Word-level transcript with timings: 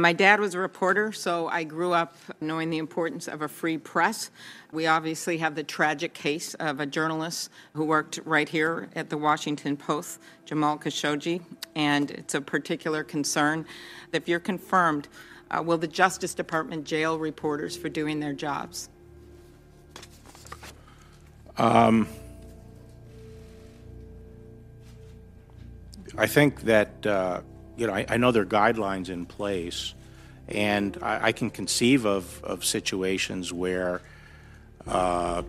My 0.00 0.12
dad 0.12 0.38
was 0.38 0.54
a 0.54 0.60
reporter, 0.60 1.10
so 1.10 1.48
I 1.48 1.64
grew 1.64 1.92
up 1.92 2.14
knowing 2.40 2.70
the 2.70 2.78
importance 2.78 3.26
of 3.26 3.42
a 3.42 3.48
free 3.48 3.78
press. 3.78 4.30
We 4.70 4.86
obviously 4.86 5.38
have 5.38 5.56
the 5.56 5.64
tragic 5.64 6.14
case 6.14 6.54
of 6.54 6.78
a 6.78 6.86
journalist 6.86 7.50
who 7.72 7.84
worked 7.84 8.20
right 8.24 8.48
here 8.48 8.90
at 8.94 9.10
the 9.10 9.18
Washington 9.18 9.76
Post, 9.76 10.20
Jamal 10.44 10.78
Khashoggi, 10.78 11.42
and 11.74 12.12
it's 12.12 12.36
a 12.36 12.40
particular 12.40 13.02
concern. 13.02 13.66
That 14.12 14.22
if 14.22 14.28
you're 14.28 14.38
confirmed, 14.38 15.08
uh, 15.50 15.64
will 15.64 15.78
the 15.78 15.88
Justice 15.88 16.32
Department 16.32 16.84
jail 16.84 17.18
reporters 17.18 17.76
for 17.76 17.88
doing 17.88 18.20
their 18.20 18.32
jobs? 18.32 18.90
Um, 21.56 22.06
I 26.16 26.28
think 26.28 26.60
that. 26.60 27.04
Uh 27.04 27.40
you 27.78 27.86
know, 27.86 27.94
I, 27.94 28.04
I, 28.08 28.16
know 28.16 28.32
there 28.32 28.42
are 28.42 28.46
guidelines 28.46 29.08
in 29.08 29.24
place, 29.24 29.94
and 30.48 30.98
I, 31.00 31.28
I 31.28 31.32
can 31.32 31.48
conceive 31.48 32.06
of, 32.06 32.42
of 32.42 32.64
situations 32.64 33.52
where, 33.52 34.02
uh, 34.88 35.42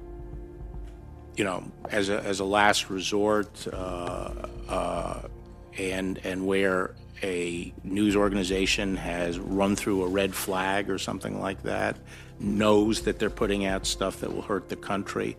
you 1.35 1.44
know, 1.44 1.63
as 1.90 2.09
a, 2.09 2.21
as 2.21 2.40
a 2.40 2.45
last 2.45 2.91
resort, 2.91 3.68
uh, 3.73 4.31
uh, 4.68 5.21
and 5.77 6.20
and 6.23 6.45
where 6.45 6.94
a 7.23 7.73
news 7.84 8.16
organization 8.16 8.96
has 8.96 9.40
run 9.40 9.76
through 9.76 10.04
a 10.04 10.07
red 10.07 10.35
flag 10.35 10.90
or 10.90 10.99
something 10.99 11.40
like 11.40 11.63
that, 11.63 11.98
knows 12.40 13.02
that 13.02 13.18
they're 13.18 13.30
putting 13.32 13.66
out 13.66 13.88
stuff 13.88 14.20
that 14.20 14.32
will 14.32 14.43
hurt 14.43 14.70
the 14.70 14.76
country. 14.76 15.35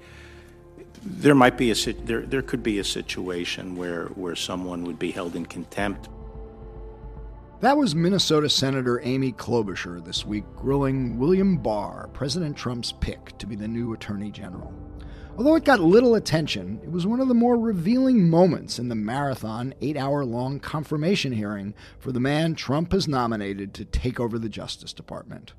There 1.03 1.37
might 1.37 1.57
be 1.57 1.71
a 1.71 1.75
there 1.75 2.23
there 2.23 2.43
could 2.43 2.65
be 2.65 2.81
a 2.81 2.85
situation 2.85 3.77
where 3.77 4.07
where 4.07 4.35
someone 4.35 4.83
would 4.85 4.99
be 4.99 5.13
held 5.13 5.37
in 5.37 5.47
contempt 5.47 6.09
that 7.61 7.77
was 7.77 7.95
Minnesota 7.95 8.49
Senator 8.49 9.03
Amy 9.03 9.33
Klobuchar 9.33 10.03
this 10.03 10.25
week 10.25 10.45
grilling 10.57 11.19
William 11.19 11.59
Barr, 11.59 12.09
President 12.15 12.57
Trump's 12.57 12.93
pick 12.93 13.37
to 13.37 13.47
be 13.47 13.55
the 13.55 13.69
new 13.69 13.93
Attorney 13.93 14.31
General. 14.31 14.73
Although 15.37 15.57
it 15.57 15.65
got 15.65 15.81
little 15.81 16.15
attention, 16.15 16.81
it 16.83 16.91
was 16.91 17.07
one 17.07 17.21
of 17.21 17.29
the 17.29 17.35
more 17.35 17.59
revealing 17.59 18.31
moments 18.31 18.79
in 18.79 18.89
the 18.89 18.95
marathon, 18.95 19.75
eight 19.83 19.99
hour 19.99 20.25
long 20.25 20.59
confirmation 20.59 21.33
hearing 21.33 21.75
for 21.99 22.13
the 22.13 22.21
man 22.21 22.55
Trump 22.55 22.93
has 22.93 23.07
nominated 23.07 23.75
to 23.75 23.85
take 23.85 24.19
over 24.19 24.39
the 24.39 24.49
Justice 24.49 24.95
Department. 24.95 25.53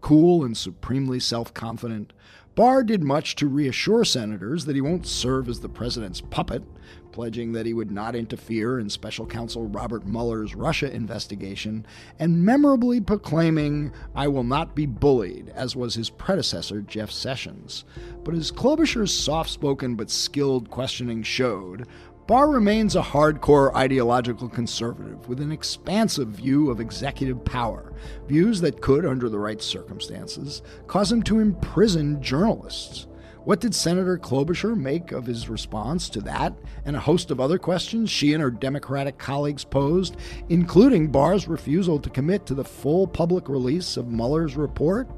Cool 0.00 0.44
and 0.44 0.56
supremely 0.56 1.18
self 1.18 1.52
confident, 1.54 2.12
Barr 2.58 2.82
did 2.82 3.04
much 3.04 3.36
to 3.36 3.46
reassure 3.46 4.04
senators 4.04 4.64
that 4.64 4.74
he 4.74 4.80
won't 4.80 5.06
serve 5.06 5.48
as 5.48 5.60
the 5.60 5.68
president's 5.68 6.20
puppet, 6.20 6.64
pledging 7.12 7.52
that 7.52 7.66
he 7.66 7.72
would 7.72 7.92
not 7.92 8.16
interfere 8.16 8.80
in 8.80 8.90
special 8.90 9.26
counsel 9.26 9.68
Robert 9.68 10.04
Mueller's 10.04 10.56
Russia 10.56 10.92
investigation, 10.92 11.86
and 12.18 12.44
memorably 12.44 13.00
proclaiming, 13.00 13.92
I 14.12 14.26
will 14.26 14.42
not 14.42 14.74
be 14.74 14.86
bullied, 14.86 15.50
as 15.50 15.76
was 15.76 15.94
his 15.94 16.10
predecessor, 16.10 16.80
Jeff 16.80 17.12
Sessions. 17.12 17.84
But 18.24 18.34
as 18.34 18.50
Klobuchar's 18.50 19.16
soft 19.16 19.50
spoken 19.50 19.94
but 19.94 20.10
skilled 20.10 20.68
questioning 20.68 21.22
showed, 21.22 21.86
Barr 22.28 22.50
remains 22.50 22.94
a 22.94 23.00
hardcore 23.00 23.74
ideological 23.74 24.50
conservative 24.50 25.30
with 25.30 25.40
an 25.40 25.50
expansive 25.50 26.28
view 26.28 26.70
of 26.70 26.78
executive 26.78 27.42
power, 27.42 27.94
views 28.26 28.60
that 28.60 28.82
could, 28.82 29.06
under 29.06 29.30
the 29.30 29.38
right 29.38 29.62
circumstances, 29.62 30.60
cause 30.86 31.10
him 31.10 31.22
to 31.22 31.38
imprison 31.38 32.22
journalists. 32.22 33.06
What 33.44 33.60
did 33.60 33.74
Senator 33.74 34.18
Klobuchar 34.18 34.76
make 34.76 35.10
of 35.10 35.24
his 35.24 35.48
response 35.48 36.10
to 36.10 36.20
that 36.20 36.52
and 36.84 36.94
a 36.94 37.00
host 37.00 37.30
of 37.30 37.40
other 37.40 37.56
questions 37.56 38.10
she 38.10 38.34
and 38.34 38.42
her 38.42 38.50
Democratic 38.50 39.16
colleagues 39.16 39.64
posed, 39.64 40.18
including 40.50 41.10
Barr's 41.10 41.48
refusal 41.48 41.98
to 41.98 42.10
commit 42.10 42.44
to 42.44 42.54
the 42.54 42.62
full 42.62 43.06
public 43.06 43.48
release 43.48 43.96
of 43.96 44.08
Mueller's 44.08 44.54
report? 44.54 45.08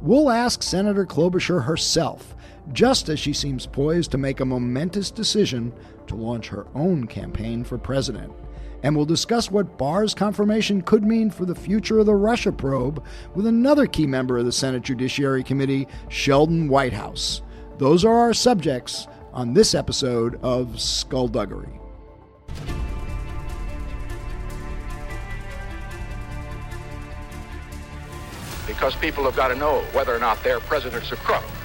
We'll 0.00 0.30
ask 0.30 0.62
Senator 0.62 1.06
Klobuchar 1.06 1.64
herself, 1.64 2.36
just 2.72 3.08
as 3.08 3.18
she 3.18 3.32
seems 3.32 3.66
poised 3.66 4.12
to 4.12 4.18
make 4.18 4.38
a 4.38 4.44
momentous 4.44 5.10
decision 5.10 5.72
to 6.08 6.16
launch 6.16 6.48
her 6.48 6.66
own 6.74 7.06
campaign 7.06 7.64
for 7.64 7.78
president. 7.78 8.32
And 8.82 8.96
we'll 8.96 9.06
discuss 9.06 9.50
what 9.50 9.78
Barr's 9.78 10.14
confirmation 10.14 10.82
could 10.82 11.04
mean 11.04 11.30
for 11.30 11.44
the 11.44 11.54
future 11.54 12.00
of 12.00 12.06
the 12.06 12.14
Russia 12.14 12.50
probe 12.50 13.04
with 13.34 13.46
another 13.46 13.86
key 13.86 14.06
member 14.06 14.38
of 14.38 14.44
the 14.44 14.52
Senate 14.52 14.82
Judiciary 14.82 15.44
Committee, 15.44 15.86
Sheldon 16.08 16.68
Whitehouse. 16.68 17.42
Those 17.78 18.04
are 18.04 18.14
our 18.14 18.34
subjects 18.34 19.06
on 19.32 19.54
this 19.54 19.74
episode 19.74 20.38
of 20.42 20.80
Skullduggery. 20.80 21.78
Because 28.66 28.96
people 28.96 29.24
have 29.24 29.36
got 29.36 29.48
to 29.48 29.56
know 29.56 29.80
whether 29.92 30.14
or 30.14 30.18
not 30.18 30.42
their 30.42 30.60
president's 30.60 31.12
a 31.12 31.16
crook. 31.16 31.44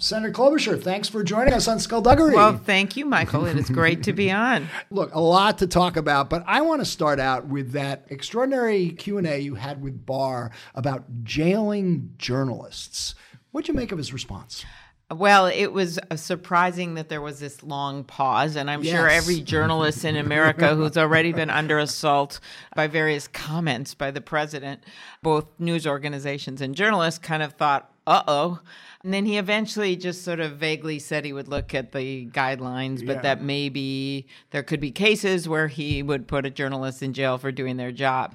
Senator 0.00 0.32
Klobuchar, 0.32 0.80
thanks 0.80 1.08
for 1.08 1.24
joining 1.24 1.52
us 1.52 1.66
on 1.66 1.80
Skullduggery. 1.80 2.32
Well, 2.32 2.56
thank 2.56 2.96
you, 2.96 3.04
Michael. 3.04 3.46
It 3.46 3.58
is 3.58 3.68
great 3.68 4.04
to 4.04 4.12
be 4.12 4.30
on. 4.32 4.68
Look, 4.90 5.12
a 5.12 5.20
lot 5.20 5.58
to 5.58 5.66
talk 5.66 5.96
about, 5.96 6.30
but 6.30 6.44
I 6.46 6.60
want 6.60 6.80
to 6.80 6.84
start 6.84 7.18
out 7.18 7.48
with 7.48 7.72
that 7.72 8.06
extraordinary 8.08 8.90
Q&A 8.90 9.40
you 9.40 9.56
had 9.56 9.82
with 9.82 10.06
Barr 10.06 10.52
about 10.76 11.24
jailing 11.24 12.14
journalists. 12.16 13.16
What'd 13.50 13.66
you 13.66 13.74
make 13.74 13.90
of 13.90 13.98
his 13.98 14.12
response? 14.12 14.64
Well, 15.10 15.46
it 15.46 15.72
was 15.72 15.98
uh, 16.10 16.16
surprising 16.16 16.94
that 16.94 17.08
there 17.08 17.22
was 17.22 17.40
this 17.40 17.64
long 17.64 18.04
pause, 18.04 18.54
and 18.54 18.70
I'm 18.70 18.84
yes. 18.84 18.94
sure 18.94 19.08
every 19.08 19.40
journalist 19.40 20.04
in 20.04 20.16
America 20.16 20.74
who's 20.76 20.96
already 20.98 21.32
been 21.32 21.50
under 21.50 21.78
assault 21.78 22.38
by 22.76 22.86
various 22.86 23.26
comments 23.26 23.94
by 23.94 24.12
the 24.12 24.20
president, 24.20 24.84
both 25.22 25.46
news 25.58 25.88
organizations 25.88 26.60
and 26.60 26.74
journalists, 26.74 27.18
kind 27.18 27.42
of 27.42 27.54
thought, 27.54 27.90
uh 28.08 28.22
oh. 28.26 28.60
And 29.04 29.14
then 29.14 29.26
he 29.26 29.38
eventually 29.38 29.94
just 29.94 30.24
sort 30.24 30.40
of 30.40 30.56
vaguely 30.56 30.98
said 30.98 31.24
he 31.24 31.32
would 31.32 31.46
look 31.46 31.72
at 31.74 31.92
the 31.92 32.26
guidelines, 32.26 33.06
but 33.06 33.16
yeah. 33.16 33.22
that 33.22 33.42
maybe 33.42 34.26
there 34.50 34.64
could 34.64 34.80
be 34.80 34.90
cases 34.90 35.48
where 35.48 35.68
he 35.68 36.02
would 36.02 36.26
put 36.26 36.44
a 36.44 36.50
journalist 36.50 37.02
in 37.02 37.12
jail 37.12 37.38
for 37.38 37.52
doing 37.52 37.76
their 37.76 37.92
job. 37.92 38.34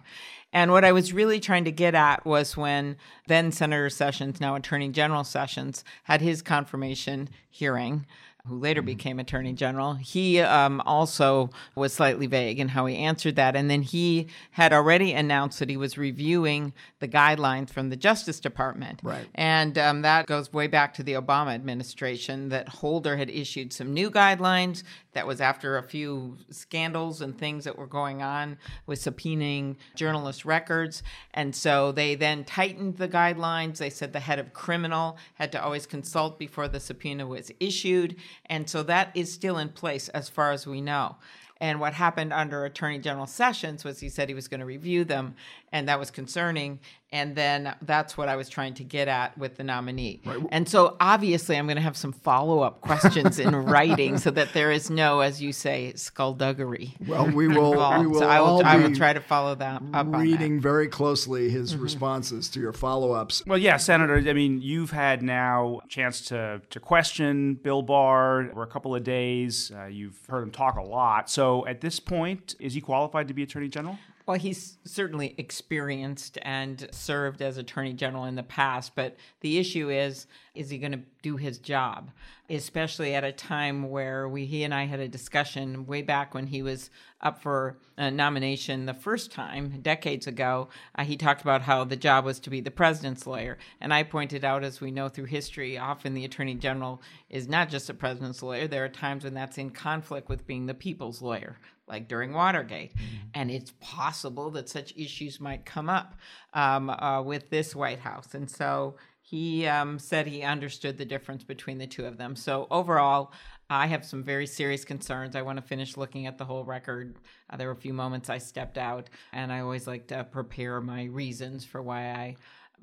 And 0.53 0.72
what 0.72 0.85
I 0.85 0.91
was 0.91 1.11
really 1.11 1.39
trying 1.39 1.66
to 1.66 1.72
get 1.72 1.95
at 1.95 2.25
was 2.25 2.56
when 2.56 2.95
then 3.28 3.51
Senator 3.51 3.89
Sessions, 3.89 4.39
now 4.39 4.56
Attorney 4.56 4.89
General 4.89 5.23
Sessions, 5.23 5.84
had 6.03 6.22
his 6.22 6.41
confirmation 6.44 7.28
hearing 7.50 8.05
who 8.47 8.59
later 8.59 8.81
mm-hmm. 8.81 8.87
became 8.87 9.19
attorney 9.19 9.53
general, 9.53 9.93
he 9.93 10.41
um, 10.41 10.81
also 10.85 11.49
was 11.75 11.93
slightly 11.93 12.27
vague 12.27 12.59
in 12.59 12.67
how 12.67 12.85
he 12.85 12.97
answered 12.97 13.37
that. 13.37 13.55
And 13.55 13.69
then 13.69 13.81
he 13.81 14.27
had 14.51 14.73
already 14.73 15.13
announced 15.13 15.59
that 15.59 15.69
he 15.69 15.77
was 15.77 15.97
reviewing 15.97 16.73
the 16.99 17.07
guidelines 17.07 17.69
from 17.69 17.89
the 17.89 17.95
Justice 17.95 18.41
Department. 18.41 18.99
Right. 19.01 19.27
And 19.35 19.77
um, 19.77 20.01
that 20.01 20.25
goes 20.25 20.51
way 20.51 20.67
back 20.67 20.93
to 20.95 21.03
the 21.03 21.13
Obama 21.13 21.53
administration 21.53 22.49
that 22.49 22.67
Holder 22.67 23.15
had 23.15 23.29
issued 23.29 23.71
some 23.71 23.93
new 23.93 24.11
guidelines. 24.11 24.83
That 25.13 25.27
was 25.27 25.39
after 25.39 25.77
a 25.77 25.83
few 25.83 26.37
scandals 26.49 27.21
and 27.21 27.37
things 27.37 27.63
that 27.63 27.77
were 27.77 27.87
going 27.87 28.21
on 28.23 28.57
with 28.87 28.99
subpoenaing 28.99 29.77
journalist 29.95 30.43
records. 30.43 31.03
And 31.33 31.55
so 31.55 31.91
they 31.91 32.15
then 32.15 32.43
tightened 32.43 32.97
the 32.97 33.07
guidelines. 33.07 33.78
They 33.78 33.91
said 33.91 34.11
the 34.11 34.19
head 34.19 34.39
of 34.39 34.53
criminal 34.53 35.17
had 35.35 35.51
to 35.53 35.63
always 35.63 35.85
consult 35.85 36.39
before 36.39 36.67
the 36.67 36.79
subpoena 36.79 37.25
was 37.28 37.51
issued. 37.59 38.16
And 38.46 38.70
so 38.70 38.84
that 38.84 39.12
is 39.16 39.32
still 39.32 39.58
in 39.58 39.70
place 39.70 40.09
as 40.09 40.30
far 40.30 40.52
as 40.52 40.68
we 40.68 40.82
know. 40.82 41.18
And 41.64 41.80
what 41.80 41.94
happened 41.94 42.34
under 42.34 42.66
Attorney 42.66 43.00
General 43.00 43.28
Sessions 43.28 43.84
was 43.84 44.00
he 44.00 44.09
said 44.09 44.28
he 44.28 44.35
was 44.35 44.50
going 44.50 44.59
to 44.59 44.66
review 44.66 45.06
them, 45.06 45.35
and 45.72 45.88
that 45.88 46.00
was 46.00 46.12
concerning. 46.12 46.80
And 47.13 47.35
then 47.35 47.75
that's 47.83 48.17
what 48.17 48.27
I 48.27 48.35
was 48.35 48.49
trying 48.49 48.73
to 48.73 48.83
get 48.83 49.07
at 49.07 49.37
with 49.37 49.55
the 49.55 49.63
nominee. 49.63 50.19
Right. 50.25 50.39
And 50.49 50.67
so 50.67 50.97
obviously, 50.99 51.55
I'm 51.55 51.67
going 51.67 51.75
to 51.75 51.81
have 51.83 51.95
some 51.95 52.11
follow 52.11 52.61
up 52.61 52.81
questions 52.81 53.37
in 53.37 53.55
writing 53.65 54.17
so 54.17 54.31
that 54.31 54.51
there 54.53 54.71
is 54.71 54.89
no, 54.89 55.19
as 55.19 55.39
you 55.39 55.53
say, 55.53 55.93
skullduggery. 55.93 56.95
Well, 57.07 57.29
we 57.29 57.47
will. 57.47 57.71
We 57.99 58.07
will 58.07 58.19
so 58.19 58.27
I 58.27 58.41
will, 58.41 58.65
I 58.65 58.77
will 58.77 58.95
try 58.95 59.13
to 59.13 59.19
follow 59.19 59.53
that. 59.53 59.83
Up. 59.93 60.07
Reading 60.09 60.59
very 60.59 60.87
closely 60.87 61.51
his 61.51 61.73
mm-hmm. 61.73 61.83
responses 61.83 62.49
to 62.49 62.59
your 62.59 62.73
follow 62.73 63.11
ups. 63.11 63.43
Well, 63.45 63.59
yeah, 63.59 63.77
Senator. 63.77 64.17
I 64.27 64.33
mean, 64.33 64.63
you've 64.63 64.89
had 64.89 65.21
now 65.21 65.81
a 65.85 65.87
chance 65.87 66.19
to 66.29 66.61
to 66.67 66.79
question 66.79 67.53
Bill 67.53 67.83
Barr 67.83 68.49
for 68.53 68.63
a 68.63 68.67
couple 68.67 68.95
of 68.95 69.03
days. 69.03 69.71
Uh, 69.71 69.85
you've 69.85 70.17
heard 70.27 70.41
him 70.41 70.49
talk 70.49 70.77
a 70.77 70.81
lot. 70.81 71.29
So 71.29 71.63
at 71.67 71.79
this 71.79 71.99
point, 71.99 72.55
is 72.59 72.73
he 72.73 72.81
qualified 72.81 73.27
to 73.27 73.35
be 73.35 73.43
Attorney 73.43 73.69
General? 73.69 73.99
Well, 74.25 74.37
he's 74.37 74.78
certainly 74.85 75.35
experienced 75.37 76.37
and 76.43 76.87
served 76.91 77.41
as 77.41 77.58
attorney 77.58 77.93
general 77.93 78.23
in 78.25 78.35
the 78.35 78.43
past, 78.43 78.96
but 78.96 79.17
the 79.41 79.58
issue 79.58 79.90
is 79.90 80.28
is 80.55 80.70
he 80.70 80.78
going 80.78 80.91
to 80.91 81.02
do 81.22 81.35
his 81.35 81.58
job, 81.58 82.11
especially 82.50 83.16
at 83.16 83.23
a 83.23 83.32
time 83.32 83.90
where 83.90 84.29
we 84.29 84.46
he 84.46 84.64
and 84.64 84.73
I 84.73 84.85
had 84.85 85.00
a 85.00 85.08
discussion 85.08 85.85
way 85.88 86.02
back 86.02 86.34
when 86.34 86.47
he 86.47 86.61
was 86.61 86.91
up 87.22 87.41
for 87.41 87.78
a 87.97 88.11
nomination 88.11 88.85
the 88.85 88.94
first 88.94 89.32
time 89.32 89.79
decades 89.82 90.28
ago. 90.28 90.70
Uh, 90.96 91.05
he 91.05 91.17
talked 91.17 91.41
about 91.41 91.64
how 91.64 91.84
the 91.84 91.96
job 91.96 92.26
was 92.26 92.40
to 92.41 92.50
be 92.50 92.61
the 92.61 92.70
president's 92.70 93.26
lawyer, 93.26 93.58
and 93.82 93.94
I 93.94 94.03
pointed 94.03 94.46
out, 94.46 94.64
as 94.64 94.79
we 94.79 94.91
know 94.91 95.09
through 95.09 95.26
history, 95.26 95.78
often 95.78 96.14
the 96.14 96.26
attorney 96.26 96.56
general 96.56 97.02
is 97.29 97.47
not 97.47 97.70
just 97.70 97.90
a 97.90 97.94
president's 97.94 98.44
lawyer. 98.44 98.67
There 98.67 98.85
are 98.85 98.90
times 98.90 99.23
when 99.23 99.34
that's 99.34 99.58
in 99.58 99.72
conflict 99.72 100.29
with 100.29 100.46
being 100.46 100.67
the 100.67 100.73
people's 100.73 101.22
lawyer 101.22 101.58
like 101.88 102.08
during 102.08 102.32
Watergate. 102.32 102.96
Mm-hmm. 102.96 103.28
And 103.34 103.52
it's 103.52 103.73
possible 103.82 104.52
that 104.52 104.70
such 104.70 104.94
issues 104.96 105.40
might 105.40 105.66
come 105.66 105.90
up 105.90 106.16
um, 106.53 106.90
uh, 106.90 107.22
with 107.22 107.49
this 107.49 107.76
White 107.76 107.99
House. 107.99 108.34
And 108.34 108.49
so 108.49 108.96
he 109.34 109.66
um, 109.66 109.97
said 109.97 110.28
he 110.28 110.44
understood 110.44 110.96
the 110.96 111.06
difference 111.06 111.44
between 111.44 111.80
the 111.80 111.88
two 111.88 112.06
of 112.06 112.18
them. 112.18 112.35
So 112.35 112.68
overall, 112.70 113.32
I 113.68 113.88
have 113.88 114.06
some 114.06 114.24
very 114.24 114.46
serious 114.46 114.85
concerns. 114.85 115.35
I 115.35 115.41
want 115.41 115.58
to 115.58 115.64
finish 115.64 115.97
looking 115.97 116.28
at 116.28 116.38
the 116.38 116.46
whole 116.46 116.64
record. 116.64 117.16
Uh, 117.50 117.58
there 117.58 117.66
were 117.66 117.74
a 117.74 117.76
few 117.76 117.94
moments 117.94 118.30
I 118.30 118.38
stepped 118.38 118.78
out, 118.78 119.09
and 119.32 119.52
I 119.52 119.62
always 119.62 119.88
like 119.88 120.06
to 120.09 120.24
prepare 120.24 120.80
my 120.82 121.06
reasons 121.06 121.66
for 121.66 121.82
why 121.82 122.12
I 122.12 122.35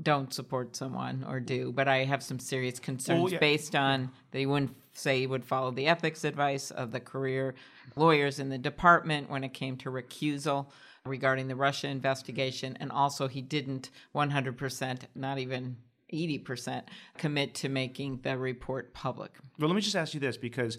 don't 0.02 0.34
support 0.34 0.74
someone 0.74 1.24
or 1.28 1.38
do, 1.38 1.70
but 1.70 1.86
I 1.86 1.98
have 1.98 2.20
some 2.20 2.40
serious 2.40 2.80
concerns 2.80 3.22
well, 3.22 3.32
yeah. 3.32 3.38
based 3.38 3.76
on 3.76 4.10
they 4.32 4.44
wouldn't 4.44 4.74
say 4.92 5.20
he 5.20 5.28
would 5.28 5.44
follow 5.44 5.70
the 5.70 5.86
ethics 5.86 6.24
advice 6.24 6.72
of 6.72 6.90
the 6.90 6.98
career 6.98 7.54
lawyers 7.94 8.40
in 8.40 8.48
the 8.48 8.58
department 8.58 9.30
when 9.30 9.44
it 9.44 9.54
came 9.54 9.76
to 9.76 9.90
recusal 9.92 10.66
regarding 11.06 11.46
the 11.46 11.54
Russia 11.54 11.86
investigation, 11.86 12.76
and 12.80 12.90
also 12.90 13.28
he 13.28 13.40
didn't 13.40 13.90
100%, 14.16 15.02
not 15.14 15.38
even 15.38 15.76
80% 16.12 16.84
commit 17.18 17.54
to 17.56 17.68
making 17.68 18.20
the 18.22 18.36
report 18.36 18.92
public. 18.94 19.32
Well, 19.58 19.68
let 19.68 19.74
me 19.74 19.82
just 19.82 19.96
ask 19.96 20.14
you 20.14 20.20
this 20.20 20.36
because 20.36 20.78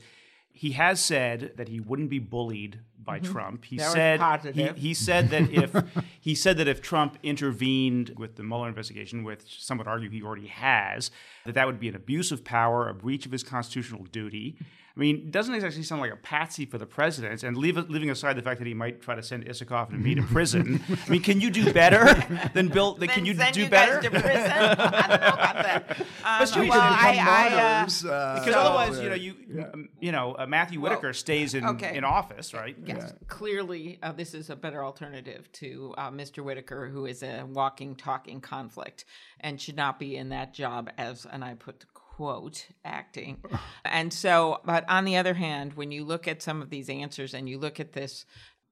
he 0.53 0.71
has 0.71 0.99
said 0.99 1.53
that 1.55 1.69
he 1.69 1.79
wouldn't 1.79 2.09
be 2.09 2.19
bullied 2.19 2.79
by 3.03 3.19
mm-hmm. 3.19 3.31
Trump. 3.31 3.65
He 3.65 3.77
that 3.77 3.91
said 3.91 4.55
he, 4.55 4.67
he, 4.69 4.93
said 4.93 5.29
that 5.29 5.49
if 5.51 5.75
he 6.19 6.35
said 6.35 6.57
that 6.57 6.67
if 6.67 6.81
Trump 6.81 7.17
intervened 7.23 8.13
with 8.17 8.35
the 8.35 8.43
Mueller 8.43 8.67
investigation, 8.67 9.23
which 9.23 9.63
some 9.63 9.77
would 9.77 9.87
argue 9.87 10.09
he 10.09 10.21
already 10.21 10.47
has, 10.47 11.11
that 11.45 11.55
that 11.55 11.67
would 11.67 11.79
be 11.79 11.87
an 11.87 11.95
abuse 11.95 12.31
of 12.31 12.43
power, 12.43 12.87
a 12.87 12.93
breach 12.93 13.25
of 13.25 13.31
his 13.31 13.43
constitutional 13.43 14.03
duty. 14.11 14.57
I 14.95 14.99
mean, 14.99 15.17
it 15.17 15.31
doesn't 15.31 15.53
exactly 15.53 15.83
sound 15.83 16.01
like 16.01 16.11
a 16.11 16.17
patsy 16.17 16.65
for 16.65 16.77
the 16.77 16.85
president. 16.85 17.43
And 17.43 17.57
leave, 17.57 17.77
leaving 17.89 18.09
aside 18.09 18.35
the 18.35 18.41
fact 18.41 18.59
that 18.59 18.67
he 18.67 18.73
might 18.73 19.01
try 19.01 19.15
to 19.15 19.23
send 19.23 19.45
Isikoff 19.45 19.89
and 19.89 20.03
me 20.03 20.15
to 20.15 20.21
prison, 20.31 20.81
I 20.89 21.09
mean, 21.09 21.21
can 21.21 21.39
you 21.39 21.49
do 21.49 21.71
better 21.71 22.13
than 22.53 22.67
Bill? 22.67 22.95
Than, 22.95 23.07
can 23.07 23.25
you 23.25 23.33
do 23.33 23.61
you 23.61 23.69
better? 23.69 24.01
to 24.01 24.09
prison? 24.09 24.51
I 24.51 25.07
don't 25.07 25.21
know 25.21 25.27
about 25.27 25.55
that. 25.63 26.01
Um, 26.23 26.39
but 26.39 26.55
well, 26.55 26.71
I, 26.73 27.17
I, 27.19 27.55
uh, 27.55 27.85
because 27.85 28.53
so, 28.53 28.59
otherwise, 28.59 28.99
you 28.99 29.09
know, 29.09 29.15
you 29.15 29.35
yeah. 29.49 29.69
um, 29.73 29.89
you 29.99 30.11
know, 30.11 30.35
uh, 30.37 30.45
Matthew 30.45 30.79
Whitaker 30.79 31.07
well, 31.07 31.13
stays 31.13 31.53
in 31.53 31.65
okay. 31.65 31.95
in 31.95 32.03
office, 32.03 32.53
right? 32.53 32.75
Yes, 32.85 32.97
yeah. 32.99 33.11
clearly, 33.27 33.99
uh, 34.03 34.11
this 34.11 34.33
is 34.33 34.49
a 34.49 34.55
better 34.55 34.83
alternative 34.83 35.51
to 35.53 35.93
uh, 35.97 36.11
Mr. 36.11 36.43
Whitaker, 36.43 36.87
who 36.87 37.05
is 37.05 37.23
a 37.23 37.43
walking, 37.43 37.95
talking 37.95 38.41
conflict, 38.41 39.05
and 39.39 39.59
should 39.59 39.75
not 39.75 39.99
be 39.99 40.15
in 40.17 40.29
that 40.29 40.53
job 40.53 40.89
as, 40.97 41.25
and 41.25 41.43
I 41.43 41.55
put 41.55 41.85
quote 42.21 42.67
acting. 42.85 43.37
and 43.83 44.13
so, 44.13 44.61
but 44.63 44.87
on 44.87 45.05
the 45.05 45.17
other 45.17 45.33
hand, 45.33 45.73
when 45.73 45.91
you 45.91 46.03
look 46.03 46.27
at 46.27 46.39
some 46.39 46.61
of 46.61 46.69
these 46.69 46.87
answers 46.87 47.33
and 47.33 47.49
you 47.49 47.57
look 47.57 47.79
at 47.79 47.93
this 47.93 48.25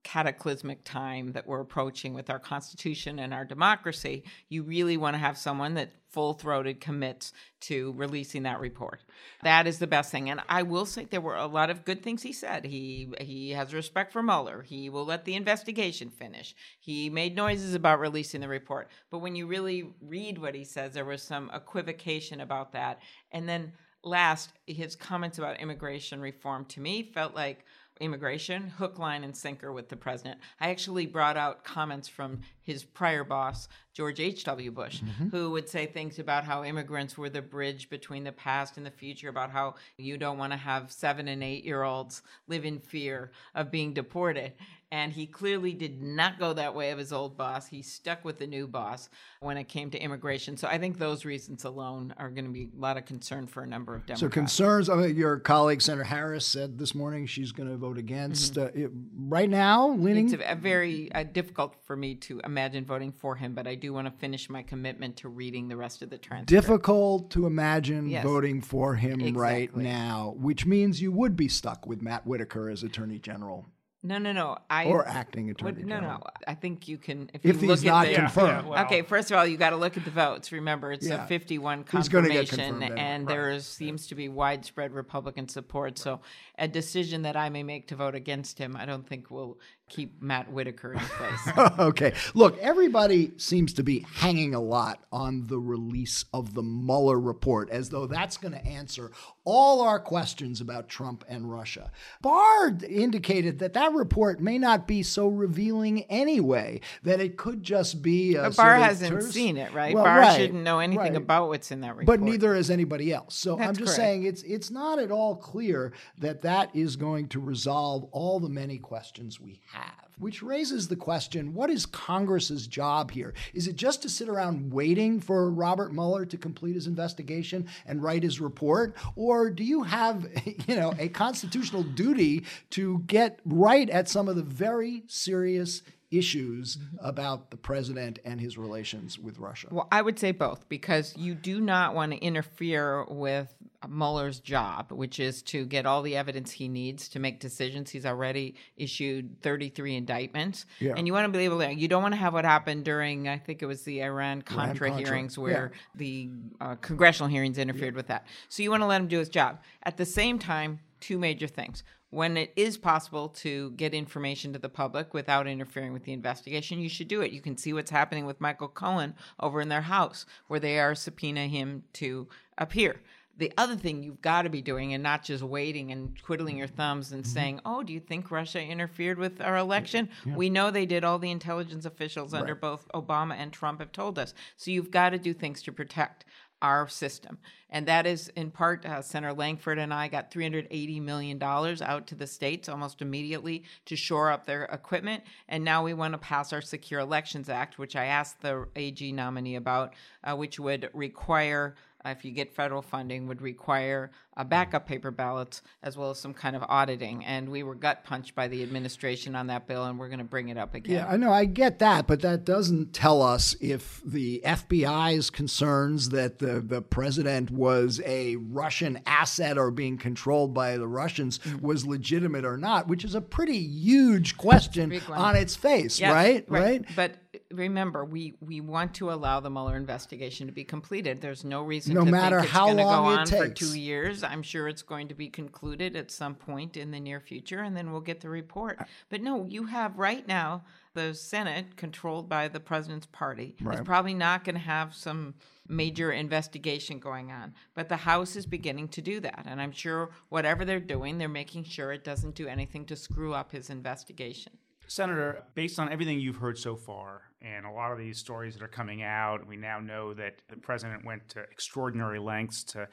cataclysmic 0.04 0.84
time 0.84 1.34
that 1.34 1.46
we're 1.46 1.60
approaching 1.60 2.14
with 2.14 2.30
our 2.30 2.40
constitution 2.40 3.20
and 3.20 3.34
our 3.34 3.46
democracy, 3.46 4.24
you 4.48 4.64
really 4.64 4.98
want 4.98 5.14
to 5.14 5.20
have 5.20 5.38
someone 5.38 5.74
that 5.76 5.92
full 6.10 6.34
throated 6.34 6.82
commits 6.82 7.34
to 7.60 7.94
releasing 7.94 8.44
that 8.44 8.60
report. 8.60 9.02
That 9.44 9.68
is 9.68 9.78
the 9.78 9.88
best 9.88 10.12
thing. 10.12 10.30
And 10.30 10.42
I 10.50 10.64
will 10.64 10.86
say 10.86 11.06
there 11.06 11.22
were 11.22 11.36
a 11.36 11.46
lot 11.46 11.70
of 11.70 11.86
good 11.86 12.02
things 12.02 12.24
he 12.24 12.34
said. 12.34 12.66
He 12.66 13.10
he 13.22 13.52
has 13.52 13.74
respect 13.74 14.12
for 14.12 14.24
Mueller. 14.24 14.64
He 14.64 14.90
will 14.90 15.06
let 15.06 15.26
the 15.26 15.36
investigation 15.36 16.10
finish. 16.10 16.56
He 16.80 17.10
made 17.10 17.36
noises 17.36 17.76
about 17.76 18.00
releasing 18.00 18.42
the 18.42 18.48
report. 18.48 18.90
But 19.12 19.20
when 19.20 19.36
you 19.36 19.46
really 19.46 19.94
read 20.02 20.40
what 20.40 20.56
he 20.56 20.64
says, 20.64 20.94
there 20.94 21.06
was 21.06 21.22
some 21.22 21.52
equivocation 21.54 22.42
about 22.42 22.72
that. 22.72 23.00
And 23.32 23.48
then 23.48 23.74
last, 24.04 24.52
his 24.66 24.96
comments 24.96 25.38
about 25.38 25.60
immigration 25.60 26.22
reform 26.22 26.66
to 26.66 26.80
me 26.80 27.04
felt 27.04 27.36
like 27.36 27.66
immigration, 28.00 28.68
hook, 28.70 28.98
line, 29.00 29.24
and 29.24 29.36
sinker 29.36 29.72
with 29.72 29.90
the 29.90 29.96
president. 29.96 30.40
I 30.60 30.70
actually 30.70 31.06
brought 31.06 31.38
out 31.38 31.64
comments 31.64 32.08
from 32.08 32.42
his 32.70 32.84
prior 32.84 33.24
boss, 33.24 33.68
George 33.94 34.20
H.W. 34.20 34.72
Bush, 34.72 35.02
mm-hmm. 35.02 35.30
who 35.30 35.50
would 35.52 35.68
say 35.68 35.88
things 35.88 36.20
about 36.20 36.44
how 36.44 36.64
immigrants 36.64 37.18
were 37.18 37.30
the 37.30 37.42
bridge 37.42 37.90
between 37.90 38.24
the 38.24 38.32
past 38.32 38.78
and 38.78 38.86
the 38.86 38.92
future, 38.92 39.28
about 39.28 39.50
how 39.50 39.74
you 39.98 40.18
don't 40.18 40.38
want 40.38 40.54
to 40.54 40.58
have 40.58 40.92
seven 40.92 41.28
and 41.28 41.44
eight 41.44 41.66
year 41.66 41.82
olds 41.82 42.22
live 42.48 42.64
in 42.64 42.80
fear 42.80 43.32
of 43.56 43.72
being 43.72 43.92
deported. 43.94 44.54
And 44.92 45.14
he 45.14 45.28
clearly 45.28 45.74
did 45.74 46.02
not 46.02 46.40
go 46.40 46.54
that 46.54 46.74
way 46.74 46.90
of 46.90 46.98
his 46.98 47.14
old 47.14 47.38
boss. 47.38 47.68
He 47.68 47.84
stuck 47.84 48.26
with 48.26 48.40
the 48.40 48.48
new 48.48 48.66
boss 48.66 49.10
when 49.40 49.56
it 49.56 49.66
came 49.66 49.92
to 49.92 50.00
immigration. 50.00 50.58
So 50.58 50.68
I 50.68 50.80
think 50.80 50.98
those 50.98 51.26
reasons 51.26 51.64
alone 51.64 52.12
are 52.18 52.30
going 52.30 52.46
to 52.46 52.52
be 52.52 52.72
a 52.76 52.82
lot 52.82 52.98
of 52.98 53.06
concern 53.06 53.46
for 53.46 53.62
a 53.62 53.68
number 53.68 53.94
of 53.94 54.08
Democrats. 54.08 54.22
So 54.22 54.30
concerns. 54.30 54.90
I 54.90 54.96
mean, 54.96 55.16
your 55.16 55.38
colleague 55.38 55.84
Senator 55.84 56.06
Harris 56.06 56.48
said 56.48 56.80
this 56.80 56.96
morning 56.96 57.28
she's 57.28 57.52
going 57.52 57.70
to 57.70 57.78
vote 57.78 58.00
against. 58.00 58.56
Mm-hmm. 58.56 58.80
Uh, 58.80 58.86
it, 58.86 58.92
right 59.28 59.50
now, 59.50 59.90
leaning. 59.90 60.26
It's 60.26 60.42
a, 60.42 60.54
a 60.54 60.56
very 60.56 61.12
uh, 61.12 61.22
difficult 61.22 61.76
for 61.86 61.96
me 61.96 62.16
to 62.16 62.40
imagine 62.44 62.59
voting 62.86 63.12
for 63.12 63.36
him, 63.36 63.54
but 63.54 63.68
I 63.68 63.76
do 63.76 63.94
want 63.94 64.08
to 64.08 64.12
finish 64.12 64.50
my 64.50 64.64
commitment 64.64 65.18
to 65.18 65.30
reading 65.30 65.68
the 65.68 65.78
rest 65.78 66.02
of 66.02 66.10
the 66.10 66.18
transcript. 66.18 66.50
Difficult 66.50 67.32
to 67.32 67.46
imagine 67.46 68.10
yes. 68.10 68.24
voting 68.24 68.62
for 68.62 68.96
him 68.96 69.22
exactly. 69.22 69.34
right 69.34 69.76
now, 69.76 70.36
which 70.38 70.66
means 70.66 71.02
you 71.02 71.12
would 71.12 71.36
be 71.36 71.48
stuck 71.48 71.88
with 71.88 72.02
Matt 72.02 72.26
Whitaker 72.26 72.70
as 72.70 72.84
Attorney 72.84 73.20
General. 73.20 73.66
No, 74.02 74.18
no, 74.18 74.32
no. 74.32 74.58
I 74.70 74.86
or 74.86 75.06
acting 75.06 75.50
attorney. 75.50 75.84
What, 75.84 75.86
no, 75.86 76.00
no. 76.00 76.24
I 76.48 76.54
think 76.54 76.88
you 76.88 76.98
can 76.98 77.30
if, 77.34 77.46
if 77.46 77.62
you 77.62 77.70
he's 77.70 77.84
not 77.84 78.08
the, 78.08 78.14
confirmed. 78.14 78.64
Yeah, 78.64 78.70
well, 78.70 78.86
okay, 78.86 79.02
first 79.02 79.30
of 79.30 79.38
all, 79.38 79.46
you 79.46 79.58
got 79.58 79.72
to 79.72 79.76
look 79.76 79.98
at 79.98 80.06
the 80.06 80.12
votes. 80.12 80.54
Remember, 80.54 80.94
it's 80.94 81.08
yeah. 81.08 81.26
a 81.26 81.28
51 81.28 81.84
confirmation, 81.84 82.82
and 82.82 83.28
right. 83.28 83.28
there 83.28 83.60
seems 83.60 84.08
to 84.08 84.16
be 84.16 84.30
widespread 84.30 84.94
Republican 84.94 85.50
support. 85.50 85.92
Right. 85.92 86.00
So, 86.00 86.22
a 86.58 86.68
decision 86.70 87.24
that 87.24 87.36
I 87.36 87.50
may 87.50 87.64
make 87.64 87.90
to 87.90 87.98
vote 87.98 88.16
against 88.16 88.58
him, 88.58 88.78
I 88.78 88.86
don't 88.86 89.06
think 89.06 89.30
will 89.30 89.60
keep 89.90 90.22
Matt 90.22 90.52
Whitaker 90.52 90.94
in 90.94 91.00
place. 91.00 91.58
okay. 91.80 92.14
Look, 92.34 92.58
everybody 92.60 93.32
seems 93.38 93.74
to 93.74 93.84
be 93.84 94.06
hanging 94.14 94.54
a 94.54 94.60
lot 94.60 95.04
on 95.12 95.48
the 95.48 95.60
release 95.60 96.26
of 96.34 96.54
the 96.54 96.64
Mueller 96.64 97.20
report 97.20 97.70
as 97.70 97.90
though 97.90 98.08
that's 98.08 98.38
going 98.38 98.54
to 98.54 98.66
answer 98.66 99.12
all 99.44 99.82
our 99.82 100.00
questions 100.00 100.62
about 100.62 100.88
Trump 100.88 101.24
and 101.28 101.52
Russia. 101.52 101.92
Barr 102.22 102.78
indicated 102.88 103.60
that 103.60 103.74
that 103.74 103.94
report 103.94 104.40
may 104.40 104.60
not 104.60 104.88
be 104.88 105.02
so 105.02 105.28
revealing 105.28 106.04
anyway, 106.04 106.82
that 107.04 107.20
it 107.20 107.36
could 107.36 107.64
just 107.64 108.02
be 108.02 108.36
a. 108.36 108.44
But 108.44 108.58
Barr 108.58 108.76
hasn't 108.76 109.12
terse... 109.12 109.32
seen 109.32 109.58
it, 109.58 109.74
right? 109.74 109.96
Well, 109.96 110.04
Barr 110.04 110.20
right, 110.20 110.38
shouldn't 110.38 110.64
know 110.64 110.80
anything 110.80 111.00
right. 111.00 111.16
about 111.16 111.48
what's 111.48 111.72
in 111.72 111.82
that 111.82 111.96
report. 111.96 112.06
But 112.06 112.22
neither 112.22 112.54
has 112.56 112.70
anybody 112.70 113.12
else. 113.12 113.36
So 113.36 113.56
that's 113.56 113.70
I'm 113.70 113.76
just 113.76 113.96
correct. 113.96 113.96
saying 113.96 114.24
it's 114.24 114.44
it's 114.44 114.70
not 114.70 115.00
at 115.00 115.10
all 115.10 115.36
clear 115.36 115.94
that 116.20 116.44
that 116.44 116.76
is 116.76 116.96
going 116.96 117.28
to 117.30 117.40
resolve 117.40 118.04
all 118.12 118.40
the 118.40 118.50
many 118.50 118.78
questions 118.78 119.40
we 119.40 119.60
have 119.72 119.79
have. 119.80 119.94
Which 120.18 120.44
raises 120.44 120.88
the 120.88 120.98
question 120.98 121.54
what 121.54 121.70
is 121.70 121.86
Congress's 121.86 122.68
job 122.68 123.12
here? 123.12 123.34
Is 123.54 123.68
it 123.68 123.78
just 123.78 124.02
to 124.02 124.10
sit 124.10 124.28
around 124.28 124.74
waiting 124.74 125.22
for 125.22 125.50
Robert 125.50 125.94
Mueller 125.94 126.26
to 126.26 126.38
complete 126.38 126.76
his 126.76 126.88
investigation 126.88 127.68
and 127.86 128.04
write 128.04 128.24
his 128.24 128.42
report? 128.42 128.96
Or 129.16 129.50
do 129.50 129.64
you 129.64 129.84
have, 129.84 130.28
you 130.68 130.76
know, 130.76 130.94
a 131.00 131.08
constitutional 131.08 131.84
duty 131.84 132.44
to 132.72 133.00
get 133.08 133.40
right 133.46 133.90
at 133.90 134.10
some 134.10 134.28
of 134.28 134.36
the 134.36 134.44
very 134.44 135.04
serious 135.08 135.84
issues 136.12 136.78
about 137.00 137.52
the 137.52 137.58
president 137.58 138.20
and 138.26 138.42
his 138.42 138.58
relations 138.58 139.20
with 139.20 139.40
Russia? 139.40 139.68
Well, 139.72 139.88
I 139.92 140.02
would 140.02 140.20
say 140.20 140.32
both 140.32 140.68
because 140.70 141.16
you 141.18 141.36
do 141.36 141.62
not 141.62 141.94
want 141.94 142.12
to 142.12 142.18
interfere 142.18 143.06
with 143.06 143.54
Mueller's 143.88 144.40
job, 144.40 144.92
which 144.92 145.20
is 145.20 145.42
to 145.44 145.66
get 145.66 145.86
all 145.86 146.02
the 146.02 146.16
evidence 146.16 146.52
he 146.52 146.68
needs 146.68 147.08
to 147.10 147.20
make 147.20 147.40
decisions. 147.40 147.90
He's 147.90 148.06
already 148.06 148.56
issued 148.76 149.42
33 149.42 149.96
indictments. 149.96 150.66
Yeah. 150.80 150.94
And 150.98 151.08
you 151.08 151.14
want 151.14 151.32
to 151.32 151.38
be 151.38 151.46
able 151.46 151.60
to, 151.60 151.74
you 151.74 151.88
don't 151.88 152.02
want 152.02 152.14
to 152.14 152.20
have 152.20 152.34
what 152.34 152.46
happened 152.46 152.84
during, 152.84 153.30
I 153.30 153.38
think 153.38 153.62
it 153.62 153.66
was 153.66 153.84
the 153.84 154.04
Iran 154.04 154.42
Contra 154.42 154.96
hearings 154.96 155.38
where 155.38 155.72
yeah. 155.74 155.80
the 155.96 156.30
uh, 156.60 156.76
congressional 156.76 157.30
hearings 157.30 157.58
interfered 157.58 157.94
yeah. 157.94 157.98
with 157.98 158.08
that. 158.08 158.26
So 158.50 158.64
you 158.64 158.70
want 158.70 158.84
to 158.84 158.88
let 158.88 159.00
him 159.00 159.08
do 159.08 159.20
his 159.20 159.30
job. 159.30 159.60
At 159.84 159.98
the 159.98 160.06
same 160.06 160.40
time, 160.40 160.80
two 161.00 161.18
major 161.18 161.48
things 161.48 161.84
when 162.12 162.38
it 162.38 162.52
is 162.56 162.78
possible 162.78 163.30
to 163.30 163.72
get 163.72 163.94
information 163.94 164.52
to 164.54 164.60
the 164.60 164.70
public 164.70 165.14
without 165.14 165.48
interfering 165.48 165.94
with 165.94 166.04
the 166.04 166.14
investigation, 166.14 166.80
you 166.80 166.90
should 166.90 167.08
do 167.08 167.22
it. 167.22 167.32
You 167.32 167.42
can 167.42 167.56
see 167.56 167.72
what's 167.72 167.92
happening 167.92 168.26
with 168.26 168.42
Michael 168.42 168.68
Cohen 168.68 169.14
over 169.40 169.62
in 169.62 169.70
their 169.70 169.82
house, 169.82 170.26
where 170.48 170.60
they 170.60 170.80
are 170.80 170.96
subpoena 170.96 171.48
him 171.48 171.84
to 171.94 172.28
appear. 172.58 173.02
The 173.40 173.52
other 173.58 173.76
thing 173.76 174.04
you've 174.04 174.22
got 174.22 174.44
to 174.44 174.50
be 174.50 174.62
doing 174.62 174.94
and 174.94 175.02
not 175.02 175.24
just 175.24 175.44
waiting 175.44 175.92
and 175.92 176.16
twiddling 176.18 176.58
your 176.58 176.68
thumbs 176.68 177.12
and 177.12 177.24
Mm-hmm. 177.24 177.34
saying, 177.34 177.60
oh, 177.66 177.84
do 177.84 177.92
you 177.94 178.00
think 178.00 178.32
Russia 178.32 178.62
interfered 178.62 179.18
with 179.18 179.42
our 179.42 179.58
election? 179.58 180.10
We 180.26 180.50
know 180.50 180.72
they 180.72 180.86
did. 180.86 181.04
All 181.04 181.20
the 181.20 181.32
intelligence 181.32 181.86
officials 181.86 182.34
under 182.34 182.54
both 182.56 182.88
Obama 182.94 183.36
and 183.36 183.52
Trump 183.52 183.80
have 183.80 183.92
told 183.92 184.20
us. 184.20 184.34
So 184.58 184.72
you've 184.72 184.92
got 184.92 185.10
to 185.10 185.18
do 185.18 185.34
things 185.34 185.62
to 185.64 185.72
protect 185.72 186.26
our 186.62 186.88
system. 186.90 187.38
And 187.70 187.88
that 187.88 188.06
is 188.06 188.28
in 188.36 188.52
part, 188.52 188.86
uh, 188.86 189.02
Senator 189.02 189.34
Lankford 189.34 189.78
and 189.80 189.94
I 189.94 190.10
got 190.10 190.32
$380 190.32 191.02
million 191.02 191.42
out 191.42 192.08
to 192.08 192.16
the 192.16 192.28
states 192.28 192.68
almost 192.68 193.02
immediately 193.02 193.64
to 193.86 193.96
shore 193.96 194.30
up 194.32 194.46
their 194.46 194.64
equipment. 194.66 195.24
And 195.48 195.64
now 195.64 195.84
we 195.84 195.94
want 195.94 196.14
to 196.14 196.18
pass 196.18 196.52
our 196.52 196.62
Secure 196.62 197.00
Elections 197.00 197.48
Act, 197.48 197.78
which 197.80 197.96
I 197.96 198.06
asked 198.06 198.42
the 198.42 198.68
AG 198.76 199.12
nominee 199.14 199.56
about, 199.56 199.94
uh, 200.24 200.36
which 200.36 200.60
would 200.60 200.90
require 200.94 201.76
uh, 202.06 202.10
if 202.10 202.24
you 202.26 202.32
get 202.32 202.54
federal 202.54 202.82
funding, 202.82 203.28
would 203.28 203.42
require 203.42 204.12
uh, 204.38 204.44
backup 204.44 204.88
paper 204.88 205.12
ballots 205.12 205.62
as 205.84 205.98
well 205.98 206.12
as 206.12 206.20
some 206.20 206.34
kind 206.34 206.56
of 206.56 206.64
auditing. 206.70 207.26
And 207.26 207.50
we 207.50 207.64
were 207.64 207.76
gut 207.76 208.04
punched 208.06 208.36
by 208.36 208.48
the 208.48 208.64
administration 208.64 209.36
on 209.36 209.48
that 209.48 209.68
bill, 209.68 209.84
and 209.86 210.00
we're 210.00 210.08
going 210.08 210.20
to 210.20 210.24
bring 210.26 210.50
it 210.50 210.58
up 210.58 210.76
again. 210.76 210.96
Yeah, 210.96 211.08
I 211.08 211.18
know, 211.18 211.32
I 211.32 211.46
get 211.46 211.80
that, 211.80 212.08
but 212.08 212.22
that 212.22 212.46
doesn't 212.46 212.94
tell 212.94 213.22
us 213.22 213.56
if 213.60 214.02
the 214.06 214.42
FBI's 214.46 215.30
concerns 215.30 216.10
that 216.10 216.40
the, 216.40 216.62
the 216.62 216.82
president 216.82 217.52
was 217.52 218.02
a 218.06 218.38
Russian 218.38 219.02
asset 219.06 219.58
or 219.58 219.72
being 219.72 219.98
controlled 219.98 220.54
by 220.54 220.78
the 220.78 220.88
Russians 220.88 221.40
Mm-hmm. 221.40 221.66
was 221.66 221.86
legitimate 221.86 222.44
or 222.46 222.58
not, 222.58 222.88
which 222.88 223.04
is 223.04 223.16
a 223.16 223.22
pretty 223.22 223.58
huge 223.58 224.38
question 224.38 225.00
on 225.10 225.36
its 225.36 225.56
face, 225.56 226.00
Yes, 226.00 226.14
right? 226.14 226.46
Right? 226.48 226.86
But 226.96 227.16
remember, 227.52 228.06
we 228.06 228.36
we 228.42 228.62
want 228.62 228.94
to 228.96 229.12
allow 229.12 229.40
the 229.40 229.50
Mueller 229.50 229.76
investigation 229.76 230.48
to 230.48 230.54
be 230.54 230.64
completed. 230.64 231.22
There's 231.22 231.44
no 231.44 231.64
reason 231.64 231.96
No 231.96 232.06
to 232.06 232.12
matter 232.12 232.42
how 232.42 232.68
to 232.68 232.76
go 232.76 232.84
long 232.84 233.14
it 233.14 233.18
on 233.20 233.26
for 233.28 233.48
takes. 233.48 233.60
two 233.60 233.78
years. 233.80 234.24
I'm 234.24 234.44
sure 234.44 234.68
it's 234.68 234.82
going 234.84 235.08
to 235.10 235.16
be 235.16 235.30
concluded 235.30 235.96
at 235.96 236.12
some 236.12 236.36
point 236.36 236.78
in 236.78 236.92
the 236.92 237.00
near 237.00 237.20
future, 237.20 237.60
and 237.62 237.76
then 237.76 237.92
we'll 237.92 238.02
get 238.02 238.22
the 238.22 238.30
report. 238.30 238.78
Uh, 238.80 238.86
but 239.10 239.22
no, 239.22 239.46
you 239.46 239.66
have 239.66 239.98
right 239.98 240.28
now 240.28 240.64
the 240.94 241.14
Senate, 241.14 241.76
controlled 241.76 242.28
by 242.30 242.48
the 242.48 242.60
president's 242.60 243.06
party, 243.08 243.56
is 243.60 243.66
Right. 243.66 243.86
probably 243.86 244.14
not 244.14 244.44
going 244.44 244.56
to 244.56 244.62
have 244.62 244.94
some 244.96 245.36
major 245.68 246.12
investigation 246.12 246.98
going 247.00 247.32
on. 247.32 247.54
But 247.76 247.90
the 247.90 247.98
House 247.98 248.36
is 248.36 248.46
beginning 248.48 248.88
to 248.90 249.02
do 249.02 249.20
that, 249.20 249.46
and 249.48 249.62
I'm 249.62 249.72
sure 249.72 250.10
whatever 250.30 250.66
they're 250.66 250.80
doing, 250.80 251.18
they're 251.20 251.30
making 251.30 251.66
sure 251.66 251.92
it 251.92 252.04
doesn't 252.04 252.36
do 252.36 252.48
anything 252.48 252.86
to 252.86 252.96
screw 252.96 253.34
up 253.34 253.52
his 253.52 253.70
investigation. 253.70 254.54
Senator, 254.90 255.44
based 255.54 255.80
on 255.80 255.92
everything 255.92 256.20
you've 256.20 256.38
heard 256.38 256.58
so 256.58 256.76
far 256.76 257.22
and 257.42 257.66
a 257.66 257.72
lot 257.72 257.92
of 257.92 258.00
these 258.00 258.18
stories 258.18 258.56
that 258.56 258.64
are 258.64 258.68
coming 258.68 259.04
out, 259.04 259.48
we 259.48 259.56
now 259.56 259.80
know 259.80 260.16
that 260.16 260.42
the 260.50 260.58
president 260.58 261.06
went 261.06 261.30
to 261.30 261.40
extraordinary 261.42 262.20
lengths 262.20 262.64
to 262.64 262.88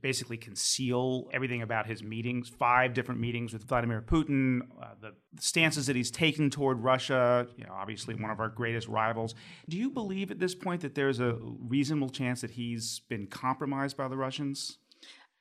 basically 0.00 0.38
conceal 0.38 1.28
everything 1.32 1.60
about 1.62 1.86
his 1.86 2.02
meetings, 2.02 2.48
five 2.48 2.94
different 2.94 3.20
meetings 3.20 3.52
with 3.52 3.66
Vladimir 3.68 4.00
Putin, 4.02 4.60
uh, 4.82 4.94
the 5.00 5.12
stances 5.38 5.86
that 5.86 5.96
he's 5.96 6.10
taken 6.10 6.48
toward 6.48 6.82
Russia, 6.82 7.46
you 7.56 7.64
know, 7.64 7.72
obviously 7.72 8.14
one 8.14 8.30
of 8.30 8.40
our 8.40 8.48
greatest 8.48 8.88
rivals. 8.88 9.34
Do 9.68 9.76
you 9.76 9.90
believe 9.90 10.30
at 10.30 10.38
this 10.38 10.54
point 10.54 10.80
that 10.80 10.94
there's 10.94 11.20
a 11.20 11.36
reasonable 11.42 12.10
chance 12.10 12.40
that 12.40 12.52
he's 12.52 13.00
been 13.08 13.26
compromised 13.26 13.96
by 13.96 14.08
the 14.08 14.16
Russians? 14.16 14.78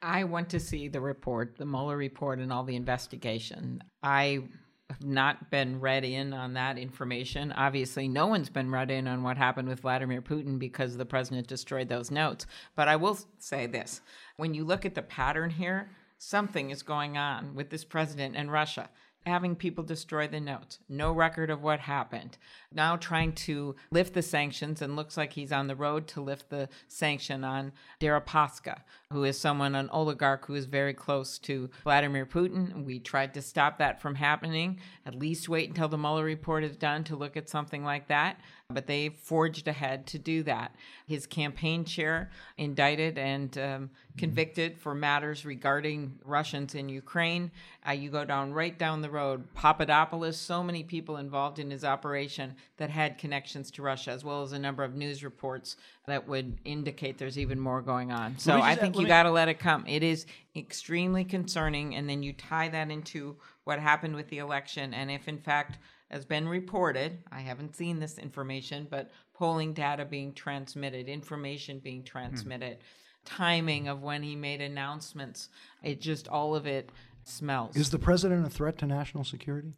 I 0.02 0.26
want 0.26 0.50
to 0.50 0.60
see 0.60 0.90
the 0.90 1.02
report, 1.02 1.56
the 1.58 1.66
Mueller 1.66 1.98
report, 1.98 2.40
and 2.40 2.52
all 2.54 2.64
the 2.64 2.76
investigation. 2.76 3.84
I 4.04 4.44
have 4.90 5.04
not 5.04 5.52
been 5.52 5.80
read 5.80 6.06
in 6.06 6.34
on 6.34 6.54
that 6.54 6.78
information. 6.78 7.52
Obviously, 7.52 8.08
no 8.08 8.28
one's 8.28 8.50
been 8.50 8.72
read 8.72 8.90
in 8.90 9.08
on 9.08 9.22
what 9.22 9.38
happened 9.38 9.68
with 9.68 9.82
Vladimir 9.82 10.22
Putin 10.22 10.58
because 10.58 10.96
the 10.96 11.06
president 11.06 11.48
destroyed 11.48 11.90
those 11.90 12.10
notes. 12.10 12.46
But 12.76 12.88
I 12.88 12.96
will 12.96 13.20
say 13.38 13.68
this 13.68 14.02
when 14.38 14.54
you 14.54 14.64
look 14.64 14.86
at 14.86 14.96
the 14.96 15.02
pattern 15.02 15.50
here, 15.50 15.90
something 16.18 16.70
is 16.70 16.84
going 16.84 17.18
on 17.18 17.54
with 17.54 17.70
this 17.70 17.84
president 17.84 18.36
and 18.36 18.52
Russia. 18.52 18.90
Having 19.28 19.58
people 19.58 19.84
destroy 19.84 20.30
the 20.30 20.40
notes, 20.40 20.80
no 20.88 21.12
record 21.12 21.50
of 21.50 21.62
what 21.62 21.82
happened. 21.82 22.38
Now 22.72 22.96
trying 22.96 23.34
to 23.34 23.76
lift 23.92 24.14
the 24.14 24.22
sanctions, 24.22 24.82
and 24.82 24.96
looks 24.96 25.18
like 25.18 25.34
he's 25.34 25.52
on 25.52 25.68
the 25.68 25.76
road 25.76 26.08
to 26.10 26.22
lift 26.22 26.50
the 26.50 26.70
sanction 26.88 27.44
on 27.44 27.74
Deripaska, 28.00 28.84
who 29.12 29.26
is 29.26 29.38
someone, 29.38 29.76
an 29.76 29.90
oligarch 29.92 30.46
who 30.46 30.56
is 30.56 30.66
very 30.66 30.94
close 30.94 31.40
to 31.40 31.70
Vladimir 31.84 32.26
Putin. 32.26 32.86
We 32.86 33.00
tried 33.00 33.34
to 33.34 33.42
stop 33.42 33.80
that 33.80 34.02
from 34.02 34.16
happening. 34.16 34.80
At 35.06 35.16
least 35.16 35.50
wait 35.50 35.68
until 35.68 35.90
the 35.90 35.98
Mueller 35.98 36.24
report 36.24 36.64
is 36.64 36.78
done 36.78 37.04
to 37.04 37.18
look 37.18 37.36
at 37.36 37.50
something 37.50 37.84
like 37.84 38.08
that. 38.08 38.40
But 38.70 38.86
they 38.86 39.08
forged 39.08 39.70
ahead 39.70 40.08
to 40.08 40.20
do 40.20 40.44
that. 40.44 40.76
His 41.08 41.26
campaign 41.26 41.86
chair 41.86 42.30
indicted 42.58 43.18
and 43.18 43.58
um, 43.58 43.90
convicted 44.18 44.78
for 44.78 44.94
matters 44.94 45.46
regarding 45.46 46.20
Russians 46.26 46.76
in 46.76 46.90
Ukraine. 46.90 47.50
Uh, 47.88 47.94
you 47.94 48.10
go 48.10 48.26
down 48.26 48.52
right 48.52 48.78
down 48.78 49.02
the 49.02 49.10
road, 49.10 49.48
Papadopoulos, 49.54 50.36
so 50.38 50.62
many 50.62 50.84
people 50.84 51.16
involved 51.16 51.60
in 51.60 51.72
his 51.72 51.86
operation 51.86 52.58
that 52.76 52.90
had 52.90 53.18
connections 53.18 53.72
to 53.72 53.82
Russia, 53.82 54.12
as 54.12 54.26
well 54.26 54.44
as 54.44 54.52
a 54.52 54.60
number 54.60 54.84
of 54.84 54.96
news 54.96 55.24
reports 55.24 55.78
that 56.06 56.28
would 56.28 56.58
indicate 56.66 57.18
there's 57.18 57.40
even 57.40 57.62
more 57.62 57.82
going 57.82 58.12
on. 58.12 58.38
So 58.38 58.60
I 58.60 58.76
think 58.76 58.96
let 58.96 59.02
you 59.02 59.06
me- 59.06 59.08
got 59.08 59.24
to 59.24 59.32
let 59.32 59.48
it 59.48 59.60
come. 59.60 59.86
It 59.88 60.04
is 60.04 60.26
extremely 60.58 61.24
concerning, 61.24 61.96
and 61.96 62.10
then 62.10 62.22
you 62.22 62.34
tie 62.34 62.68
that 62.68 62.92
into 62.92 63.38
what 63.64 63.80
happened 63.80 64.16
with 64.16 64.28
the 64.28 64.40
election, 64.40 64.94
and 64.94 65.10
if 65.10 65.30
in 65.30 65.38
fact 65.38 65.80
has 66.10 66.26
been 66.26 66.48
reported, 66.48 67.20
I 67.32 67.42
haven't 67.42 67.76
seen 67.76 68.00
this 68.00 68.18
information, 68.18 68.88
but 68.90 69.12
polling 69.34 69.74
data 69.74 70.06
being 70.06 70.34
transmitted, 70.34 71.08
information 71.08 71.80
being 71.80 72.04
transmitted, 72.04 72.78
timing 73.26 73.88
of 73.88 74.02
when 74.02 74.24
he 74.24 74.36
made 74.36 74.62
announcements, 74.62 75.50
it 75.84 76.00
just 76.02 76.28
all 76.28 76.56
of 76.56 76.66
it 76.66 76.90
smells. 77.26 77.76
Is 77.76 77.90
the 77.90 78.00
president 78.00 78.46
a 78.46 78.50
threat 78.50 78.78
to 78.80 78.86
national 78.86 79.26
security? 79.26 79.74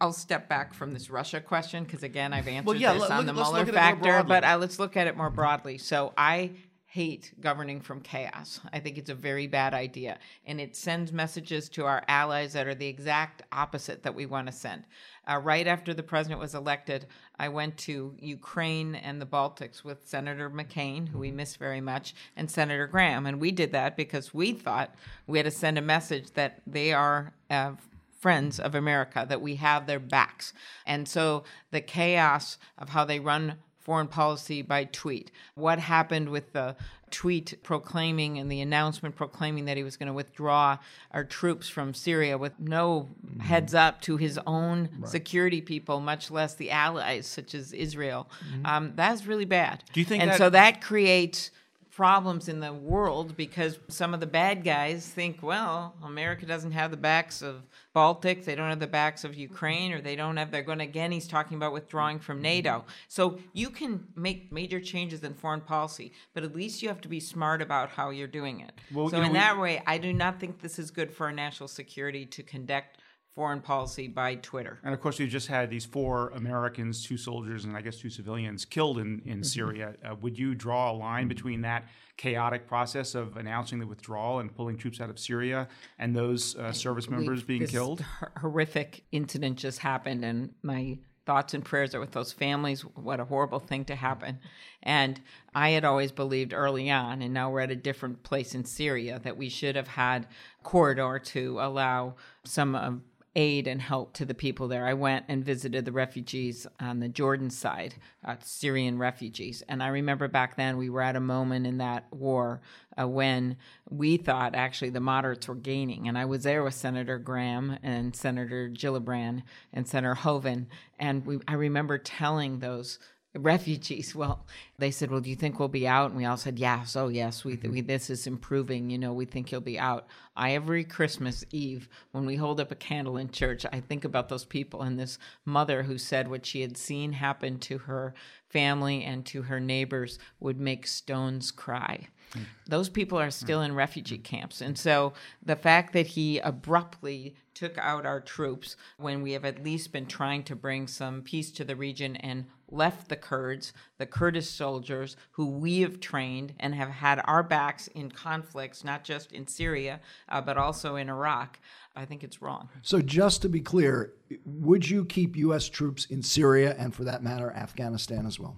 I'll 0.00 0.12
step 0.12 0.48
back 0.48 0.74
from 0.74 0.92
this 0.92 1.08
Russia 1.08 1.40
question 1.40 1.84
because 1.84 2.02
again, 2.02 2.32
I've 2.34 2.48
answered 2.48 2.76
yeah, 2.78 2.92
this 2.92 3.02
let- 3.02 3.10
on 3.12 3.16
look- 3.18 3.26
the 3.26 3.32
Mueller 3.32 3.58
look 3.60 3.68
at 3.68 3.68
it 3.68 3.98
more 3.98 4.12
factor, 4.12 4.28
but 4.28 4.44
uh, 4.44 4.58
let's 4.58 4.78
look 4.78 4.96
at 4.96 5.06
it 5.06 5.16
more 5.16 5.30
broadly. 5.30 5.78
So 5.78 6.12
I 6.18 6.50
hate 6.96 7.34
governing 7.42 7.78
from 7.78 8.00
chaos. 8.00 8.58
I 8.72 8.80
think 8.80 8.96
it's 8.96 9.10
a 9.10 9.14
very 9.14 9.46
bad 9.46 9.74
idea, 9.74 10.18
and 10.46 10.58
it 10.58 10.74
sends 10.74 11.12
messages 11.12 11.68
to 11.68 11.84
our 11.84 12.02
allies 12.08 12.54
that 12.54 12.66
are 12.66 12.74
the 12.74 12.86
exact 12.86 13.42
opposite 13.52 14.02
that 14.02 14.14
we 14.14 14.24
want 14.24 14.46
to 14.46 14.52
send. 14.52 14.84
Uh, 15.30 15.36
right 15.36 15.66
after 15.66 15.92
the 15.92 16.02
president 16.02 16.40
was 16.40 16.54
elected, 16.54 17.04
I 17.38 17.50
went 17.50 17.76
to 17.88 18.14
Ukraine 18.18 18.94
and 18.94 19.20
the 19.20 19.26
Baltics 19.26 19.84
with 19.84 20.08
Senator 20.08 20.48
McCain, 20.48 21.06
who 21.06 21.18
we 21.18 21.30
miss 21.30 21.56
very 21.56 21.82
much, 21.82 22.14
and 22.34 22.50
Senator 22.50 22.86
Graham, 22.86 23.26
and 23.26 23.42
we 23.42 23.52
did 23.52 23.72
that 23.72 23.94
because 23.94 24.32
we 24.32 24.52
thought 24.52 24.94
we 25.26 25.36
had 25.36 25.44
to 25.44 25.50
send 25.50 25.76
a 25.76 25.82
message 25.82 26.30
that 26.32 26.62
they 26.66 26.94
are. 26.94 27.34
Uh, 27.50 27.72
friends 28.18 28.58
of 28.58 28.74
America, 28.74 29.24
that 29.28 29.42
we 29.42 29.56
have 29.56 29.86
their 29.86 30.00
backs. 30.00 30.52
And 30.84 31.06
so 31.06 31.44
the 31.70 31.82
chaos 31.82 32.58
of 32.78 32.88
how 32.88 33.04
they 33.04 33.20
run 33.20 33.56
foreign 33.86 34.08
policy 34.08 34.62
by 34.62 34.82
tweet, 34.82 35.30
what 35.54 35.78
happened 35.78 36.28
with 36.28 36.52
the 36.52 36.74
tweet 37.12 37.54
proclaiming 37.62 38.36
and 38.36 38.50
the 38.50 38.60
announcement 38.60 39.14
proclaiming 39.14 39.64
that 39.66 39.76
he 39.76 39.84
was 39.84 39.96
going 39.96 40.08
to 40.08 40.12
withdraw 40.12 40.76
our 41.12 41.22
troops 41.22 41.68
from 41.68 41.94
Syria 41.94 42.36
with 42.36 42.58
no 42.58 43.08
heads 43.40 43.74
up 43.74 44.00
to 44.02 44.16
his 44.16 44.40
own 44.44 44.88
security 45.04 45.60
people, 45.60 46.00
much 46.00 46.32
less 46.32 46.54
the 46.54 46.72
allies 46.72 47.28
such 47.28 47.54
as 47.54 47.72
Israel. 47.72 48.28
Um, 48.64 48.92
that's 48.96 49.24
really 49.24 49.44
bad. 49.44 49.84
Do 49.92 50.00
you 50.00 50.04
think 50.06 50.20
And 50.20 50.32
that- 50.32 50.38
so 50.38 50.50
that 50.50 50.80
creates 50.82 51.52
problems 51.92 52.48
in 52.48 52.58
the 52.58 52.72
world 52.74 53.36
because 53.36 53.78
some 53.88 54.12
of 54.12 54.18
the 54.18 54.26
bad 54.26 54.64
guys 54.64 55.06
think, 55.08 55.42
well, 55.44 55.94
America 56.02 56.44
doesn't 56.44 56.72
have 56.72 56.90
the 56.90 56.96
backs 56.96 57.40
of 57.40 57.62
Baltic, 57.96 58.44
they 58.44 58.54
don't 58.54 58.68
have 58.68 58.78
the 58.78 58.86
backs 58.86 59.24
of 59.24 59.34
Ukraine, 59.34 59.90
or 59.90 60.02
they 60.02 60.16
don't 60.16 60.36
have, 60.36 60.50
they're 60.50 60.60
going 60.60 60.80
to, 60.80 60.84
again, 60.84 61.12
he's 61.12 61.26
talking 61.26 61.56
about 61.56 61.72
withdrawing 61.72 62.18
from 62.18 62.42
NATO. 62.42 62.84
So 63.08 63.38
you 63.54 63.70
can 63.70 64.06
make 64.14 64.52
major 64.52 64.80
changes 64.80 65.24
in 65.24 65.32
foreign 65.32 65.62
policy, 65.62 66.12
but 66.34 66.44
at 66.44 66.54
least 66.54 66.82
you 66.82 66.90
have 66.90 67.00
to 67.00 67.08
be 67.08 67.20
smart 67.20 67.62
about 67.62 67.88
how 67.88 68.10
you're 68.10 68.26
doing 68.26 68.60
it. 68.60 68.72
Well, 68.92 69.08
so 69.08 69.16
you 69.16 69.22
know, 69.22 69.28
in 69.28 69.32
that 69.32 69.58
way, 69.58 69.82
I 69.86 69.96
do 69.96 70.12
not 70.12 70.38
think 70.38 70.60
this 70.60 70.78
is 70.78 70.90
good 70.90 71.10
for 71.10 71.24
our 71.24 71.32
national 71.32 71.68
security 71.68 72.26
to 72.26 72.42
conduct 72.42 72.98
foreign 73.36 73.60
policy 73.60 74.08
by 74.08 74.34
Twitter. 74.36 74.80
And 74.82 74.94
of 74.94 75.00
course, 75.02 75.18
we've 75.18 75.28
just 75.28 75.46
had 75.48 75.68
these 75.68 75.84
four 75.84 76.30
Americans, 76.30 77.04
two 77.04 77.18
soldiers, 77.18 77.66
and 77.66 77.76
I 77.76 77.82
guess 77.82 77.98
two 77.98 78.08
civilians 78.08 78.64
killed 78.64 78.98
in, 78.98 79.20
in 79.26 79.44
Syria. 79.44 79.94
Uh, 80.02 80.14
would 80.22 80.38
you 80.38 80.54
draw 80.54 80.90
a 80.90 80.94
line 80.94 81.28
between 81.28 81.60
that 81.60 81.84
chaotic 82.16 82.66
process 82.66 83.14
of 83.14 83.36
announcing 83.36 83.78
the 83.78 83.86
withdrawal 83.86 84.38
and 84.38 84.56
pulling 84.56 84.78
troops 84.78 85.02
out 85.02 85.10
of 85.10 85.18
Syria 85.18 85.68
and 85.98 86.16
those 86.16 86.56
uh, 86.56 86.72
service 86.72 87.10
members 87.10 87.40
We've- 87.40 87.46
being 87.46 87.60
this 87.60 87.70
killed? 87.70 88.02
horrific 88.40 89.04
incident 89.12 89.58
just 89.58 89.80
happened, 89.80 90.24
and 90.24 90.54
my 90.62 90.96
thoughts 91.26 91.52
and 91.52 91.62
prayers 91.62 91.94
are 91.94 92.00
with 92.00 92.12
those 92.12 92.32
families. 92.32 92.80
What 92.82 93.20
a 93.20 93.24
horrible 93.26 93.58
thing 93.58 93.84
to 93.86 93.96
happen. 93.96 94.38
And 94.82 95.20
I 95.54 95.70
had 95.70 95.84
always 95.84 96.10
believed 96.10 96.54
early 96.54 96.90
on, 96.90 97.20
and 97.20 97.34
now 97.34 97.50
we're 97.50 97.60
at 97.60 97.70
a 97.70 97.76
different 97.76 98.22
place 98.22 98.54
in 98.54 98.64
Syria, 98.64 99.20
that 99.24 99.36
we 99.36 99.50
should 99.50 99.76
have 99.76 99.88
had 99.88 100.26
corridor 100.62 101.18
to 101.18 101.58
allow 101.60 102.14
some 102.44 102.74
of 102.74 103.00
aid 103.36 103.68
and 103.68 103.80
help 103.82 104.14
to 104.14 104.24
the 104.24 104.34
people 104.34 104.66
there. 104.66 104.86
I 104.86 104.94
went 104.94 105.26
and 105.28 105.44
visited 105.44 105.84
the 105.84 105.92
refugees 105.92 106.66
on 106.80 107.00
the 107.00 107.08
Jordan 107.08 107.50
side, 107.50 107.94
uh, 108.24 108.36
Syrian 108.42 108.98
refugees. 108.98 109.62
And 109.68 109.82
I 109.82 109.88
remember 109.88 110.26
back 110.26 110.56
then 110.56 110.78
we 110.78 110.88
were 110.88 111.02
at 111.02 111.16
a 111.16 111.20
moment 111.20 111.66
in 111.66 111.78
that 111.78 112.06
war 112.10 112.62
uh, 112.98 113.06
when 113.06 113.58
we 113.90 114.16
thought 114.16 114.54
actually 114.54 114.90
the 114.90 115.00
moderates 115.00 115.46
were 115.46 115.54
gaining. 115.54 116.08
And 116.08 116.16
I 116.16 116.24
was 116.24 116.44
there 116.44 116.64
with 116.64 116.74
Senator 116.74 117.18
Graham 117.18 117.78
and 117.82 118.16
Senator 118.16 118.70
Gillibrand 118.70 119.42
and 119.72 119.86
Senator 119.86 120.14
Hoeven. 120.14 120.66
And 120.98 121.26
we, 121.26 121.38
I 121.46 121.54
remember 121.54 121.98
telling 121.98 122.58
those 122.58 122.98
refugees. 123.36 124.14
Well, 124.14 124.46
they 124.78 124.90
said, 124.90 125.10
"Well, 125.10 125.20
do 125.20 125.30
you 125.30 125.36
think 125.36 125.58
we'll 125.58 125.68
be 125.68 125.86
out?" 125.86 126.10
And 126.10 126.16
we 126.16 126.24
all 126.24 126.36
said, 126.36 126.58
"Yes, 126.58 126.96
oh 126.96 127.08
yes, 127.08 127.44
we, 127.44 127.56
mm-hmm. 127.56 127.70
we 127.70 127.80
this 127.80 128.10
is 128.10 128.26
improving. 128.26 128.90
You 128.90 128.98
know, 128.98 129.12
we 129.12 129.24
think 129.24 129.52
you'll 129.52 129.60
be 129.60 129.78
out." 129.78 130.06
I 130.36 130.52
every 130.52 130.84
Christmas 130.84 131.44
Eve 131.50 131.88
when 132.12 132.26
we 132.26 132.36
hold 132.36 132.60
up 132.60 132.70
a 132.70 132.76
candle 132.76 133.16
in 133.16 133.30
church, 133.30 133.64
I 133.72 133.80
think 133.80 134.04
about 134.04 134.28
those 134.28 134.44
people 134.44 134.82
and 134.82 134.98
this 134.98 135.18
mother 135.44 135.82
who 135.82 135.98
said 135.98 136.28
what 136.28 136.44
she 136.46 136.60
had 136.60 136.76
seen 136.76 137.12
happen 137.12 137.58
to 137.60 137.78
her 137.78 138.14
family 138.48 139.04
and 139.04 139.24
to 139.26 139.42
her 139.42 139.60
neighbors 139.60 140.18
would 140.40 140.60
make 140.60 140.86
stones 140.86 141.50
cry. 141.50 142.08
Mm. 142.34 142.44
Those 142.66 142.88
people 142.88 143.18
are 143.18 143.28
mm. 143.28 143.32
still 143.32 143.62
in 143.62 143.74
refugee 143.74 144.18
mm. 144.18 144.24
camps. 144.24 144.60
And 144.60 144.78
so 144.78 145.14
the 145.44 145.56
fact 145.56 145.92
that 145.92 146.06
he 146.06 146.38
abruptly 146.38 147.34
took 147.56 147.78
out 147.78 148.06
our 148.06 148.20
troops 148.20 148.76
when 148.98 149.22
we 149.22 149.32
have 149.32 149.44
at 149.44 149.64
least 149.64 149.90
been 149.90 150.06
trying 150.06 150.44
to 150.44 150.54
bring 150.54 150.86
some 150.86 151.22
peace 151.22 151.50
to 151.50 151.64
the 151.64 151.74
region 151.74 152.14
and 152.16 152.44
left 152.70 153.08
the 153.08 153.16
Kurds, 153.16 153.72
the 153.98 154.06
Kurdish 154.06 154.48
soldiers 154.48 155.16
who 155.32 155.46
we 155.46 155.80
have 155.80 155.98
trained 155.98 156.52
and 156.60 156.74
have 156.74 156.90
had 156.90 157.20
our 157.24 157.42
backs 157.42 157.88
in 157.88 158.10
conflicts, 158.10 158.84
not 158.84 159.04
just 159.04 159.32
in 159.32 159.46
Syria, 159.46 160.00
uh, 160.28 160.40
but 160.40 160.58
also 160.58 160.96
in 160.96 161.08
Iraq. 161.08 161.58
I 161.94 162.04
think 162.04 162.22
it's 162.22 162.42
wrong. 162.42 162.68
So, 162.82 163.00
just 163.00 163.40
to 163.42 163.48
be 163.48 163.60
clear, 163.60 164.12
would 164.44 164.88
you 164.88 165.06
keep 165.06 165.34
U.S. 165.36 165.66
troops 165.68 166.04
in 166.04 166.22
Syria 166.22 166.76
and, 166.78 166.94
for 166.94 167.04
that 167.04 167.22
matter, 167.22 167.50
Afghanistan 167.52 168.26
as 168.26 168.38
well? 168.38 168.56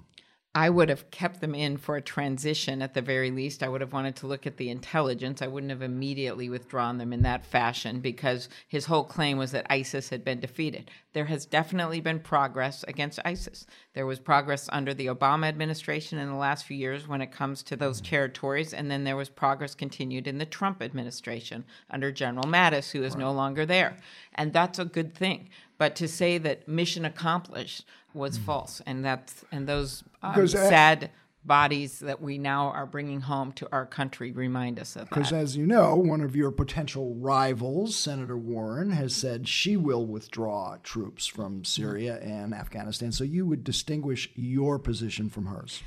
I 0.58 0.70
would 0.70 0.88
have 0.88 1.12
kept 1.12 1.40
them 1.40 1.54
in 1.54 1.76
for 1.76 1.94
a 1.94 2.02
transition 2.02 2.82
at 2.82 2.92
the 2.92 3.00
very 3.00 3.30
least. 3.30 3.62
I 3.62 3.68
would 3.68 3.80
have 3.80 3.92
wanted 3.92 4.16
to 4.16 4.26
look 4.26 4.44
at 4.44 4.56
the 4.56 4.70
intelligence. 4.70 5.40
I 5.40 5.46
wouldn't 5.46 5.70
have 5.70 5.82
immediately 5.82 6.48
withdrawn 6.48 6.98
them 6.98 7.12
in 7.12 7.22
that 7.22 7.46
fashion 7.46 8.00
because 8.00 8.48
his 8.66 8.86
whole 8.86 9.04
claim 9.04 9.38
was 9.38 9.52
that 9.52 9.70
ISIS 9.70 10.08
had 10.08 10.24
been 10.24 10.40
defeated. 10.40 10.90
There 11.12 11.26
has 11.26 11.46
definitely 11.46 12.00
been 12.00 12.18
progress 12.18 12.84
against 12.88 13.20
ISIS. 13.24 13.66
There 13.94 14.04
was 14.04 14.18
progress 14.18 14.68
under 14.72 14.92
the 14.92 15.06
Obama 15.06 15.46
administration 15.46 16.18
in 16.18 16.26
the 16.26 16.34
last 16.34 16.66
few 16.66 16.76
years 16.76 17.06
when 17.06 17.20
it 17.20 17.30
comes 17.30 17.62
to 17.62 17.76
those 17.76 18.00
territories, 18.00 18.74
and 18.74 18.90
then 18.90 19.04
there 19.04 19.16
was 19.16 19.28
progress 19.28 19.76
continued 19.76 20.26
in 20.26 20.38
the 20.38 20.44
Trump 20.44 20.82
administration 20.82 21.64
under 21.88 22.10
General 22.10 22.46
Mattis, 22.46 22.90
who 22.90 23.04
is 23.04 23.12
right. 23.12 23.20
no 23.20 23.30
longer 23.30 23.64
there. 23.64 23.96
And 24.34 24.52
that's 24.52 24.80
a 24.80 24.84
good 24.84 25.14
thing. 25.14 25.50
But 25.78 25.94
to 25.96 26.08
say 26.08 26.36
that 26.38 26.66
mission 26.66 27.04
accomplished 27.04 27.84
was 28.18 28.38
mm 28.38 28.44
false, 28.44 28.82
and 28.86 29.04
that's 29.04 29.44
and 29.50 29.66
those 29.66 30.04
um, 30.22 30.46
sad 30.46 31.10
bodies 31.44 32.00
that 32.00 32.20
we 32.20 32.38
now 32.38 32.68
are 32.68 32.86
bringing 32.86 33.22
home 33.22 33.52
to 33.52 33.68
our 33.72 33.86
country 33.86 34.32
remind 34.32 34.78
us 34.78 34.94
of 34.96 35.02
that. 35.02 35.08
Because, 35.08 35.32
as 35.32 35.56
you 35.56 35.66
know, 35.66 35.96
one 35.96 36.20
of 36.20 36.36
your 36.36 36.50
potential 36.50 37.14
rivals, 37.14 37.96
Senator 37.96 38.36
Warren, 38.36 38.90
has 38.90 39.14
said 39.16 39.48
she 39.48 39.76
will 39.76 40.06
withdraw 40.06 40.76
troops 40.82 41.26
from 41.26 41.64
Syria 41.64 42.20
mm 42.22 42.28
and 42.28 42.52
Afghanistan. 42.54 43.10
So 43.10 43.24
you 43.24 43.46
would 43.46 43.64
distinguish 43.64 44.30
your 44.34 44.78
position 44.78 45.30
from 45.30 45.46
hers. 45.46 45.82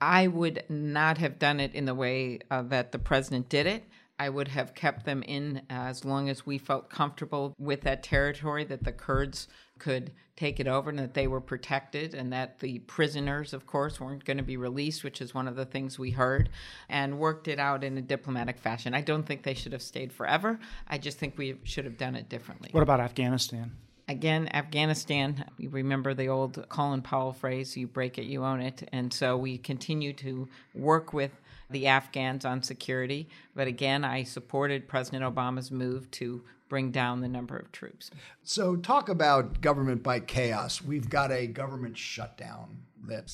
I 0.00 0.26
would 0.26 0.64
not 0.68 1.16
have 1.18 1.38
done 1.38 1.58
it 1.58 1.74
in 1.74 1.86
the 1.86 1.94
way 1.94 2.40
uh, 2.50 2.62
that 2.62 2.92
the 2.92 2.98
president 2.98 3.48
did 3.48 3.66
it. 3.66 3.84
I 4.18 4.28
would 4.28 4.48
have 4.48 4.74
kept 4.74 5.04
them 5.04 5.22
in 5.22 5.62
as 5.70 6.04
long 6.04 6.28
as 6.28 6.44
we 6.44 6.58
felt 6.58 6.90
comfortable 6.90 7.54
with 7.58 7.82
that 7.82 8.02
territory, 8.02 8.64
that 8.64 8.84
the 8.84 8.92
Kurds 8.92 9.48
could 9.78 10.12
take 10.36 10.60
it 10.60 10.68
over 10.68 10.90
and 10.90 10.98
that 10.98 11.14
they 11.14 11.26
were 11.26 11.40
protected 11.40 12.14
and 12.14 12.32
that 12.32 12.58
the 12.58 12.78
prisoners, 12.80 13.54
of 13.54 13.66
course, 13.66 13.98
weren't 13.98 14.24
going 14.24 14.36
to 14.36 14.42
be 14.42 14.56
released, 14.56 15.02
which 15.02 15.20
is 15.20 15.34
one 15.34 15.48
of 15.48 15.56
the 15.56 15.64
things 15.64 15.98
we 15.98 16.10
heard, 16.10 16.50
and 16.88 17.18
worked 17.18 17.48
it 17.48 17.58
out 17.58 17.82
in 17.82 17.96
a 17.96 18.02
diplomatic 18.02 18.58
fashion. 18.58 18.94
I 18.94 19.00
don't 19.00 19.24
think 19.24 19.42
they 19.42 19.54
should 19.54 19.72
have 19.72 19.82
stayed 19.82 20.12
forever. 20.12 20.58
I 20.86 20.98
just 20.98 21.18
think 21.18 21.38
we 21.38 21.58
should 21.64 21.86
have 21.86 21.96
done 21.96 22.14
it 22.14 22.28
differently. 22.28 22.68
What 22.72 22.82
about 22.82 23.00
Afghanistan? 23.00 23.72
Again, 24.08 24.48
Afghanistan, 24.54 25.44
you 25.58 25.68
remember 25.68 26.14
the 26.14 26.28
old 26.28 26.64
Colin 26.68 27.02
Powell 27.02 27.32
phrase, 27.32 27.76
you 27.76 27.88
break 27.88 28.18
it, 28.18 28.24
you 28.24 28.44
own 28.44 28.60
it. 28.60 28.88
And 28.92 29.12
so 29.12 29.36
we 29.36 29.58
continue 29.58 30.12
to 30.14 30.48
work 30.74 31.12
with 31.12 31.32
the 31.70 31.88
Afghans 31.88 32.44
on 32.44 32.62
security. 32.62 33.28
But 33.56 33.66
again, 33.66 34.04
I 34.04 34.22
supported 34.22 34.86
President 34.86 35.24
Obama's 35.24 35.72
move 35.72 36.08
to 36.12 36.44
bring 36.68 36.90
down 36.90 37.20
the 37.20 37.28
number 37.28 37.56
of 37.56 37.72
troops. 37.72 38.10
So, 38.42 38.76
talk 38.76 39.08
about 39.08 39.60
government 39.60 40.02
by 40.02 40.20
chaos. 40.20 40.82
We've 40.82 41.08
got 41.08 41.30
a 41.30 41.46
government 41.46 41.96
shutdown 41.96 42.78
that 43.08 43.30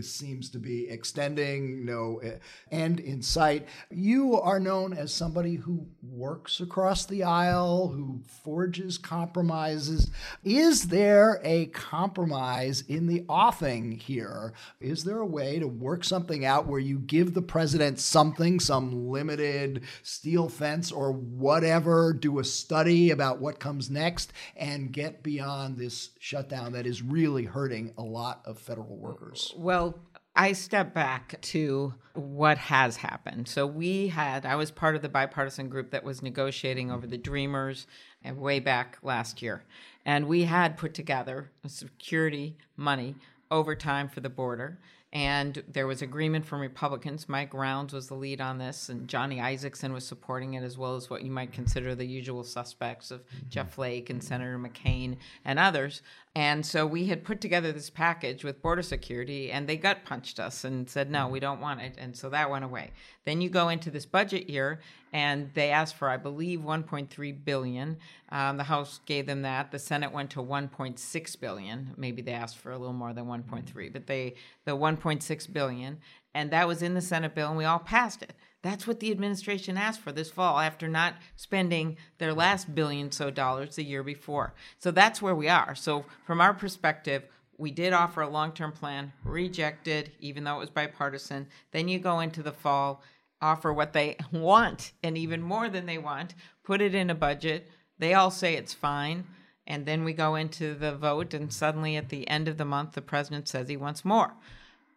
seems 0.00 0.50
to 0.50 0.58
be 0.58 0.88
extending, 0.88 1.84
no 1.84 2.18
eh, 2.22 2.36
end 2.70 3.00
in 3.00 3.22
sight. 3.22 3.66
You 3.90 4.40
are 4.40 4.60
known 4.60 4.92
as 4.92 5.12
somebody 5.12 5.54
who 5.54 5.86
works 6.02 6.60
across 6.60 7.06
the 7.06 7.22
aisle, 7.22 7.88
who 7.88 8.20
forges 8.44 8.98
compromises. 8.98 10.10
Is 10.44 10.88
there 10.88 11.40
a 11.44 11.66
compromise 11.66 12.82
in 12.82 13.06
the 13.06 13.24
offing 13.28 13.92
here? 13.92 14.52
Is 14.80 15.04
there 15.04 15.20
a 15.20 15.26
way 15.26 15.58
to 15.58 15.66
work 15.66 16.04
something 16.04 16.44
out 16.44 16.66
where 16.66 16.80
you 16.80 16.98
give 16.98 17.34
the 17.34 17.42
president 17.42 17.98
something, 17.98 18.60
some 18.60 19.08
limited 19.08 19.82
steel 20.02 20.48
fence 20.48 20.92
or 20.92 21.12
whatever, 21.12 22.12
do 22.12 22.38
a 22.38 22.44
study 22.44 23.10
about 23.10 23.40
what 23.40 23.60
comes 23.60 23.90
next, 23.90 24.32
and 24.56 24.92
get 24.92 25.22
beyond 25.22 25.76
this 25.76 26.10
shutdown 26.18 26.72
that 26.72 26.86
is 26.86 27.02
really 27.02 27.44
hurting 27.44 27.92
a 27.98 28.02
lot 28.02 28.42
of 28.44 28.58
federal 28.58 28.95
workers? 28.96 29.54
Well, 29.56 29.98
I 30.34 30.52
step 30.52 30.92
back 30.92 31.40
to 31.40 31.94
what 32.12 32.58
has 32.58 32.96
happened. 32.96 33.48
So 33.48 33.66
we 33.66 34.08
had, 34.08 34.44
I 34.44 34.56
was 34.56 34.70
part 34.70 34.96
of 34.96 35.02
the 35.02 35.08
bipartisan 35.08 35.68
group 35.68 35.90
that 35.90 36.04
was 36.04 36.22
negotiating 36.22 36.90
over 36.90 37.06
the 37.06 37.18
Dreamers 37.18 37.86
uh, 38.28 38.34
way 38.34 38.60
back 38.60 38.98
last 39.02 39.40
year. 39.40 39.64
And 40.04 40.26
we 40.26 40.44
had 40.44 40.76
put 40.76 40.94
together 40.94 41.50
security 41.66 42.56
money 42.76 43.14
overtime 43.50 44.08
for 44.08 44.20
the 44.20 44.28
border. 44.28 44.78
And 45.12 45.62
there 45.66 45.86
was 45.86 46.02
agreement 46.02 46.44
from 46.44 46.60
Republicans. 46.60 47.28
Mike 47.28 47.54
Rounds 47.54 47.94
was 47.94 48.08
the 48.08 48.14
lead 48.14 48.40
on 48.40 48.58
this, 48.58 48.90
and 48.90 49.08
Johnny 49.08 49.38
Isakson 49.38 49.94
was 49.94 50.06
supporting 50.06 50.54
it, 50.54 50.62
as 50.62 50.76
well 50.76 50.94
as 50.94 51.08
what 51.08 51.22
you 51.22 51.30
might 51.30 51.52
consider 51.52 51.94
the 51.94 52.04
usual 52.04 52.44
suspects 52.44 53.10
of. 53.10 53.22
Jeff 53.48 53.72
Flake 53.72 54.10
and 54.10 54.22
Senator 54.22 54.58
McCain 54.58 55.16
and 55.44 55.58
others. 55.58 56.02
And 56.36 56.66
so 56.66 56.86
we 56.86 57.06
had 57.06 57.24
put 57.24 57.40
together 57.40 57.72
this 57.72 57.88
package 57.88 58.44
with 58.44 58.60
border 58.60 58.82
security, 58.82 59.50
and 59.50 59.66
they 59.66 59.78
gut 59.78 60.04
punched 60.04 60.38
us 60.38 60.64
and 60.64 60.86
said, 60.86 61.10
no, 61.10 61.28
we 61.28 61.40
don't 61.40 61.62
want 61.62 61.80
it. 61.80 61.94
And 61.96 62.14
so 62.14 62.28
that 62.28 62.50
went 62.50 62.62
away. 62.62 62.90
Then 63.24 63.40
you 63.40 63.48
go 63.48 63.70
into 63.70 63.90
this 63.90 64.04
budget 64.04 64.50
year, 64.50 64.80
and 65.14 65.50
they 65.54 65.70
asked 65.70 65.94
for, 65.94 66.10
I 66.10 66.18
believe, 66.18 66.60
1.3 66.60 67.44
billion. 67.46 67.96
Um, 68.28 68.58
the 68.58 68.64
House 68.64 69.00
gave 69.06 69.24
them 69.24 69.40
that. 69.42 69.70
The 69.70 69.78
Senate 69.78 70.12
went 70.12 70.28
to 70.32 70.42
1.6 70.42 71.40
billion. 71.40 71.94
Maybe 71.96 72.20
they 72.20 72.34
asked 72.34 72.58
for 72.58 72.70
a 72.70 72.76
little 72.76 72.92
more 72.92 73.14
than 73.14 73.24
1.3, 73.24 73.90
but 73.90 74.06
they 74.06 74.34
the 74.66 74.76
1.6 74.76 75.52
billion, 75.54 75.96
and 76.34 76.50
that 76.50 76.68
was 76.68 76.82
in 76.82 76.92
the 76.92 77.00
Senate 77.00 77.34
bill, 77.34 77.48
and 77.48 77.56
we 77.56 77.64
all 77.64 77.78
passed 77.78 78.20
it. 78.20 78.34
That's 78.66 78.84
what 78.84 78.98
the 78.98 79.12
administration 79.12 79.78
asked 79.78 80.00
for 80.00 80.10
this 80.10 80.28
fall 80.28 80.58
after 80.58 80.88
not 80.88 81.14
spending 81.36 81.98
their 82.18 82.34
last 82.34 82.74
billion 82.74 83.12
so 83.12 83.30
dollars 83.30 83.76
the 83.76 83.84
year 83.84 84.02
before. 84.02 84.54
So 84.80 84.90
that's 84.90 85.22
where 85.22 85.36
we 85.36 85.48
are. 85.48 85.76
So, 85.76 86.04
from 86.26 86.40
our 86.40 86.52
perspective, 86.52 87.22
we 87.56 87.70
did 87.70 87.92
offer 87.92 88.22
a 88.22 88.28
long 88.28 88.50
term 88.50 88.72
plan, 88.72 89.12
rejected, 89.22 90.10
even 90.18 90.42
though 90.42 90.56
it 90.56 90.58
was 90.58 90.70
bipartisan. 90.70 91.46
Then 91.70 91.86
you 91.86 92.00
go 92.00 92.18
into 92.18 92.42
the 92.42 92.50
fall, 92.50 93.04
offer 93.40 93.72
what 93.72 93.92
they 93.92 94.16
want, 94.32 94.90
and 95.00 95.16
even 95.16 95.42
more 95.42 95.68
than 95.68 95.86
they 95.86 95.98
want, 95.98 96.34
put 96.64 96.80
it 96.80 96.92
in 96.92 97.08
a 97.08 97.14
budget. 97.14 97.70
They 98.00 98.14
all 98.14 98.32
say 98.32 98.56
it's 98.56 98.74
fine. 98.74 99.28
And 99.68 99.86
then 99.86 100.02
we 100.02 100.12
go 100.12 100.34
into 100.34 100.74
the 100.74 100.96
vote, 100.96 101.34
and 101.34 101.52
suddenly 101.52 101.94
at 101.94 102.08
the 102.08 102.28
end 102.28 102.48
of 102.48 102.56
the 102.56 102.64
month, 102.64 102.94
the 102.94 103.00
president 103.00 103.46
says 103.46 103.68
he 103.68 103.76
wants 103.76 104.04
more 104.04 104.32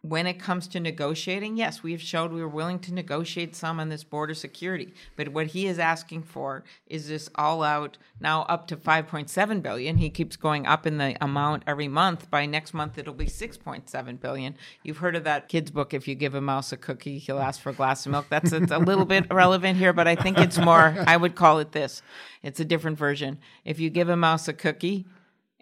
when 0.02 0.26
it 0.26 0.40
comes 0.40 0.66
to 0.68 0.80
negotiating, 0.80 1.58
yes, 1.58 1.82
we've 1.82 2.00
showed 2.00 2.32
we 2.32 2.40
were 2.40 2.48
willing 2.48 2.78
to 2.78 2.94
negotiate 2.94 3.54
some 3.54 3.78
on 3.78 3.90
this 3.90 4.02
border 4.02 4.32
security. 4.32 4.94
But 5.14 5.28
what 5.28 5.48
he 5.48 5.66
is 5.66 5.78
asking 5.78 6.22
for 6.22 6.64
is 6.86 7.08
this 7.08 7.28
all 7.34 7.62
out 7.62 7.98
now 8.18 8.42
up 8.42 8.66
to 8.68 8.76
5.7 8.76 9.62
billion. 9.62 9.98
He 9.98 10.08
keeps 10.08 10.36
going 10.36 10.66
up 10.66 10.86
in 10.86 10.96
the 10.96 11.16
amount 11.22 11.64
every 11.66 11.88
month. 11.88 12.30
By 12.30 12.46
next 12.46 12.72
month 12.72 12.96
it'll 12.96 13.12
be 13.12 13.26
6.7 13.26 14.20
billion. 14.20 14.56
You've 14.82 14.98
heard 14.98 15.16
of 15.16 15.24
that 15.24 15.48
kid's 15.48 15.70
book 15.70 15.92
if 15.92 16.08
you 16.08 16.14
give 16.14 16.34
a 16.34 16.40
mouse 16.40 16.72
a 16.72 16.78
cookie, 16.78 17.18
he'll 17.18 17.38
ask 17.38 17.60
for 17.60 17.70
a 17.70 17.74
glass 17.74 18.06
of 18.06 18.12
milk. 18.12 18.26
That's 18.30 18.52
a, 18.52 18.58
a 18.70 18.78
little 18.78 19.04
bit 19.04 19.26
irrelevant 19.30 19.76
here, 19.76 19.92
but 19.92 20.08
I 20.08 20.16
think 20.16 20.38
it's 20.38 20.58
more 20.58 20.94
I 21.06 21.18
would 21.18 21.34
call 21.34 21.58
it 21.58 21.72
this. 21.72 22.00
It's 22.42 22.58
a 22.60 22.64
different 22.64 22.96
version. 22.96 23.38
If 23.66 23.78
you 23.78 23.90
give 23.90 24.08
a 24.08 24.16
mouse 24.16 24.48
a 24.48 24.54
cookie, 24.54 25.04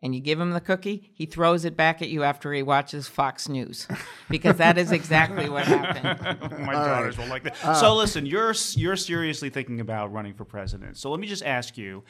and 0.03 0.15
you 0.15 0.21
give 0.21 0.39
him 0.41 0.53
the 0.53 0.61
cookie, 0.61 1.11
he 1.15 1.27
throws 1.27 1.65
it 1.65 1.77
back 1.77 2.03
at 2.03 2.09
you 2.09 2.23
after 2.23 2.53
he 2.53 2.63
watches 2.63 3.09
Fox 3.09 3.49
News, 3.49 3.87
because 4.29 4.57
that 4.57 4.79
is 4.79 4.93
exactly 4.93 5.49
what 5.49 5.65
happened. 5.65 6.41
My 6.67 6.75
All 6.75 6.85
daughters 6.85 7.19
right. 7.19 7.25
will 7.25 7.31
like 7.31 7.43
that. 7.45 7.57
Uh, 7.65 7.75
so 7.75 7.95
listen, 7.97 8.27
you're 8.27 8.55
you're 8.73 8.97
seriously 8.97 9.51
thinking 9.51 9.81
about 9.81 10.13
running 10.13 10.35
for 10.35 10.45
president. 10.45 10.97
So 10.97 11.11
let 11.11 11.21
me 11.21 11.27
just 11.27 11.45
ask 11.45 11.77
you. 11.77 12.05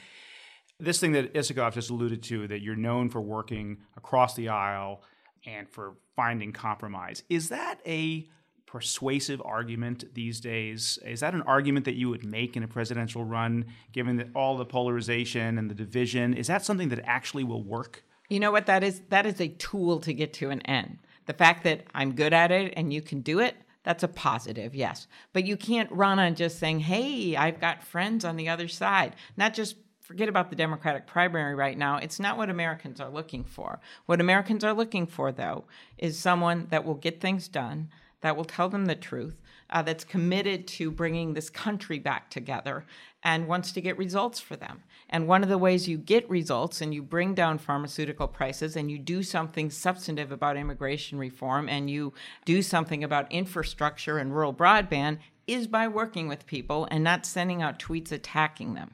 This 0.81 0.97
thing 0.97 1.11
that 1.11 1.33
Isikoff 1.33 1.73
just 1.73 1.89
alluded 1.89 2.23
to, 2.23 2.47
that 2.47 2.61
you're 2.61 2.77
known 2.77 3.09
for 3.09 3.19
working 3.19 3.79
across 3.97 4.35
the 4.35 4.47
aisle 4.47 5.03
and 5.45 5.67
for 5.69 5.97
finding 6.15 6.53
compromise, 6.53 7.21
is 7.27 7.49
that 7.49 7.81
a 7.85 8.29
persuasive 8.69 9.41
argument 9.43 10.13
these 10.13 10.39
days? 10.39 10.99
Is 11.03 11.21
that 11.21 11.33
an 11.33 11.41
argument 11.41 11.85
that 11.85 11.95
you 11.95 12.07
would 12.09 12.23
make 12.23 12.55
in 12.55 12.61
a 12.61 12.67
presidential 12.67 13.23
run, 13.23 13.65
given 13.93 14.17
that 14.17 14.27
all 14.35 14.57
the 14.57 14.65
polarization 14.65 15.57
and 15.57 15.71
the 15.71 15.75
division? 15.75 16.35
Is 16.35 16.45
that 16.47 16.63
something 16.63 16.89
that 16.89 17.01
actually 17.03 17.43
will 17.43 17.63
work? 17.63 18.03
You 18.29 18.39
know 18.39 18.51
what 18.51 18.67
that 18.67 18.83
is? 18.83 19.01
That 19.09 19.25
is 19.25 19.41
a 19.41 19.47
tool 19.47 19.99
to 20.01 20.13
get 20.13 20.33
to 20.33 20.51
an 20.51 20.61
end. 20.61 20.99
The 21.25 21.33
fact 21.33 21.63
that 21.63 21.85
I'm 21.95 22.13
good 22.13 22.31
at 22.31 22.51
it 22.51 22.73
and 22.77 22.93
you 22.93 23.01
can 23.01 23.21
do 23.21 23.39
it, 23.39 23.55
that's 23.81 24.03
a 24.03 24.07
positive, 24.07 24.75
yes. 24.75 25.07
But 25.33 25.47
you 25.47 25.57
can't 25.57 25.91
run 25.91 26.19
on 26.19 26.35
just 26.35 26.59
saying, 26.59 26.81
hey, 26.81 27.35
I've 27.35 27.59
got 27.59 27.83
friends 27.83 28.23
on 28.23 28.35
the 28.35 28.49
other 28.49 28.67
side. 28.67 29.15
Not 29.35 29.55
just 29.55 29.77
forget 29.99 30.29
about 30.29 30.51
the 30.51 30.55
Democratic 30.55 31.07
primary 31.07 31.55
right 31.55 31.77
now. 31.77 31.97
It's 31.97 32.19
not 32.19 32.37
what 32.37 32.51
Americans 32.51 33.01
are 33.01 33.09
looking 33.09 33.43
for. 33.43 33.79
What 34.05 34.21
Americans 34.21 34.63
are 34.63 34.73
looking 34.73 35.07
for, 35.07 35.31
though, 35.31 35.65
is 35.97 36.19
someone 36.19 36.67
that 36.69 36.85
will 36.85 36.95
get 36.95 37.19
things 37.19 37.47
done, 37.47 37.89
that 38.21 38.35
will 38.35 38.45
tell 38.45 38.69
them 38.69 38.85
the 38.85 38.95
truth, 38.95 39.41
uh, 39.69 39.81
that's 39.81 40.03
committed 40.03 40.67
to 40.67 40.91
bringing 40.91 41.33
this 41.33 41.49
country 41.49 41.99
back 41.99 42.29
together 42.29 42.85
and 43.23 43.47
wants 43.47 43.71
to 43.71 43.81
get 43.81 43.97
results 43.97 44.39
for 44.39 44.55
them. 44.55 44.83
And 45.09 45.27
one 45.27 45.43
of 45.43 45.49
the 45.49 45.57
ways 45.57 45.87
you 45.87 45.97
get 45.97 46.29
results 46.29 46.81
and 46.81 46.93
you 46.93 47.01
bring 47.03 47.33
down 47.33 47.57
pharmaceutical 47.57 48.27
prices 48.27 48.75
and 48.75 48.89
you 48.89 48.97
do 48.97 49.23
something 49.23 49.69
substantive 49.69 50.31
about 50.31 50.57
immigration 50.57 51.17
reform 51.17 51.67
and 51.67 51.89
you 51.89 52.13
do 52.45 52.61
something 52.61 53.03
about 53.03 53.31
infrastructure 53.31 54.17
and 54.17 54.33
rural 54.33 54.53
broadband 54.53 55.19
is 55.47 55.67
by 55.67 55.87
working 55.87 56.27
with 56.27 56.45
people 56.45 56.87
and 56.91 57.03
not 57.03 57.25
sending 57.25 57.61
out 57.61 57.79
tweets 57.79 58.11
attacking 58.11 58.75
them. 58.75 58.91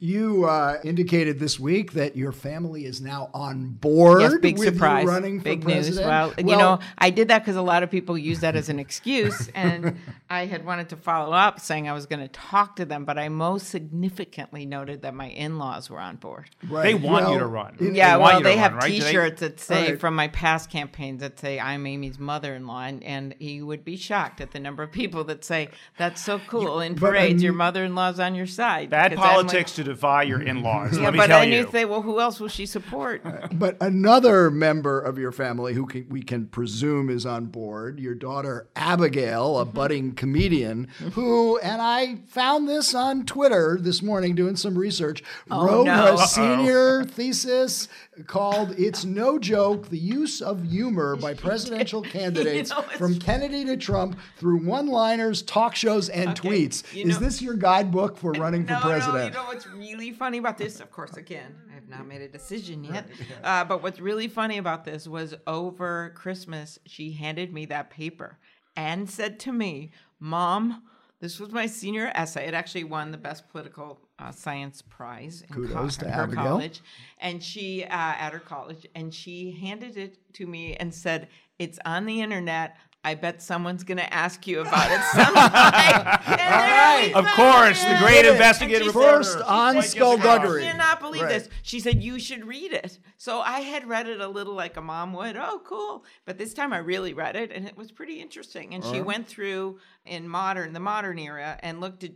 You 0.00 0.44
uh, 0.44 0.78
indicated 0.84 1.40
this 1.40 1.58
week 1.58 1.94
that 1.94 2.16
your 2.16 2.30
family 2.30 2.84
is 2.84 3.00
now 3.00 3.30
on 3.34 3.70
board. 3.70 4.20
Yes, 4.20 4.34
big 4.40 4.56
with 4.56 4.74
surprise. 4.74 5.02
You 5.02 5.10
running 5.10 5.40
big 5.40 5.64
for 5.64 5.70
president. 5.70 5.96
news. 5.96 6.06
Well, 6.06 6.34
well, 6.38 6.46
you 6.46 6.56
know, 6.56 6.78
I 6.98 7.10
did 7.10 7.26
that 7.28 7.40
because 7.40 7.56
a 7.56 7.62
lot 7.62 7.82
of 7.82 7.90
people 7.90 8.16
use 8.16 8.38
that 8.38 8.54
as 8.54 8.68
an 8.68 8.78
excuse, 8.78 9.48
and 9.56 9.98
I 10.30 10.46
had 10.46 10.64
wanted 10.64 10.90
to 10.90 10.96
follow 10.96 11.32
up 11.32 11.58
saying 11.58 11.88
I 11.88 11.94
was 11.94 12.06
going 12.06 12.20
to 12.20 12.28
talk 12.28 12.76
to 12.76 12.84
them, 12.84 13.04
but 13.04 13.18
I 13.18 13.28
most 13.28 13.70
significantly 13.70 14.66
noted 14.66 15.02
that 15.02 15.14
my 15.14 15.30
in-laws 15.30 15.90
were 15.90 15.98
on 15.98 16.14
board. 16.14 16.48
Right. 16.68 16.84
They 16.84 16.94
want 16.94 17.24
well, 17.24 17.32
you 17.32 17.38
to 17.40 17.46
run. 17.46 17.76
Yeah, 17.80 18.16
they 18.16 18.22
well, 18.22 18.40
they 18.40 18.56
have 18.56 18.74
run, 18.74 18.82
right? 18.82 19.02
T-shirts 19.02 19.40
that 19.40 19.58
say 19.58 19.90
right. 19.90 20.00
from 20.00 20.14
my 20.14 20.28
past 20.28 20.70
campaigns 20.70 21.22
that 21.22 21.40
say 21.40 21.58
I'm 21.58 21.84
Amy's 21.84 22.20
mother-in-law, 22.20 22.82
and, 22.82 23.02
and 23.02 23.34
you 23.40 23.66
would 23.66 23.84
be 23.84 23.96
shocked 23.96 24.40
at 24.40 24.52
the 24.52 24.60
number 24.60 24.84
of 24.84 24.92
people 24.92 25.24
that 25.24 25.44
say 25.44 25.70
that's 25.96 26.24
so 26.24 26.38
cool 26.46 26.78
in 26.78 26.94
parades. 26.94 27.42
Your 27.42 27.52
mother-in-law's 27.52 28.20
on 28.20 28.36
your 28.36 28.46
side. 28.46 28.90
Bad 28.90 29.16
politics 29.16 29.74
to 29.74 29.87
defy 29.88 30.22
your 30.22 30.40
in-laws. 30.40 30.98
yeah, 30.98 31.10
but 31.10 31.28
then 31.28 31.50
you. 31.50 31.58
you 31.58 31.70
say, 31.70 31.84
well, 31.84 32.02
who 32.02 32.20
else 32.20 32.40
will 32.40 32.48
she 32.48 32.66
support? 32.66 33.22
but 33.52 33.76
another 33.80 34.50
member 34.50 35.00
of 35.00 35.18
your 35.18 35.32
family 35.32 35.74
who 35.74 35.86
can, 35.86 36.06
we 36.08 36.22
can 36.22 36.46
presume 36.46 37.10
is 37.10 37.26
on 37.26 37.46
board, 37.46 37.98
your 37.98 38.14
daughter 38.14 38.68
Abigail, 38.76 39.58
a 39.58 39.64
budding 39.64 40.12
comedian, 40.12 40.88
who, 41.12 41.58
and 41.58 41.80
I 41.80 42.16
found 42.28 42.68
this 42.68 42.94
on 42.94 43.24
Twitter 43.24 43.78
this 43.80 44.02
morning 44.02 44.34
doing 44.34 44.56
some 44.56 44.76
research, 44.76 45.22
oh, 45.50 45.64
wrote 45.64 45.86
no. 45.86 46.14
a 46.14 46.26
senior 46.26 47.04
thesis 47.04 47.88
called 48.26 48.74
"It's 48.78 49.04
No 49.04 49.38
Joke: 49.38 49.88
The 49.88 49.98
Use 49.98 50.40
of 50.40 50.64
Humor 50.64 51.16
by 51.16 51.34
Presidential 51.48 52.02
Candidates 52.18 52.70
you 52.70 52.76
know, 52.76 52.82
from 52.82 53.18
Kennedy 53.18 53.64
to 53.66 53.76
Trump 53.76 54.18
Through 54.36 54.64
One-Liners, 54.64 55.42
Talk 55.42 55.74
Shows, 55.74 56.08
and 56.08 56.30
okay. 56.30 56.48
Tweets." 56.48 56.94
You 56.94 57.04
know, 57.04 57.10
Is 57.10 57.18
this 57.18 57.42
your 57.42 57.54
guidebook 57.54 58.16
for 58.16 58.32
running 58.32 58.64
no, 58.64 58.76
for 58.76 58.88
president? 58.88 59.14
No, 59.18 59.24
you 59.24 59.30
know 59.32 59.44
what's 59.44 59.66
really 59.78 60.12
funny 60.12 60.38
about 60.38 60.58
this? 60.58 60.80
Of 60.80 60.90
course, 60.90 61.16
again, 61.16 61.54
I 61.70 61.74
have 61.74 61.88
not 61.88 62.06
made 62.06 62.20
a 62.20 62.28
decision 62.28 62.84
yet. 62.84 63.08
Uh, 63.42 63.64
but 63.64 63.82
what's 63.82 64.00
really 64.00 64.28
funny 64.28 64.58
about 64.58 64.84
this 64.84 65.06
was 65.06 65.34
over 65.46 66.12
Christmas, 66.14 66.78
she 66.86 67.12
handed 67.12 67.52
me 67.52 67.66
that 67.66 67.90
paper 67.90 68.38
and 68.76 69.08
said 69.08 69.38
to 69.40 69.52
me, 69.52 69.92
"Mom." 70.20 70.82
This 71.20 71.40
was 71.40 71.50
my 71.50 71.66
senior 71.66 72.12
essay. 72.14 72.46
It 72.46 72.54
actually 72.54 72.84
won 72.84 73.10
the 73.10 73.18
best 73.18 73.48
political 73.48 73.98
uh, 74.20 74.30
science 74.30 74.82
prize 74.82 75.42
in 75.48 75.52
Kudos 75.52 75.96
co- 75.96 76.06
to 76.06 76.12
her 76.12 76.22
Abigail. 76.22 76.44
college, 76.44 76.80
and 77.18 77.42
she 77.42 77.82
uh, 77.82 77.88
at 77.90 78.32
her 78.32 78.38
college, 78.38 78.86
and 78.94 79.12
she 79.12 79.50
handed 79.60 79.96
it 79.96 80.18
to 80.34 80.46
me 80.46 80.76
and 80.76 80.94
said, 80.94 81.26
"It's 81.58 81.80
on 81.84 82.06
the 82.06 82.20
internet. 82.20 82.76
I 83.04 83.14
bet 83.14 83.40
someone's 83.40 83.84
going 83.84 83.98
to 83.98 84.12
ask 84.12 84.46
you 84.46 84.60
about 84.60 84.90
it 84.90 85.00
sometime. 85.12 86.04
right. 86.26 87.12
Of 87.14 87.24
course, 87.26 87.82
the 87.84 87.96
great 88.00 88.26
investigative 88.26 88.92
First 88.92 89.38
on 89.42 89.80
Skullduggery. 89.82 90.66
I 90.66 90.72
cannot 90.72 91.00
believe 91.00 91.22
right. 91.22 91.28
this. 91.28 91.48
She 91.62 91.78
said, 91.80 92.02
You 92.02 92.18
should 92.18 92.44
read 92.46 92.72
it. 92.72 92.98
So 93.16 93.40
I 93.40 93.60
had 93.60 93.88
read 93.88 94.08
it 94.08 94.20
a 94.20 94.28
little 94.28 94.54
like 94.54 94.76
a 94.76 94.80
mom 94.80 95.12
would. 95.12 95.36
Oh, 95.36 95.60
cool. 95.64 96.04
But 96.24 96.38
this 96.38 96.54
time 96.54 96.72
I 96.72 96.78
really 96.78 97.14
read 97.14 97.36
it, 97.36 97.52
and 97.52 97.66
it 97.66 97.76
was 97.76 97.92
pretty 97.92 98.20
interesting. 98.20 98.74
And 98.74 98.82
All 98.82 98.92
she 98.92 99.00
went 99.00 99.28
through 99.28 99.78
in 100.08 100.28
modern, 100.28 100.72
the 100.72 100.80
modern 100.80 101.18
era, 101.18 101.58
and 101.62 101.80
looked 101.80 102.04
at, 102.04 102.12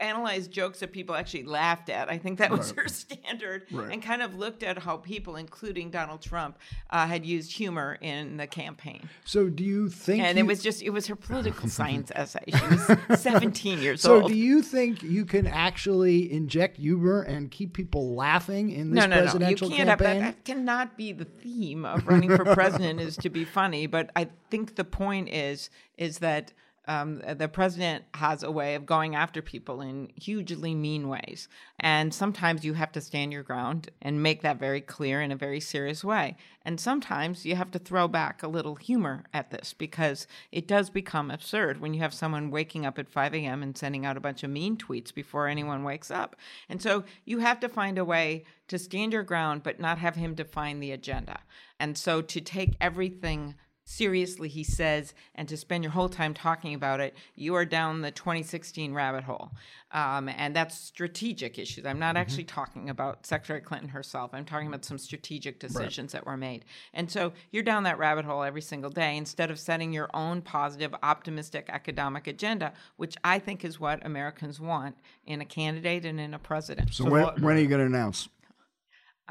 analyzed 0.00 0.50
jokes 0.50 0.80
that 0.80 0.92
people 0.92 1.14
actually 1.14 1.44
laughed 1.44 1.90
at. 1.90 2.10
I 2.10 2.18
think 2.18 2.38
that 2.38 2.50
was 2.50 2.72
right. 2.72 2.82
her 2.82 2.88
standard, 2.92 3.66
and 3.70 4.02
kind 4.02 4.22
of 4.22 4.36
looked 4.36 4.62
at 4.62 4.78
how 4.78 4.98
people, 4.98 5.36
including 5.36 5.90
Donald 5.90 6.22
Trump, 6.22 6.58
uh, 6.90 7.06
had 7.06 7.26
used 7.26 7.52
humor 7.52 7.98
in 8.00 8.36
the 8.36 8.46
campaign. 8.46 9.08
So 9.24 9.48
do 9.48 9.64
you 9.64 9.88
think? 9.88 10.22
And 10.22 10.38
you... 10.38 10.44
it 10.44 10.46
was 10.46 10.62
just, 10.62 10.82
it 10.82 10.90
was 10.90 11.06
her 11.08 11.16
political 11.16 11.68
science 11.68 12.10
essay. 12.14 12.44
She 12.48 12.66
was 12.66 13.20
17 13.20 13.78
years 13.82 14.02
so 14.02 14.14
old. 14.14 14.22
So 14.24 14.28
do 14.28 14.34
you 14.34 14.62
think 14.62 15.02
you 15.02 15.24
can 15.24 15.46
actually 15.46 16.32
inject 16.32 16.76
humor 16.76 17.22
and 17.22 17.50
keep 17.50 17.72
people 17.72 18.14
laughing 18.14 18.70
in 18.70 18.90
this 18.90 19.00
no, 19.00 19.06
no, 19.06 19.22
presidential 19.22 19.68
no. 19.68 19.76
You 19.76 19.84
can't 19.84 19.88
campaign? 19.88 20.20
That. 20.20 20.36
that 20.36 20.44
cannot 20.44 20.96
be 20.96 21.12
the 21.12 21.24
theme 21.24 21.84
of 21.84 22.06
running 22.06 22.30
for 22.30 22.44
president 22.54 23.00
is 23.00 23.16
to 23.18 23.30
be 23.30 23.44
funny. 23.44 23.86
But 23.86 24.10
I 24.16 24.28
think 24.50 24.76
the 24.76 24.84
point 24.84 25.28
is, 25.28 25.70
is 25.96 26.18
that 26.18 26.52
um, 26.86 27.22
the 27.36 27.48
president 27.48 28.04
has 28.14 28.42
a 28.42 28.50
way 28.50 28.74
of 28.74 28.86
going 28.86 29.14
after 29.14 29.40
people 29.40 29.80
in 29.80 30.10
hugely 30.16 30.74
mean 30.74 31.08
ways. 31.08 31.48
And 31.78 32.12
sometimes 32.12 32.64
you 32.64 32.74
have 32.74 32.90
to 32.92 33.00
stand 33.00 33.32
your 33.32 33.44
ground 33.44 33.90
and 34.00 34.22
make 34.22 34.42
that 34.42 34.58
very 34.58 34.80
clear 34.80 35.20
in 35.22 35.30
a 35.30 35.36
very 35.36 35.60
serious 35.60 36.02
way. 36.02 36.36
And 36.64 36.80
sometimes 36.80 37.46
you 37.46 37.54
have 37.54 37.70
to 37.72 37.78
throw 37.78 38.08
back 38.08 38.42
a 38.42 38.48
little 38.48 38.74
humor 38.74 39.24
at 39.32 39.50
this 39.50 39.72
because 39.72 40.26
it 40.50 40.66
does 40.66 40.90
become 40.90 41.30
absurd 41.30 41.80
when 41.80 41.94
you 41.94 42.00
have 42.00 42.14
someone 42.14 42.50
waking 42.50 42.84
up 42.84 42.98
at 42.98 43.08
5 43.08 43.34
a.m. 43.34 43.62
and 43.62 43.78
sending 43.78 44.04
out 44.04 44.16
a 44.16 44.20
bunch 44.20 44.42
of 44.42 44.50
mean 44.50 44.76
tweets 44.76 45.14
before 45.14 45.46
anyone 45.46 45.84
wakes 45.84 46.10
up. 46.10 46.34
And 46.68 46.82
so 46.82 47.04
you 47.24 47.38
have 47.38 47.60
to 47.60 47.68
find 47.68 47.96
a 47.96 48.04
way 48.04 48.44
to 48.68 48.78
stand 48.78 49.12
your 49.12 49.22
ground, 49.22 49.62
but 49.62 49.78
not 49.78 49.98
have 49.98 50.16
him 50.16 50.34
define 50.34 50.80
the 50.80 50.92
agenda. 50.92 51.40
And 51.78 51.96
so 51.96 52.22
to 52.22 52.40
take 52.40 52.76
everything 52.80 53.54
seriously 53.84 54.48
he 54.48 54.64
says 54.64 55.14
and 55.34 55.48
to 55.48 55.56
spend 55.56 55.84
your 55.84 55.92
whole 55.92 56.08
time 56.08 56.34
talking 56.34 56.74
about 56.74 57.00
it 57.00 57.16
you 57.34 57.54
are 57.54 57.64
down 57.64 58.00
the 58.00 58.10
2016 58.10 58.94
rabbit 58.94 59.24
hole. 59.24 59.50
Um, 59.90 60.30
and 60.30 60.56
that's 60.56 60.74
strategic 60.74 61.58
issues. 61.58 61.84
I'm 61.84 61.98
not 61.98 62.10
mm-hmm. 62.10 62.22
actually 62.22 62.44
talking 62.44 62.88
about 62.88 63.26
secretary 63.26 63.60
clinton 63.60 63.90
herself. 63.90 64.30
I'm 64.32 64.46
talking 64.46 64.68
about 64.68 64.86
some 64.86 64.96
strategic 64.96 65.60
decisions 65.60 66.14
right. 66.14 66.20
that 66.20 66.26
were 66.26 66.38
made. 66.38 66.64
And 66.94 67.10
so 67.10 67.32
you're 67.50 67.62
down 67.62 67.82
that 67.82 67.98
rabbit 67.98 68.24
hole 68.24 68.42
every 68.42 68.62
single 68.62 68.90
day 68.90 69.16
instead 69.16 69.50
of 69.50 69.58
setting 69.58 69.92
your 69.92 70.08
own 70.14 70.40
positive 70.40 70.94
optimistic 71.02 71.68
economic 71.68 72.26
agenda 72.26 72.72
which 72.96 73.16
i 73.24 73.38
think 73.38 73.64
is 73.64 73.78
what 73.80 74.04
americans 74.04 74.60
want 74.60 74.96
in 75.26 75.40
a 75.40 75.44
candidate 75.44 76.04
and 76.04 76.20
in 76.20 76.34
a 76.34 76.38
president. 76.38 76.94
So, 76.94 77.04
so 77.04 77.10
when, 77.10 77.24
when 77.42 77.56
are 77.56 77.60
you 77.60 77.68
going 77.68 77.80
to 77.80 77.86
announce 77.86 78.28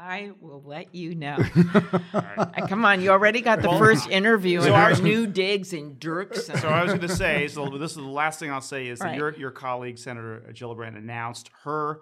I 0.04 0.32
will 0.40 0.62
let 0.66 0.96
you 0.96 1.14
know. 1.14 1.36
right. 2.12 2.68
Come 2.68 2.84
on, 2.84 3.02
you 3.02 3.10
already 3.10 3.40
got 3.40 3.62
the 3.62 3.70
first 3.70 4.10
interview 4.10 4.60
so 4.60 4.66
in 4.66 4.72
our 4.72 4.96
new 4.96 5.28
digs 5.28 5.72
and 5.72 6.00
Dirks. 6.00 6.46
So 6.46 6.68
I 6.68 6.82
was 6.82 6.92
going 6.92 7.06
to 7.06 7.14
say, 7.14 7.46
so 7.46 7.68
this 7.68 7.92
is 7.92 7.98
the 7.98 8.02
last 8.02 8.40
thing 8.40 8.50
I'll 8.50 8.60
say 8.60 8.88
is 8.88 8.98
right. 8.98 9.10
that 9.10 9.16
your 9.16 9.32
your 9.36 9.50
colleague 9.52 9.98
Senator 9.98 10.44
Gillibrand 10.50 10.96
announced 10.96 11.50
her 11.62 12.00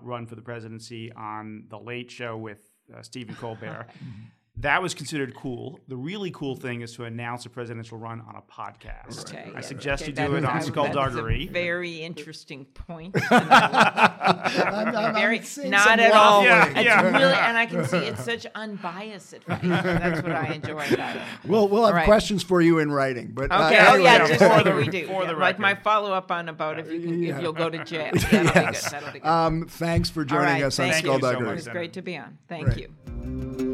run 0.00 0.26
for 0.26 0.36
the 0.36 0.42
presidency 0.42 1.10
on 1.12 1.64
the 1.68 1.78
Late 1.78 2.12
Show 2.12 2.36
with 2.36 2.60
uh, 2.96 3.02
Stephen 3.02 3.34
Colbert. 3.34 3.88
That 4.56 4.82
was 4.82 4.92
considered 4.92 5.34
cool. 5.34 5.80
The 5.88 5.96
really 5.96 6.30
cool 6.30 6.54
thing 6.54 6.82
is 6.82 6.92
to 6.96 7.04
announce 7.04 7.46
a 7.46 7.50
presidential 7.50 7.96
run 7.96 8.20
on 8.20 8.36
a 8.36 8.42
podcast. 8.42 9.20
Okay, 9.20 9.50
I 9.50 9.52
yeah, 9.52 9.60
suggest 9.60 10.02
okay, 10.02 10.10
you 10.10 10.28
do 10.28 10.36
it 10.36 10.44
on 10.44 10.60
Skullduggery. 10.60 11.46
very 11.46 12.02
interesting 12.02 12.66
point. 12.66 13.16
I'm, 13.30 14.94
I'm, 14.94 15.14
very, 15.14 15.40
I'm 15.64 15.70
not 15.70 15.98
at 15.98 16.12
all. 16.12 16.44
Yeah, 16.44 16.78
yeah. 16.78 17.02
Really, 17.02 17.32
and 17.32 17.56
I 17.56 17.64
can 17.64 17.86
see 17.86 17.98
it's 17.98 18.22
such 18.22 18.46
unbiased 18.54 19.32
advice. 19.32 19.60
That's 19.62 20.22
what 20.22 20.32
I 20.32 20.54
enjoy 20.54 20.92
about 20.92 21.16
it. 21.16 21.22
We'll 21.46 21.68
we'll 21.68 21.86
have 21.86 21.94
right. 21.94 22.04
questions 22.04 22.42
for 22.42 22.60
you 22.60 22.80
in 22.80 22.92
writing, 22.92 23.30
but 23.32 23.50
uh, 23.50 23.66
okay. 23.66 23.78
Uh, 23.78 23.92
oh 23.92 23.96
yeah, 23.96 24.26
just 24.26 24.40
like 24.42 24.64
the, 24.64 24.74
we 24.74 24.88
do. 24.88 24.98
Yeah, 24.98 25.32
like 25.32 25.58
my 25.58 25.74
follow 25.74 26.12
up 26.12 26.30
on 26.30 26.50
about 26.50 26.78
if 26.78 26.92
you 26.92 27.00
can, 27.00 27.24
if 27.24 27.40
you'll 27.40 27.52
go 27.54 27.70
to 27.70 27.82
jail. 27.82 28.10
That'll 28.12 28.44
yes. 28.44 28.84
be 28.84 28.90
good. 28.90 28.92
That'll 28.92 29.12
be 29.12 29.20
good. 29.20 29.28
Um, 29.28 29.66
thanks 29.68 30.10
for 30.10 30.24
joining 30.24 30.46
right, 30.46 30.64
us 30.64 30.78
on 30.78 30.92
Skullduggery. 30.92 31.46
So 31.46 31.50
it 31.50 31.54
was 31.54 31.68
great 31.68 31.92
to 31.94 32.02
be 32.02 32.18
on. 32.18 32.36
Thank 32.46 32.76
you. 32.76 33.69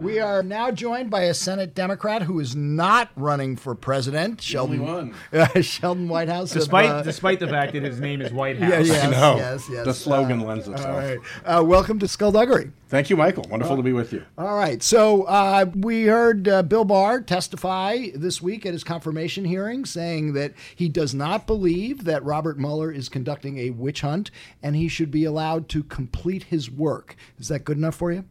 We 0.00 0.18
are 0.18 0.42
now 0.42 0.70
joined 0.70 1.10
by 1.10 1.24
a 1.24 1.34
Senate 1.34 1.74
Democrat 1.74 2.22
who 2.22 2.40
is 2.40 2.56
not 2.56 3.10
running 3.16 3.54
for 3.56 3.74
president, 3.74 4.40
Sheldon. 4.40 4.82
one. 4.82 5.14
Uh, 5.32 5.60
Sheldon 5.60 6.08
Whitehouse. 6.08 6.52
of, 6.52 6.60
Despite 6.62 6.88
uh, 6.90 7.02
despite 7.02 7.38
the 7.38 7.46
fact 7.46 7.74
that 7.74 7.82
his 7.82 8.00
name 8.00 8.22
is 8.22 8.32
Whitehouse. 8.32 8.70
yeah, 8.70 8.94
yes, 8.94 9.04
I 9.04 9.10
know. 9.10 9.36
yes, 9.36 9.68
yes. 9.70 9.84
The 9.84 9.92
slogan 9.92 10.40
Uh, 10.40 10.44
lends 10.44 10.68
itself. 10.68 10.86
All 10.88 10.96
right. 10.98 11.18
Uh, 11.44 11.62
welcome 11.64 11.98
to 11.98 12.08
Skullduggery. 12.08 12.72
Thank 12.88 13.10
you, 13.10 13.16
Michael. 13.16 13.44
Wonderful 13.50 13.76
to 13.76 13.82
be 13.82 13.92
with 13.92 14.12
you. 14.12 14.24
All 14.38 14.56
right. 14.56 14.82
So 14.82 15.24
uh, 15.24 15.66
we 15.74 16.04
heard 16.06 16.48
uh, 16.48 16.62
Bill 16.62 16.84
Barr 16.84 17.20
testify 17.20 18.08
this 18.14 18.40
week 18.42 18.64
at 18.66 18.72
his 18.72 18.82
confirmation 18.82 19.44
hearing 19.44 19.84
saying 19.84 20.32
that 20.32 20.54
he 20.74 20.88
does 20.88 21.14
not 21.14 21.46
believe 21.46 22.04
that 22.04 22.24
Robert 22.24 22.58
Mueller 22.58 22.90
is 22.90 23.08
conducting 23.10 23.58
a 23.58 23.70
witch 23.70 24.00
hunt 24.00 24.30
and 24.62 24.74
he 24.74 24.88
should 24.88 25.10
be 25.10 25.24
allowed 25.24 25.68
to 25.68 25.82
complete 25.84 26.44
his 26.44 26.70
work. 26.70 27.16
Is 27.38 27.48
that 27.48 27.64
good 27.64 27.76
enough 27.76 27.94
for 27.96 28.10
you? 28.10 28.24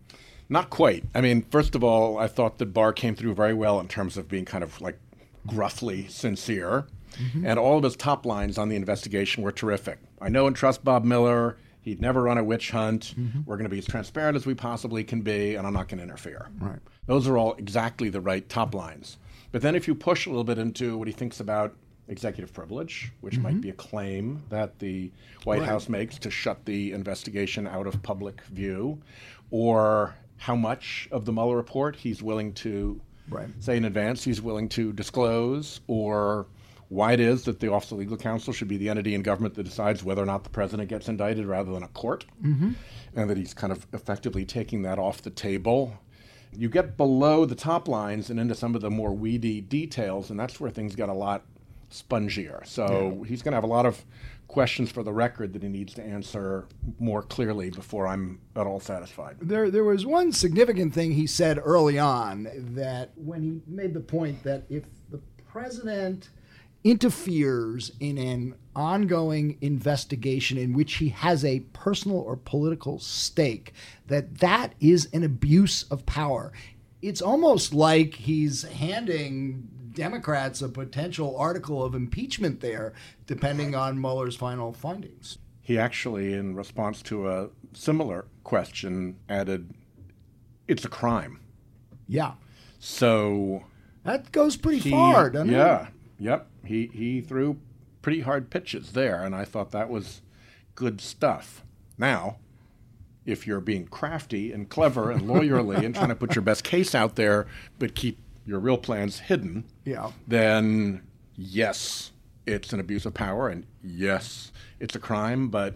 Not 0.49 0.69
quite. 0.69 1.03
I 1.13 1.21
mean, 1.21 1.43
first 1.51 1.75
of 1.75 1.83
all, 1.83 2.17
I 2.17 2.27
thought 2.27 2.57
that 2.57 2.73
Barr 2.73 2.91
came 2.91 3.15
through 3.15 3.35
very 3.35 3.53
well 3.53 3.79
in 3.79 3.87
terms 3.87 4.17
of 4.17 4.27
being 4.27 4.45
kind 4.45 4.63
of 4.63 4.81
like 4.81 4.99
gruffly 5.47 6.07
sincere. 6.07 6.87
Mm-hmm. 7.17 7.45
And 7.45 7.59
all 7.59 7.77
of 7.77 7.83
his 7.83 7.95
top 7.95 8.25
lines 8.25 8.57
on 8.57 8.69
the 8.69 8.75
investigation 8.75 9.43
were 9.43 9.51
terrific. 9.51 9.99
I 10.21 10.29
know 10.29 10.47
and 10.47 10.55
trust 10.55 10.83
Bob 10.83 11.03
Mueller. 11.03 11.57
He'd 11.81 12.01
never 12.01 12.23
run 12.23 12.37
a 12.37 12.43
witch 12.43 12.71
hunt. 12.71 13.15
Mm-hmm. 13.17 13.41
We're 13.45 13.55
going 13.55 13.69
to 13.69 13.69
be 13.69 13.79
as 13.79 13.87
transparent 13.87 14.35
as 14.35 14.45
we 14.45 14.53
possibly 14.53 15.03
can 15.03 15.21
be, 15.21 15.55
and 15.55 15.65
I'm 15.65 15.73
not 15.73 15.87
going 15.87 15.99
to 15.99 16.03
interfere. 16.03 16.49
Right. 16.59 16.79
Those 17.05 17.27
are 17.27 17.37
all 17.37 17.53
exactly 17.55 18.09
the 18.09 18.21
right 18.21 18.47
top 18.47 18.75
lines. 18.75 19.17
But 19.51 19.61
then 19.61 19.75
if 19.75 19.87
you 19.87 19.95
push 19.95 20.25
a 20.25 20.29
little 20.29 20.43
bit 20.43 20.57
into 20.57 20.97
what 20.97 21.07
he 21.07 21.13
thinks 21.13 21.39
about 21.39 21.75
executive 22.07 22.53
privilege, 22.53 23.11
which 23.21 23.37
might 23.37 23.53
mm-hmm. 23.53 23.61
be 23.61 23.69
a 23.69 23.73
claim 23.73 24.43
that 24.49 24.79
the 24.79 25.11
White 25.43 25.63
House 25.63 25.89
makes 25.89 26.17
to 26.19 26.29
shut 26.29 26.65
the 26.65 26.91
investigation 26.91 27.67
out 27.67 27.87
of 27.87 28.01
public 28.03 28.41
view, 28.45 28.99
or 29.51 30.15
how 30.39 30.55
much 30.55 31.07
of 31.11 31.25
the 31.25 31.31
Mueller 31.31 31.55
report 31.55 31.95
he's 31.95 32.23
willing 32.23 32.53
to 32.53 32.99
Right. 33.29 33.47
say 33.59 33.77
in 33.77 33.85
advance 33.85 34.23
he's 34.23 34.41
willing 34.41 34.67
to 34.69 34.91
disclose, 34.91 35.81
or 35.85 36.47
why 36.87 37.11
it 37.11 37.19
is 37.19 37.43
that 37.43 37.59
the 37.59 37.71
Office 37.71 37.91
of 37.91 37.99
Legal 37.99 38.17
Counsel 38.17 38.51
should 38.51 38.67
be 38.67 38.77
the 38.77 38.89
entity 38.89 39.13
in 39.13 39.21
government 39.21 39.53
that 39.55 39.63
decides 39.63 40.03
whether 40.03 40.23
or 40.23 40.25
not 40.25 40.43
the 40.43 40.49
president 40.49 40.89
gets 40.89 41.07
indicted 41.07 41.45
rather 41.45 41.71
than 41.71 41.83
a 41.83 41.87
court, 41.89 42.25
mm-hmm. 42.43 42.71
and 43.15 43.29
that 43.29 43.37
he's 43.37 43.53
kind 43.53 43.71
of 43.71 43.85
effectively 43.93 44.45
taking 44.45 44.81
that 44.81 44.97
off 44.97 45.21
the 45.21 45.29
table. 45.29 45.93
You 46.51 46.69
get 46.69 46.97
below 46.97 47.45
the 47.45 47.53
top 47.53 47.87
lines 47.87 48.31
and 48.31 48.39
into 48.39 48.55
some 48.55 48.73
of 48.73 48.81
the 48.81 48.89
more 48.89 49.13
weedy 49.13 49.61
details, 49.61 50.31
and 50.31 50.39
that's 50.39 50.59
where 50.59 50.71
things 50.71 50.95
get 50.95 51.09
a 51.09 51.13
lot 51.13 51.43
spongier. 51.91 52.65
So 52.65 53.23
he's 53.27 53.43
going 53.43 53.51
to 53.51 53.57
have 53.57 53.63
a 53.63 53.67
lot 53.67 53.85
of 53.85 54.03
questions 54.49 54.91
for 54.91 55.03
the 55.03 55.13
record 55.13 55.53
that 55.53 55.63
he 55.63 55.69
needs 55.69 55.93
to 55.93 56.03
answer 56.03 56.67
more 56.99 57.21
clearly 57.21 57.69
before 57.69 58.07
I'm 58.07 58.41
at 58.55 58.67
all 58.67 58.79
satisfied. 58.79 59.37
There, 59.39 59.71
there 59.71 59.85
was 59.85 60.05
one 60.05 60.33
significant 60.33 60.93
thing 60.93 61.11
he 61.11 61.27
said 61.27 61.61
early 61.63 61.97
on 61.97 62.47
that 62.73 63.11
when 63.15 63.41
he 63.41 63.61
made 63.67 63.93
the 63.93 64.01
point 64.01 64.43
that 64.43 64.63
if 64.67 64.83
the 65.11 65.21
president 65.47 66.29
interferes 66.83 67.91
in 67.99 68.17
an 68.17 68.55
ongoing 68.75 69.57
investigation 69.61 70.57
in 70.57 70.73
which 70.73 70.95
he 70.95 71.09
has 71.09 71.45
a 71.45 71.59
personal 71.73 72.17
or 72.17 72.35
political 72.35 72.97
stake, 72.99 73.73
that 74.07 74.39
that 74.39 74.73
is 74.79 75.09
an 75.13 75.23
abuse 75.23 75.83
of 75.83 76.05
power. 76.05 76.51
It's 77.01 77.21
almost 77.21 77.73
like 77.73 78.15
he's 78.15 78.63
handing 78.63 79.69
Democrats 79.93 80.61
a 80.61 80.69
potential 80.69 81.35
article 81.37 81.83
of 81.83 81.95
impeachment 81.95 82.59
there, 82.61 82.93
depending 83.27 83.75
on 83.75 83.99
Mueller's 83.99 84.35
final 84.35 84.73
findings. 84.73 85.37
He 85.61 85.77
actually, 85.77 86.33
in 86.33 86.55
response 86.55 87.01
to 87.03 87.29
a 87.29 87.49
similar 87.73 88.25
question, 88.43 89.17
added, 89.27 89.73
It's 90.67 90.85
a 90.85 90.89
crime. 90.89 91.39
Yeah, 92.07 92.33
So 92.79 93.63
that 94.03 94.31
goes 94.31 94.55
pretty 94.57 94.79
he, 94.79 94.89
far, 94.91 95.29
doesn't 95.29 95.49
it? 95.49 95.53
yeah, 95.53 95.87
yep. 96.17 96.47
He 96.65 96.87
he 96.93 97.21
threw 97.21 97.59
pretty 98.01 98.21
hard 98.21 98.49
pitches 98.49 98.93
there, 98.93 99.23
and 99.23 99.35
I 99.35 99.45
thought 99.45 99.71
that 99.71 99.89
was 99.89 100.21
good 100.75 101.01
stuff. 101.01 101.63
Now, 101.97 102.37
if 103.25 103.45
you're 103.45 103.59
being 103.59 103.85
crafty 103.85 104.51
and 104.51 104.69
clever 104.69 105.11
and 105.11 105.23
lawyerly 105.23 105.83
and 105.85 105.93
trying 105.93 106.07
to 106.09 106.15
put 106.15 106.33
your 106.33 106.41
best 106.41 106.63
case 106.63 106.95
out 106.95 107.15
there, 107.15 107.45
but 107.77 107.93
keep 107.93 108.17
your 108.49 108.59
real 108.59 108.77
plans 108.77 109.19
hidden, 109.19 109.63
Yeah. 109.85 110.11
then 110.27 111.03
yes, 111.35 112.11
it's 112.47 112.73
an 112.73 112.79
abuse 112.79 113.05
of 113.05 113.13
power, 113.13 113.47
and 113.47 113.65
yes, 113.83 114.51
it's 114.79 114.95
a 114.95 114.99
crime, 114.99 115.49
but 115.49 115.75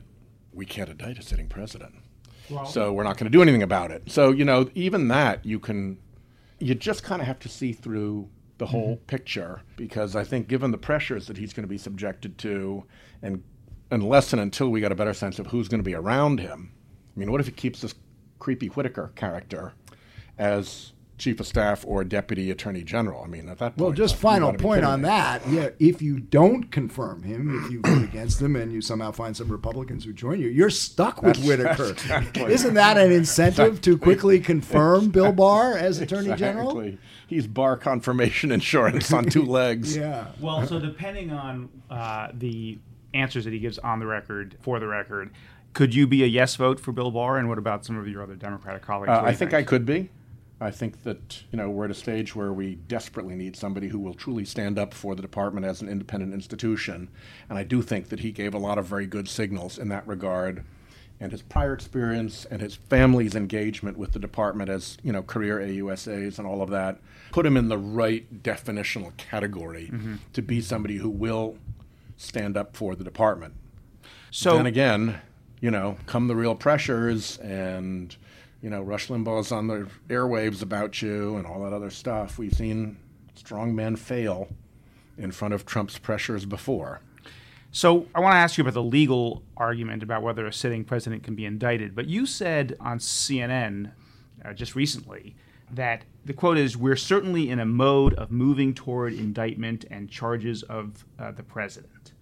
we 0.51 0.65
can't 0.65 0.89
indict 0.89 1.19
a 1.19 1.21
sitting 1.21 1.47
president. 1.47 1.95
so 2.67 2.91
we're 2.91 3.03
not 3.03 3.17
going 3.17 3.31
to 3.31 3.35
do 3.35 3.41
anything 3.41 3.63
about 3.63 3.89
it. 3.89 4.03
So, 4.11 4.31
you 4.31 4.43
know, 4.43 4.69
even 4.75 5.07
that 5.07 5.45
you 5.45 5.59
can, 5.59 5.97
you 6.59 6.75
just 6.75 7.01
kind 7.03 7.21
of 7.21 7.27
have 7.27 7.39
to 7.39 7.49
see 7.49 7.71
through 7.71 8.27
the 8.57 8.65
whole 8.65 8.95
mm-hmm. 8.95 9.05
picture 9.05 9.61
because 9.75 10.15
I 10.15 10.23
think 10.23 10.47
given 10.47 10.71
the 10.71 10.77
pressures 10.77 11.27
that 11.27 11.37
he's 11.37 11.53
going 11.53 11.63
to 11.63 11.69
be 11.69 11.77
subjected 11.77 12.37
to, 12.39 12.83
and 13.21 13.43
unless 13.91 14.33
and 14.33 14.41
until 14.41 14.69
we 14.69 14.81
get 14.81 14.91
a 14.91 14.95
better 14.95 15.13
sense 15.13 15.39
of 15.39 15.47
who's 15.47 15.67
going 15.67 15.79
to 15.79 15.85
be 15.85 15.95
around 15.95 16.39
him, 16.39 16.71
I 17.15 17.19
mean, 17.19 17.31
what 17.31 17.39
if 17.39 17.47
he 17.47 17.51
keeps 17.51 17.81
this 17.81 17.95
creepy 18.39 18.67
Whitaker 18.67 19.11
character 19.15 19.73
as 20.37 20.92
chief 21.17 21.39
of 21.39 21.47
staff 21.47 21.85
or 21.87 22.03
deputy 22.03 22.49
attorney 22.51 22.83
general? 22.83 23.23
I 23.23 23.27
mean, 23.27 23.47
at 23.49 23.59
that 23.59 23.75
point, 23.75 23.79
Well, 23.79 23.91
just 23.91 24.15
final 24.15 24.53
point 24.53 24.83
on 24.83 25.01
me. 25.01 25.07
that. 25.07 25.47
Yeah, 25.47 25.69
if 25.79 26.01
you 26.01 26.19
don't 26.19 26.71
confirm 26.71 27.23
him, 27.23 27.63
if 27.63 27.71
you 27.71 27.81
vote 27.81 28.03
against 28.03 28.41
him, 28.41 28.55
and 28.55 28.71
you 28.73 28.81
somehow 28.81 29.11
find 29.11 29.35
some 29.37 29.47
Republicans 29.49 30.05
who 30.05 30.13
join 30.13 30.39
you, 30.39 30.47
you're 30.49 30.69
stuck 30.69 31.21
with 31.21 31.35
That's- 31.37 31.47
Whitaker. 31.47 31.89
exactly. 31.91 32.51
Isn't 32.51 32.73
that 32.73 32.97
an 32.97 33.11
incentive 33.11 33.79
to 33.81 33.97
quickly 33.97 34.39
confirm 34.39 35.09
Bill 35.09 35.31
Barr 35.31 35.77
as 35.77 35.99
Attorney 35.99 36.35
General? 36.35 36.69
Exactly. 36.79 36.97
He's 37.27 37.47
Barr 37.47 37.77
confirmation 37.77 38.51
insurance 38.51 39.11
on 39.13 39.25
two 39.25 39.43
legs. 39.45 39.95
Yeah. 39.95 40.27
Well, 40.39 40.65
so 40.67 40.79
depending 40.79 41.31
on 41.31 41.69
uh, 41.89 42.29
the 42.33 42.79
answers 43.13 43.45
that 43.45 43.53
he 43.53 43.59
gives 43.59 43.77
on 43.79 43.99
the 43.99 44.05
record, 44.07 44.55
for 44.61 44.79
the 44.79 44.87
record, 44.87 45.31
could 45.73 45.95
you 45.95 46.05
be 46.05 46.23
a 46.23 46.27
yes 46.27 46.55
vote 46.55 46.79
for 46.79 46.91
Bill 46.91 47.09
Barr? 47.11 47.37
And 47.37 47.49
what 47.49 47.57
about 47.57 47.85
some 47.85 47.97
of 47.97 48.07
your 48.07 48.21
other 48.21 48.35
Democratic 48.35 48.81
colleagues? 48.83 49.09
Uh, 49.09 49.21
I 49.21 49.31
you 49.31 49.35
think 49.37 49.53
I 49.53 49.63
could 49.63 49.85
be. 49.85 50.09
I 50.61 50.71
think 50.71 51.03
that 51.03 51.43
you 51.51 51.57
know 51.57 51.69
we're 51.69 51.85
at 51.85 51.91
a 51.91 51.95
stage 51.95 52.35
where 52.35 52.53
we 52.53 52.75
desperately 52.75 53.35
need 53.35 53.55
somebody 53.55 53.89
who 53.89 53.99
will 53.99 54.13
truly 54.13 54.45
stand 54.45 54.79
up 54.79 54.93
for 54.93 55.15
the 55.15 55.21
department 55.21 55.65
as 55.65 55.81
an 55.81 55.89
independent 55.89 56.33
institution, 56.33 57.09
and 57.49 57.57
I 57.57 57.63
do 57.63 57.81
think 57.81 58.09
that 58.09 58.21
he 58.21 58.31
gave 58.31 58.53
a 58.53 58.59
lot 58.59 58.77
of 58.77 58.85
very 58.85 59.05
good 59.05 59.27
signals 59.27 59.77
in 59.77 59.89
that 59.89 60.07
regard. 60.07 60.63
And 61.19 61.31
his 61.31 61.41
prior 61.41 61.73
experience 61.73 62.43
and 62.45 62.61
his 62.61 62.75
family's 62.75 63.33
engagement 63.33 63.97
with 63.97 64.11
the 64.11 64.19
department 64.19 64.69
as 64.69 64.97
you 65.03 65.13
know 65.13 65.23
career 65.23 65.59
AUSAs 65.59 66.37
and 66.37 66.45
all 66.45 66.61
of 66.61 66.69
that 66.71 66.99
put 67.31 67.45
him 67.45 67.55
in 67.55 67.69
the 67.69 67.77
right 67.77 68.43
definitional 68.43 69.15
category 69.17 69.89
mm-hmm. 69.91 70.15
to 70.33 70.41
be 70.41 70.59
somebody 70.59 70.97
who 70.97 71.09
will 71.09 71.57
stand 72.17 72.57
up 72.57 72.75
for 72.75 72.95
the 72.95 73.03
department. 73.03 73.53
So 74.31 74.57
then 74.57 74.65
again, 74.65 75.21
you 75.61 75.71
know, 75.71 75.97
come 76.05 76.27
the 76.27 76.35
real 76.35 76.55
pressures 76.55 77.37
and, 77.37 78.15
you 78.63 78.69
know, 78.69 78.81
Rush 78.81 79.09
Limbaugh's 79.09 79.51
on 79.51 79.67
the 79.67 79.87
airwaves 80.07 80.61
about 80.61 81.01
you 81.01 81.35
and 81.35 81.45
all 81.45 81.61
that 81.63 81.73
other 81.73 81.89
stuff. 81.89 82.39
We've 82.39 82.53
seen 82.53 82.97
strong 83.35 83.75
men 83.75 83.97
fail 83.97 84.47
in 85.17 85.33
front 85.33 85.53
of 85.53 85.65
Trump's 85.65 85.97
pressures 85.97 86.45
before. 86.45 87.01
So 87.71 88.07
I 88.15 88.21
want 88.21 88.33
to 88.33 88.37
ask 88.37 88.57
you 88.57 88.61
about 88.61 88.73
the 88.73 88.81
legal 88.83 89.43
argument 89.57 90.01
about 90.01 90.21
whether 90.21 90.47
a 90.47 90.53
sitting 90.53 90.85
president 90.85 91.23
can 91.23 91.35
be 91.35 91.45
indicted. 91.45 91.93
But 91.93 92.07
you 92.07 92.25
said 92.25 92.77
on 92.79 92.99
CNN 92.99 93.91
uh, 94.45 94.53
just 94.53 94.75
recently 94.75 95.35
that 95.69 96.05
the 96.23 96.33
quote 96.33 96.57
is, 96.57 96.77
"We're 96.77 96.95
certainly 96.95 97.49
in 97.49 97.59
a 97.59 97.65
mode 97.65 98.13
of 98.13 98.31
moving 98.31 98.73
toward 98.73 99.13
indictment 99.13 99.83
and 99.91 100.09
charges 100.09 100.63
of 100.63 101.03
uh, 101.19 101.31
the 101.31 101.43
president." 101.43 102.13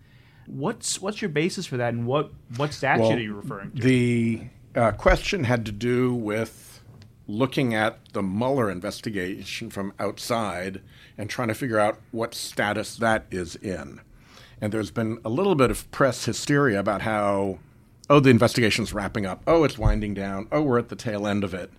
What's 0.48 1.00
what's 1.02 1.22
your 1.22 1.30
basis 1.30 1.66
for 1.66 1.78
that, 1.78 1.94
and 1.94 2.08
what 2.08 2.32
what 2.56 2.74
statute 2.74 3.02
Well, 3.02 3.12
are 3.12 3.20
you 3.20 3.36
referring 3.36 3.72
to? 3.74 3.82
The 3.82 4.48
uh, 4.76 4.92
question 4.92 5.44
had 5.46 5.66
to 5.66 5.72
do 5.72 6.14
with 6.14 6.82
looking 7.28 7.74
at 7.74 8.00
the 8.14 8.22
Mueller 8.22 8.70
investigation 8.70 9.70
from 9.70 9.94
outside 10.00 10.82
and 11.18 11.30
trying 11.30 11.48
to 11.48 11.54
figure 11.54 11.80
out 11.80 12.00
what 12.12 12.34
status 12.34 12.96
that 12.98 13.26
is 13.32 13.56
in. 13.56 14.02
And 14.60 14.72
there's 14.72 14.92
been 14.92 15.20
a 15.24 15.30
little 15.30 15.56
bit 15.56 15.72
of 15.72 15.90
press 15.92 16.26
hysteria 16.26 16.80
about 16.80 17.02
how, 17.02 17.60
oh, 18.10 18.20
the 18.20 18.30
investigation's 18.30 18.94
wrapping 18.94 19.26
up. 19.26 19.42
Oh, 19.48 19.64
it's 19.64 19.78
winding 19.78 20.14
down. 20.14 20.48
Oh, 20.52 20.62
we're 20.62 20.80
at 20.80 20.90
the 20.90 20.96
tail 20.96 21.26
end 21.26 21.44
of 21.44 21.54
it, 21.54 21.72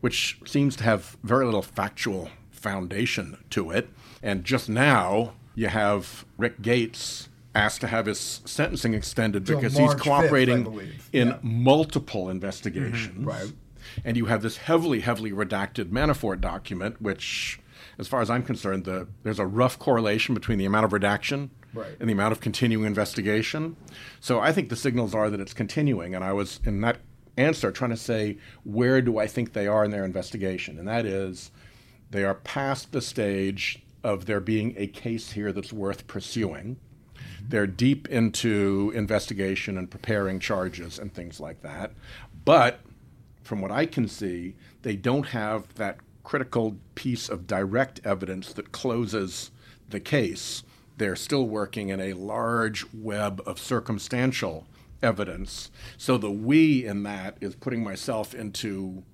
which 0.00 0.38
seems 0.46 0.74
to 0.76 0.84
have 0.84 1.16
very 1.22 1.44
little 1.44 1.62
factual 1.62 2.30
foundation 2.50 3.38
to 3.50 3.70
it. 3.70 3.88
And 4.22 4.44
just 4.44 4.68
now, 4.68 5.34
you 5.54 5.68
have 5.68 6.24
Rick 6.38 6.62
Gates 6.62 7.28
asked 7.54 7.80
to 7.82 7.86
have 7.86 8.06
his 8.06 8.40
sentencing 8.44 8.94
extended 8.94 9.46
Till 9.46 9.56
because 9.56 9.78
March 9.78 9.92
he's 9.94 10.02
cooperating 10.02 10.64
believe. 10.64 11.08
in 11.12 11.28
Yeah. 11.28 11.38
multiple 11.42 12.22
mm-hmm. 12.22 12.32
investigations. 12.32 13.24
Right. 13.24 13.52
And 14.04 14.16
you 14.16 14.26
have 14.26 14.42
this 14.42 14.56
heavily, 14.56 15.00
heavily 15.00 15.30
redacted 15.30 15.90
Manafort 15.90 16.40
document, 16.40 17.00
which, 17.00 17.60
as 17.98 18.08
far 18.08 18.20
as 18.20 18.30
I'm 18.30 18.42
concerned, 18.42 18.84
the, 18.84 19.06
there's 19.22 19.38
a 19.38 19.46
rough 19.46 19.78
correlation 19.78 20.34
between 20.34 20.58
the 20.58 20.64
amount 20.64 20.84
of 20.86 20.92
redaction 20.92 21.50
Right. 21.74 21.96
and 22.00 22.08
the 22.08 22.12
amount 22.12 22.32
of 22.32 22.40
continuing 22.40 22.86
investigation. 22.86 23.76
So 24.20 24.40
I 24.40 24.52
think 24.52 24.68
the 24.68 24.76
signals 24.76 25.14
are 25.14 25.28
that 25.30 25.40
it's 25.40 25.52
continuing. 25.52 26.14
And 26.14 26.24
I 26.24 26.32
was 26.32 26.60
in 26.64 26.80
that 26.80 26.98
answer, 27.36 27.70
trying 27.72 27.90
to 27.90 27.96
say, 27.96 28.38
where 28.62 29.02
do 29.02 29.18
I 29.18 29.26
think 29.26 29.52
they 29.52 29.66
are 29.66 29.84
in 29.84 29.90
their 29.90 30.04
investigation? 30.04 30.78
And 30.78 30.86
that 30.88 31.04
is, 31.04 31.50
they 32.10 32.24
are 32.24 32.34
past 32.34 32.92
the 32.92 33.02
stage 33.02 33.82
of 34.04 34.26
there 34.26 34.40
being 34.40 34.74
a 34.76 34.86
case 34.86 35.32
here 35.32 35.52
that's 35.52 35.72
worth 35.72 36.06
pursuing. 36.06 36.76
They're 37.46 37.66
deep 37.66 38.08
into 38.08 38.92
investigation 38.94 39.76
and 39.76 39.90
preparing 39.90 40.40
charges 40.40 40.98
and 40.98 41.12
things 41.12 41.40
like 41.40 41.62
that. 41.62 41.92
But 42.44 42.80
from 43.42 43.60
what 43.60 43.70
I 43.70 43.86
can 43.86 44.08
see, 44.08 44.56
they 44.82 44.96
don't 44.96 45.28
have 45.28 45.74
that 45.74 45.98
critical 46.22 46.76
piece 46.94 47.28
of 47.28 47.46
direct 47.46 48.00
evidence 48.04 48.52
that 48.54 48.72
closes 48.72 49.50
the 49.88 50.00
case. 50.00 50.62
They're 50.96 51.16
still 51.16 51.46
working 51.46 51.90
in 51.90 52.00
a 52.00 52.14
large 52.14 52.86
web 52.94 53.42
of 53.46 53.58
circumstantial 53.58 54.66
evidence. 55.02 55.70
So 55.98 56.16
the 56.16 56.30
we 56.30 56.86
in 56.86 57.02
that 57.02 57.36
is 57.40 57.54
putting 57.54 57.84
myself 57.84 58.34
into 58.34 59.04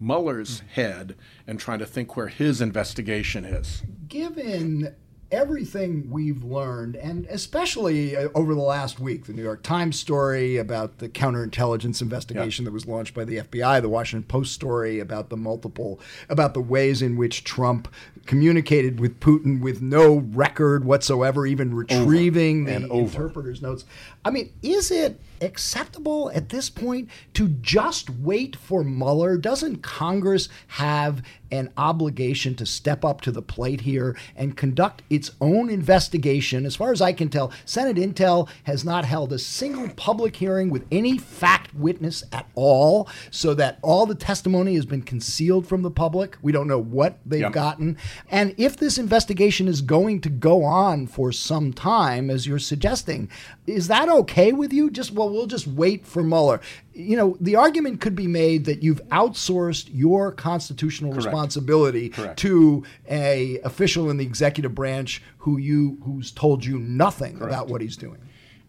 Mueller's 0.00 0.60
hmm. 0.60 0.66
head 0.68 1.16
and 1.46 1.58
trying 1.58 1.78
to 1.80 1.86
think 1.86 2.16
where 2.16 2.28
his 2.28 2.60
investigation 2.60 3.44
is. 3.44 3.82
Given 4.08 4.94
everything 5.34 6.08
we've 6.10 6.44
learned, 6.44 6.96
and 6.96 7.26
especially 7.26 8.16
uh, 8.16 8.28
over 8.34 8.54
the 8.54 8.60
last 8.60 9.00
week, 9.00 9.26
the 9.26 9.32
New 9.32 9.42
York 9.42 9.62
Times 9.62 9.98
story 9.98 10.56
about 10.56 10.98
the 10.98 11.08
counterintelligence 11.08 12.00
investigation 12.00 12.64
that 12.64 12.72
was 12.72 12.86
launched 12.86 13.14
by 13.14 13.24
the 13.24 13.38
FBI, 13.38 13.82
the 13.82 13.88
Washington 13.88 14.26
Post 14.26 14.52
story 14.52 15.00
about 15.00 15.30
the 15.30 15.36
multiple, 15.36 16.00
about 16.28 16.54
the 16.54 16.60
ways 16.60 17.02
in 17.02 17.16
which 17.16 17.44
Trump 17.44 17.88
communicated 18.26 18.98
with 19.00 19.20
Putin 19.20 19.60
with 19.60 19.82
no 19.82 20.16
record 20.32 20.84
whatsoever, 20.84 21.46
even 21.46 21.74
retrieving 21.74 22.68
over 22.68 22.86
the 22.86 22.94
interpreter's 22.98 23.62
notes. 23.62 23.84
I 24.24 24.30
mean, 24.30 24.52
is 24.62 24.90
it 24.90 25.20
acceptable 25.40 26.30
at 26.34 26.48
this 26.48 26.70
point 26.70 27.08
to 27.34 27.48
just 27.48 28.08
wait 28.08 28.56
for 28.56 28.82
Mueller? 28.82 29.36
Doesn't 29.36 29.82
Congress 29.82 30.48
have 30.68 31.22
an 31.50 31.70
obligation 31.76 32.54
to 32.56 32.66
step 32.66 33.04
up 33.04 33.20
to 33.20 33.30
the 33.30 33.42
plate 33.42 33.82
here 33.82 34.16
and 34.34 34.56
conduct 34.56 35.02
its 35.10 35.30
own 35.40 35.68
investigation? 35.70 36.64
As 36.64 36.74
far 36.74 36.92
as 36.92 37.02
I 37.02 37.12
can 37.12 37.28
tell, 37.28 37.52
Senate 37.64 37.96
Intel 37.96 38.48
has 38.64 38.84
not 38.84 39.04
held 39.04 39.32
a 39.32 39.38
single 39.38 39.88
public 39.90 40.36
hearing 40.36 40.70
with 40.70 40.86
any 40.90 41.18
fact 41.18 41.74
witness 41.74 42.24
at 42.32 42.46
all, 42.54 43.08
so 43.30 43.52
that 43.54 43.78
all 43.82 44.06
the 44.06 44.14
testimony 44.14 44.74
has 44.76 44.86
been 44.86 45.02
concealed 45.02 45.66
from 45.66 45.82
the 45.82 45.90
public. 45.90 46.36
We 46.42 46.52
don't 46.52 46.68
know 46.68 46.78
what 46.80 47.18
they've 47.26 47.40
Yep. 47.42 47.52
gotten. 47.52 47.96
And 48.30 48.54
if 48.56 48.76
this 48.76 48.98
investigation 48.98 49.68
is 49.68 49.80
going 49.80 50.20
to 50.22 50.28
go 50.28 50.64
on 50.64 51.06
for 51.06 51.32
some 51.32 51.72
time, 51.72 52.30
as 52.30 52.46
you're 52.46 52.58
suggesting, 52.58 53.30
is 53.66 53.88
that 53.88 54.08
okay 54.08 54.52
with 54.52 54.72
you? 54.72 54.90
Just, 54.90 55.12
well, 55.12 55.30
we'll 55.30 55.46
just 55.46 55.66
wait 55.66 56.06
for 56.06 56.22
Mueller. 56.22 56.60
You 56.92 57.16
know, 57.16 57.36
the 57.40 57.56
argument 57.56 58.00
could 58.00 58.14
be 58.14 58.26
made 58.26 58.64
that 58.66 58.82
you've 58.82 59.02
outsourced 59.08 59.88
your 59.92 60.32
constitutional 60.32 61.12
Correct. 61.12 61.26
responsibility 61.26 62.10
Correct. 62.10 62.38
to 62.40 62.84
a 63.10 63.58
official 63.60 64.10
in 64.10 64.16
the 64.16 64.24
executive 64.24 64.74
branch 64.74 65.22
who 65.38 65.58
you 65.58 65.98
who's 66.04 66.30
told 66.30 66.64
you 66.64 66.78
nothing 66.78 67.40
about 67.42 67.68
what 67.68 67.80
he's 67.80 67.96
doing. 67.96 68.18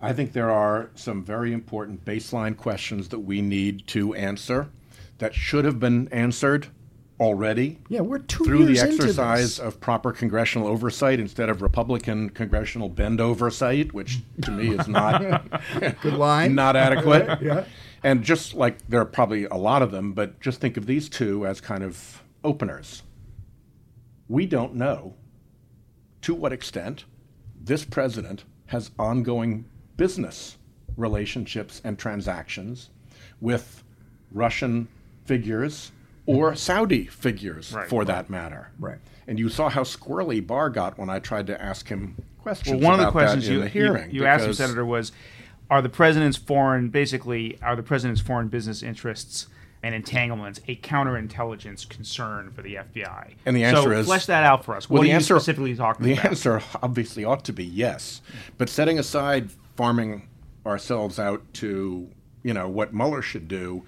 I 0.02 0.14
think 0.14 0.34
there 0.34 0.52
are 0.52 0.90
some 0.96 1.24
very 1.24 1.54
important 1.54 2.04
baseline 2.06 2.56
questions 2.58 3.10
that 3.10 3.20
we 3.20 3.42
need 3.42 3.88
to 3.88 4.14
answer 4.14 4.70
that 5.18 5.34
should 5.34 5.66
have 5.66 5.80
been 5.80 6.08
answered 6.10 6.68
already. 7.20 7.80
Yeah, 7.88 8.02
we're 8.02 8.20
two 8.20 8.44
through 8.44 8.66
the 8.66 8.74
years 8.74 8.84
into 8.84 9.04
exercise 9.04 9.60
of 9.60 9.80
proper 9.80 10.12
congressional 10.12 10.68
oversight 10.68 11.20
instead 11.20 11.50
of 11.50 11.62
Republican 11.62 12.30
congressional 12.30 12.90
bend 12.90 13.22
oversight, 13.22 13.94
which 13.94 14.20
to 14.42 14.52
me 14.52 14.70
is 14.70 14.88
not 14.88 15.22
Good 16.02 16.14
line. 16.14 16.56
not 16.56 16.76
adequate. 16.76 17.42
Yeah. 17.42 17.66
And 18.04 18.24
just 18.24 18.54
like 18.54 18.88
there 18.88 19.02
are 19.02 19.06
probably 19.06 19.46
a 19.46 19.56
lot 19.56 19.82
of 19.82 19.92
them, 19.92 20.14
but 20.14 20.40
just 20.40 20.60
think 20.60 20.78
of 20.78 20.86
these 20.86 21.10
two 21.10 21.46
as 21.46 21.62
kind 21.62 21.84
of 21.84 22.22
openers. 22.44 23.04
We 24.28 24.46
don't 24.46 24.76
know 24.76 25.16
to 26.22 26.34
what 26.34 26.52
extent 26.52 27.06
this 27.60 27.86
president 27.86 28.44
has 28.68 28.92
ongoing 28.98 29.66
business 29.98 30.58
relationships 30.98 31.82
and 31.84 31.98
transactions 31.98 32.90
with 33.42 33.84
Russian 34.32 34.88
figures 35.26 35.92
or 36.26 36.50
mm-hmm. 36.50 36.56
Saudi 36.56 37.06
figures 37.06 37.74
Right. 37.74 37.88
for 37.88 38.06
that 38.06 38.30
matter. 38.30 38.70
Right. 38.80 38.98
And 39.28 39.40
you 39.40 39.50
saw 39.50 39.70
how 39.70 39.84
squirrely 39.84 40.46
Barr 40.46 40.70
got 40.70 40.98
when 40.98 41.10
I 41.10 41.20
tried 41.20 41.48
to 41.48 41.62
ask 41.62 41.88
him 41.88 42.16
questions. 42.42 42.80
Well, 42.82 42.92
one 42.92 43.00
of 43.00 43.06
the 43.06 43.12
questions 43.12 43.48
you, 43.48 43.60
the 43.60 43.68
hearing. 43.70 44.12
you, 44.12 44.22
you 44.22 44.28
asked 44.28 44.46
him, 44.46 44.54
Senator, 44.54 44.86
was 44.86 45.12
are 45.70 45.82
the 45.82 45.90
president's 45.90 46.38
foreign, 46.38 46.90
basically, 46.90 47.58
are 47.62 47.76
the 47.76 47.84
president's 47.84 48.22
foreign 48.22 48.50
business 48.50 48.84
interests 48.84 49.48
and 49.82 49.96
entanglements 49.96 50.62
a 50.68 50.76
counterintelligence 50.76 51.90
concern 51.90 52.52
for 52.52 52.62
the 52.62 52.76
FBI? 52.76 53.34
And 53.46 53.56
the 53.56 53.64
answer 53.64 53.82
so 53.82 53.92
is 53.92 54.06
flesh 54.06 54.28
that 54.28 54.44
out 54.44 54.64
for 54.64 54.76
us. 54.76 54.90
What 54.90 54.96
Well, 54.96 55.02
are 55.02 55.06
the 55.06 55.10
you 55.10 55.16
answer, 55.16 55.36
specifically 55.40 55.76
talking 55.76 56.06
the 56.06 56.14
about? 56.14 56.22
The 56.24 56.30
answer 56.30 56.62
obviously 56.84 57.26
ought 57.26 57.44
to 57.46 57.54
be 57.54 57.66
yes. 57.66 58.22
But 58.60 58.70
setting 58.70 59.00
aside 59.00 59.50
farming 59.76 60.28
ourselves 60.66 61.18
out 61.20 61.42
to, 61.54 62.10
you 62.44 62.54
know, 62.54 62.68
what 62.68 62.94
Mueller 62.94 63.22
should 63.24 63.48
do, 63.48 63.84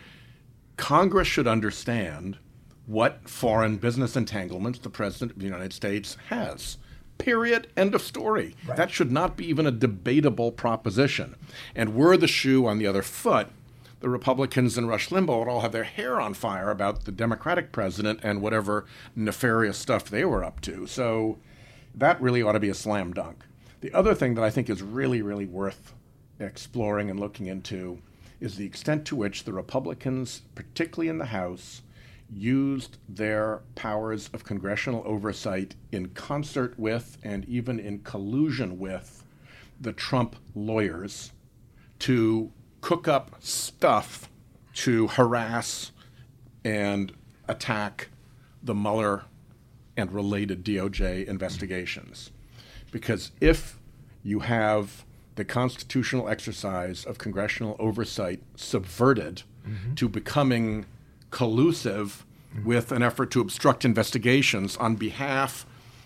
Congress 0.78 1.28
should 1.28 1.48
understand 1.48 2.38
what 2.86 3.28
foreign 3.28 3.78
business 3.78 4.16
entanglements 4.16 4.80
the 4.80 4.90
President 4.90 5.32
of 5.32 5.40
the 5.40 5.46
United 5.46 5.74
States 5.74 6.16
has. 6.30 6.78
Period. 7.18 7.68
End 7.76 7.94
of 7.94 8.02
story. 8.02 8.56
That 8.76 8.92
should 8.92 9.12
not 9.12 9.36
be 9.36 9.46
even 9.48 9.66
a 9.66 9.72
debatable 9.72 10.52
proposition. 10.52 11.36
And 11.76 11.96
were 11.96 12.16
the 12.16 12.28
shoe 12.28 12.66
on 12.68 12.78
the 12.78 12.88
other 12.88 13.02
foot, 13.02 13.48
the 14.00 14.10
Republicans 14.10 14.78
and 14.78 14.88
Rush 14.88 15.10
Limbaugh 15.10 15.40
would 15.40 15.48
all 15.50 15.62
have 15.62 15.72
their 15.72 15.84
hair 15.84 16.22
on 16.22 16.36
fire 16.36 16.70
about 16.70 17.06
the 17.06 17.12
Democratic 17.12 17.72
president 17.72 18.20
and 18.24 18.42
whatever 18.42 18.86
nefarious 19.16 19.78
stuff 19.78 20.10
they 20.10 20.24
were 20.24 20.44
up 20.44 20.62
to. 20.62 20.86
So 20.86 21.40
that 21.96 22.22
really 22.22 22.44
ought 22.44 22.52
to 22.52 22.60
be 22.60 22.70
a 22.70 22.76
slam 22.76 23.14
dunk. 23.14 23.44
The 23.82 23.92
other 23.94 24.14
thing 24.14 24.36
that 24.36 24.44
I 24.44 24.52
think 24.52 24.70
is 24.70 24.84
really, 24.84 25.22
really 25.22 25.46
worth 25.46 25.94
exploring 26.40 27.10
and 27.10 27.20
looking 27.20 27.48
into 27.48 28.00
is 28.40 28.56
the 28.56 28.66
extent 28.66 29.06
to 29.06 29.16
which 29.16 29.44
the 29.44 29.54
Republicans, 29.54 30.42
particularly 30.56 31.10
in 31.10 31.18
the 31.18 31.26
House, 31.26 31.82
used 32.30 32.98
their 33.08 33.62
powers 33.76 34.30
of 34.34 34.44
congressional 34.44 35.02
oversight 35.06 35.76
in 35.92 36.10
concert 36.10 36.78
with 36.78 37.18
and 37.24 37.46
even 37.46 37.80
in 37.80 38.00
collusion 38.00 38.78
with 38.78 39.24
the 39.80 39.94
Trump 39.94 40.36
lawyers 40.54 41.32
to 42.00 42.52
cook 42.82 43.08
up 43.08 43.36
stuff 43.40 44.30
to 44.74 45.08
harass 45.08 45.92
and 46.64 47.14
attack 47.48 48.10
the 48.62 48.76
Mueller 48.76 49.24
and 49.96 50.12
related 50.12 50.64
DOJ 50.64 51.26
investigations. 51.26 52.32
Because 52.92 53.32
if 53.42 53.80
you 54.22 54.42
have 54.42 55.06
the 55.38 55.46
constitutional 55.46 56.28
exercise 56.28 57.06
of 57.06 57.18
congressional 57.18 57.76
oversight 57.80 58.42
subverted 58.56 59.44
mm-hmm. 59.68 59.94
to 59.96 60.10
becoming 60.10 60.86
collusive 61.32 62.26
mm-hmm. 62.54 62.68
with 62.68 62.92
an 62.92 63.02
effort 63.02 63.32
to 63.32 63.40
obstruct 63.40 63.86
investigations 63.86 64.76
on 64.78 64.96
behalf 64.96 65.66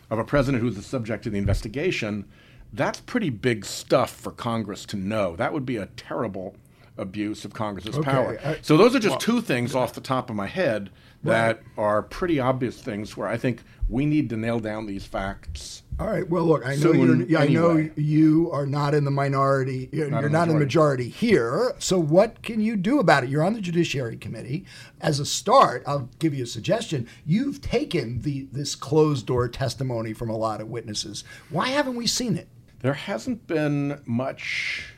of 0.09 0.19
a 0.19 0.23
president 0.23 0.61
who's 0.61 0.75
the 0.75 0.83
subject 0.83 1.25
of 1.25 1.31
the 1.31 1.37
investigation, 1.37 2.25
that's 2.73 2.99
pretty 2.99 3.29
big 3.29 3.65
stuff 3.65 4.11
for 4.11 4.31
Congress 4.31 4.85
to 4.85 4.97
know. 4.97 5.35
That 5.35 5.53
would 5.53 5.65
be 5.65 5.77
a 5.77 5.87
terrible 5.87 6.55
abuse 6.97 7.45
of 7.45 7.53
Congress's 7.53 7.97
power. 7.99 8.39
I- 8.43 8.57
so 8.61 8.77
those 8.77 8.95
are 8.95 8.99
just 8.99 9.19
two 9.19 9.41
things 9.41 9.73
off 9.75 9.93
the 9.93 10.01
top 10.01 10.29
of 10.29 10.35
my 10.35 10.47
head 10.47 10.89
that 11.23 11.61
are 11.77 12.01
pretty 12.01 12.39
obvious 12.39 12.81
things 12.81 13.15
where 13.15 13.27
I 13.27 13.37
think 13.37 13.61
we 13.87 14.05
need 14.05 14.29
to 14.31 14.37
nail 14.37 14.59
down 14.59 14.87
these 14.87 15.05
facts. 15.05 15.83
All 15.99 16.07
right. 16.07 16.27
Well, 16.27 16.45
look, 16.45 16.65
I 16.65 16.75
know 16.75 16.93
you're. 16.93 17.21
Yeah, 17.27 17.39
I 17.41 17.47
know 17.47 17.89
you 17.95 18.49
are 18.51 18.65
not 18.65 18.95
in 18.95 19.03
the 19.05 19.11
minority. 19.11 19.87
You're 19.91 20.09
Not 20.09 20.19
you're 20.21 20.27
in 20.27 20.31
not 20.33 20.47
the 20.47 20.55
majority 20.55 21.09
here. 21.09 21.73
So, 21.77 21.99
what 21.99 22.41
can 22.41 22.59
you 22.59 22.75
do 22.75 22.99
about 22.99 23.23
it? 23.23 23.29
You're 23.29 23.43
on 23.43 23.53
the 23.53 23.61
Judiciary 23.61 24.17
Committee. 24.17 24.65
As 24.99 25.19
a 25.19 25.25
start, 25.25 25.83
I'll 25.85 26.09
give 26.17 26.33
you 26.33 26.43
a 26.45 26.47
suggestion. 26.47 27.07
You've 27.23 27.61
taken 27.61 28.21
the 28.21 28.47
this 28.51 28.73
closed 28.73 29.27
door 29.27 29.47
testimony 29.47 30.13
from 30.13 30.29
a 30.31 30.37
lot 30.37 30.59
of 30.59 30.69
witnesses. 30.69 31.23
Why 31.51 31.67
haven't 31.67 31.95
we 31.95 32.07
seen 32.07 32.35
it? 32.35 32.47
There 32.79 32.93
hasn't 32.95 33.45
been 33.45 34.01
much 34.05 34.93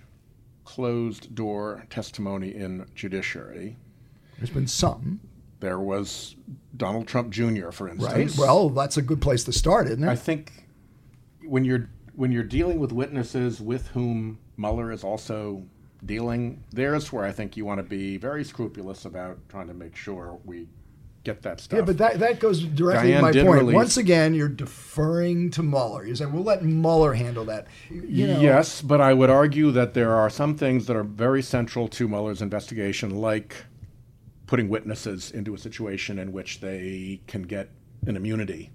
closed 0.74 1.36
door 1.36 1.86
testimony 1.92 2.56
in 2.56 2.84
judiciary. 2.96 3.78
There's 4.38 4.50
been 4.50 4.66
some, 4.66 5.20
There 5.60 5.80
was 5.80 6.36
Donald 6.76 7.08
Trump 7.08 7.30
Jr., 7.30 7.70
for 7.70 7.88
instance. 7.88 8.38
right? 8.38 8.38
Well, 8.40 8.70
that's 8.70 8.98
a 8.98 9.04
good 9.04 9.22
place 9.22 9.44
to 9.44 9.52
start, 9.52 9.86
isn't 9.86 10.04
it? 10.04 10.10
I 10.10 10.16
think 10.16 10.52
when 11.46 11.64
you're 11.64 11.90
when 12.16 12.32
you're 12.32 12.44
dealing 12.44 12.80
with 12.80 12.92
witnesses 12.92 13.62
with 13.62 13.88
whom 13.90 14.40
Mueller 14.58 14.92
is 14.92 15.04
also 15.04 15.64
dealing, 16.06 16.64
there's 16.72 17.14
where 17.14 17.24
I 17.24 17.32
think 17.32 17.56
you 17.56 17.66
want 17.66 17.78
to 17.78 17.84
be 17.84 18.18
very 18.18 18.44
scrupulous 18.44 19.06
about 19.06 19.38
trying 19.50 19.68
to 19.68 19.74
make 19.76 19.96
sure 19.96 20.40
we 20.44 20.68
get 21.24 21.42
that 21.44 21.60
stuff. 21.62 21.78
Yeah, 21.78 21.86
but 21.86 21.98
that, 22.00 22.20
that 22.20 22.40
goes 22.40 22.62
directly 22.64 23.12
Diane 23.12 23.34
to 23.34 23.44
my 23.44 23.48
point. 23.48 23.60
release- 23.62 23.76
Once 23.76 23.98
again, 23.98 24.34
you're 24.34 24.50
deferring 24.50 25.52
to 25.52 25.64
Mueller. 25.64 26.06
You're 26.06 26.16
saying, 26.16 26.34
we'll 26.34 26.44
let 26.44 26.64
Mueller 26.64 27.14
handle 27.14 27.46
that. 27.46 27.68
You 27.90 28.28
know, 28.28 28.40
Yes, 28.40 28.82
but 28.82 29.00
I 29.02 29.14
would 29.14 29.30
argue 29.30 29.72
that 29.72 29.94
there 29.94 30.14
are 30.14 30.30
some 30.30 30.56
things 30.56 30.86
that 30.88 30.96
are 30.96 31.04
very 31.04 31.42
central 31.42 31.88
to 31.90 32.08
Mueller's 32.08 32.42
investigation, 32.42 33.22
like 33.22 33.56
putting 34.48 34.70
witnesses 34.70 35.32
into 35.32 35.54
a 35.54 35.58
situation 35.58 36.20
in 36.20 36.32
which 36.32 36.60
they 36.60 37.22
can 37.28 37.44
get 37.44 37.70
an 38.06 38.18
immunity 38.18 38.72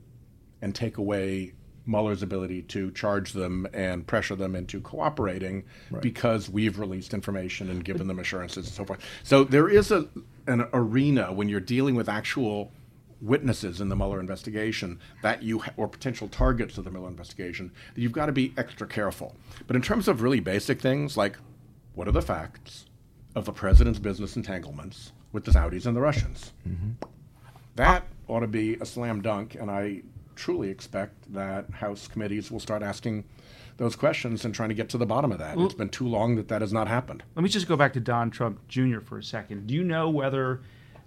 and 0.62 0.74
take 0.74 0.96
away 0.96 1.52
Mueller's 1.86 2.22
ability 2.22 2.62
to 2.62 2.90
charge 2.92 3.32
them 3.32 3.66
and 3.72 4.06
pressure 4.06 4.36
them 4.36 4.54
into 4.54 4.80
cooperating 4.80 5.64
right. 5.90 6.02
because 6.02 6.50
we've 6.50 6.78
released 6.78 7.14
information 7.14 7.70
and 7.70 7.84
given 7.84 8.06
them 8.06 8.18
assurances 8.18 8.66
and 8.66 8.74
so 8.74 8.84
forth. 8.84 9.00
So 9.22 9.44
there 9.44 9.68
is 9.68 9.90
a 9.90 10.06
an 10.48 10.66
arena 10.72 11.32
when 11.32 11.48
you're 11.48 11.60
dealing 11.60 11.94
with 11.94 12.08
actual 12.08 12.72
witnesses 13.20 13.80
in 13.80 13.88
the 13.88 13.96
Mueller 13.96 14.20
investigation 14.20 14.98
that 15.22 15.42
you 15.42 15.58
ha- 15.58 15.72
or 15.76 15.88
potential 15.88 16.28
targets 16.28 16.78
of 16.78 16.84
the 16.84 16.90
Mueller 16.90 17.08
investigation 17.08 17.72
that 17.94 18.00
you've 18.00 18.12
got 18.12 18.26
to 18.26 18.32
be 18.32 18.54
extra 18.56 18.86
careful. 18.86 19.34
But 19.66 19.76
in 19.76 19.82
terms 19.82 20.08
of 20.08 20.22
really 20.22 20.40
basic 20.40 20.80
things 20.80 21.16
like 21.16 21.36
what 21.94 22.08
are 22.08 22.12
the 22.12 22.22
facts 22.22 22.86
of 23.34 23.44
the 23.44 23.52
president's 23.52 23.98
business 23.98 24.36
entanglements 24.36 25.12
with 25.32 25.44
the 25.44 25.50
Saudis 25.50 25.86
and 25.86 25.96
the 25.96 26.00
Russians, 26.00 26.52
mm-hmm. 26.66 26.92
that 27.76 28.04
ought 28.28 28.40
to 28.40 28.46
be 28.46 28.74
a 28.74 28.86
slam 28.86 29.20
dunk, 29.20 29.54
and 29.54 29.70
I 29.70 30.02
truly 30.38 30.70
expect 30.70 31.32
that 31.34 31.68
House 31.70 32.06
committees 32.06 32.50
will 32.50 32.60
start 32.60 32.82
asking 32.82 33.24
those 33.76 33.96
questions 33.96 34.44
and 34.44 34.54
trying 34.54 34.68
to 34.68 34.74
get 34.74 34.88
to 34.90 34.98
the 34.98 35.06
bottom 35.06 35.32
of 35.32 35.38
that. 35.38 35.56
Well, 35.56 35.66
it's 35.66 35.74
been 35.74 35.88
too 35.88 36.06
long 36.06 36.36
that 36.36 36.48
that 36.48 36.60
has 36.60 36.72
not 36.72 36.88
happened. 36.88 37.22
Let 37.34 37.42
me 37.42 37.48
just 37.48 37.68
go 37.68 37.76
back 37.76 37.92
to 37.94 38.00
Don 38.00 38.30
Trump 38.30 38.66
Jr. 38.68 39.00
for 39.00 39.18
a 39.18 39.22
second. 39.22 39.66
Do 39.66 39.74
you 39.74 39.84
know 39.84 40.08
whether 40.08 40.60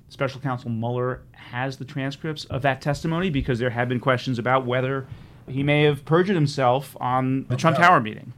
Special 0.10 0.42
Counsel 0.42 0.70
Mueller 0.70 1.22
has 1.32 1.78
the 1.78 1.86
transcripts 1.86 2.46
of 2.46 2.62
that 2.62 2.82
testimony? 2.82 3.30
Because 3.30 3.60
there 3.60 3.70
have 3.70 3.90
been 3.90 4.00
questions 4.00 4.38
about 4.38 4.66
whether 4.66 5.08
he 5.48 5.64
may 5.64 5.84
have 5.84 6.06
perjured 6.06 6.36
himself 6.36 6.96
on 7.00 7.46
the 7.48 7.56
Trump 7.56 7.78
Tower 7.78 8.00
meeting. 8.00 8.34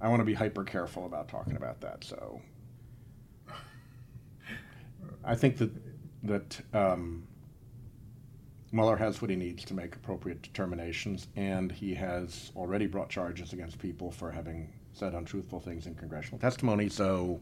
I 0.00 0.08
want 0.08 0.20
to 0.20 0.24
be 0.24 0.34
hyper 0.34 0.64
careful 0.64 1.06
about 1.06 1.28
talking 1.28 1.56
about 1.56 1.80
that. 1.80 2.04
So 2.04 2.40
I 5.24 5.34
think 5.34 5.58
that 5.58 5.70
that 6.24 6.60
um, 6.72 7.26
Mueller 8.74 8.96
has 8.96 9.22
what 9.22 9.30
he 9.30 9.36
needs 9.36 9.64
to 9.64 9.72
make 9.72 9.94
appropriate 9.94 10.42
determinations, 10.42 11.28
and 11.36 11.70
he 11.70 11.94
has 11.94 12.50
already 12.56 12.88
brought 12.88 13.08
charges 13.08 13.52
against 13.52 13.78
people 13.78 14.10
for 14.10 14.32
having 14.32 14.72
said 14.92 15.14
untruthful 15.14 15.60
things 15.60 15.86
in 15.86 15.94
congressional 15.94 16.40
testimony. 16.40 16.88
So 16.88 17.40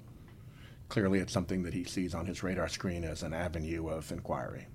clearly, 0.90 1.20
it's 1.20 1.32
something 1.32 1.62
that 1.62 1.72
he 1.72 1.84
sees 1.84 2.14
on 2.14 2.26
his 2.26 2.42
radar 2.42 2.68
screen 2.68 3.02
as 3.02 3.22
an 3.22 3.32
avenue 3.32 3.88
of 3.88 4.12
inquiry. 4.12 4.66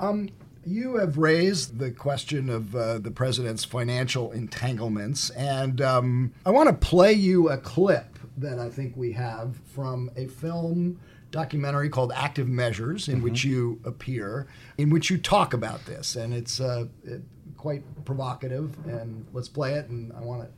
Um, 0.00 0.30
you 0.66 0.96
have 0.96 1.18
raised 1.18 1.78
the 1.78 1.92
question 1.92 2.48
of 2.48 2.74
uh, 2.74 2.98
the 2.98 3.12
president's 3.12 3.64
financial 3.64 4.32
entanglements, 4.32 5.30
and 5.30 5.80
um, 5.80 6.32
I 6.44 6.50
want 6.50 6.68
to 6.68 6.86
play 6.86 7.12
you 7.12 7.48
a 7.48 7.58
clip 7.58 8.18
that 8.38 8.58
I 8.58 8.70
think 8.70 8.96
we 8.96 9.12
have 9.12 9.56
from 9.72 10.10
a 10.16 10.26
film 10.26 10.98
documentary 11.32 11.88
called 11.88 12.12
Active 12.14 12.46
Measures, 12.46 13.08
in 13.08 13.16
mm-hmm. 13.16 13.24
which 13.24 13.44
you 13.44 13.80
appear, 13.84 14.46
in 14.78 14.90
which 14.90 15.10
you 15.10 15.18
talk 15.18 15.52
about 15.52 15.84
this, 15.86 16.14
and 16.14 16.32
it's 16.32 16.60
uh, 16.60 16.86
it, 17.02 17.22
quite 17.56 17.82
provocative. 18.04 18.76
And 18.86 19.26
let's 19.32 19.48
play 19.48 19.74
it, 19.74 19.88
and 19.88 20.12
I 20.12 20.20
want 20.20 20.42
to 20.42 20.48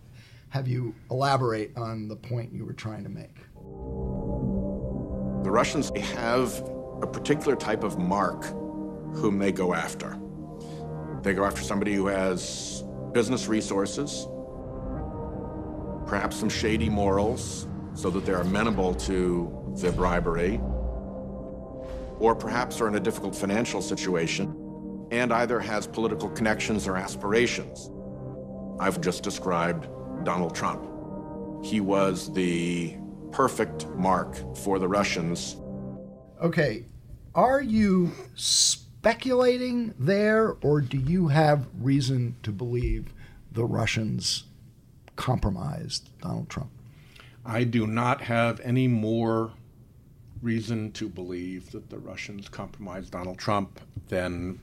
have 0.51 0.69
you 0.69 0.95
elaborate 1.11 1.77
on 1.77 2.09
the 2.09 2.17
point 2.17 2.53
you 2.53 2.67
were 2.67 2.75
trying 2.75 3.05
to 3.05 3.09
make. 3.09 3.37
The 5.45 5.51
Russians 5.51 5.91
have 5.97 6.63
a 7.03 7.07
particular 7.07 7.57
type 7.57 7.83
of 7.83 7.99
mark 7.99 8.45
whom 9.15 9.39
they 9.39 9.53
go 9.53 9.75
after. 9.75 10.19
They 11.23 11.35
go 11.35 11.45
after 11.45 11.63
somebody 11.63 11.95
who 11.95 12.07
has 12.07 12.85
business 13.13 13.47
resources, 13.47 14.27
perhaps 16.07 16.37
some 16.37 16.49
shady 16.49 16.89
morals, 16.89 17.67
so 17.95 18.11
that 18.11 18.27
they're 18.27 18.41
amenable 18.41 18.95
to 18.95 19.64
the 19.81 19.93
bribery, 19.93 20.61
or 22.19 22.35
perhaps 22.35 22.81
are 22.81 22.89
in 22.89 22.95
a 22.95 23.01
difficult 23.01 23.35
financial 23.35 23.83
situation 23.83 24.61
and 25.11 25.33
either 25.33 25.61
has 25.61 25.87
political 25.87 26.29
connections 26.31 26.87
or 26.89 26.97
aspirations. 26.97 27.91
I've 28.81 29.01
just 29.01 29.23
described 29.23 29.89
Donald 30.25 30.55
Trump. 30.55 30.85
He 31.65 31.81
was 31.81 32.33
the 32.33 32.97
perfect 33.33 33.89
mark 33.91 34.37
for 34.57 34.79
the 34.79 34.89
Russians. 34.89 35.57
Okay, 36.43 36.85
are 37.35 37.61
you 37.61 38.13
speculating 38.35 39.95
there, 39.99 40.57
or 40.63 40.81
do 40.81 40.99
you 40.99 41.29
have 41.29 41.67
reason 41.79 42.37
to 42.43 42.51
believe 42.51 43.13
the 43.53 43.65
Russians 43.65 44.45
compromised 45.17 46.11
Donald 46.21 46.49
Trump? 46.49 46.71
I 47.45 47.65
do 47.65 47.87
not 47.87 48.23
have 48.23 48.61
any 48.61 48.89
more 48.89 49.53
reason 50.45 50.93
to 50.93 51.09
believe 51.09 51.71
that 51.73 51.89
the 51.89 51.99
Russians 51.99 52.51
compromised 52.51 53.11
Donald 53.11 53.39
Trump 53.39 53.81
than 54.09 54.61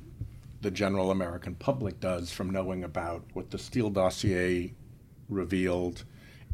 the 0.61 0.69
general 0.69 1.09
American 1.09 1.55
public 1.55 1.99
does 1.99 2.31
from 2.31 2.51
knowing 2.51 2.83
about 2.83 3.23
what 3.33 3.49
the 3.49 3.57
Steele 3.57 3.89
dossier 3.89 4.75
revealed 5.27 6.03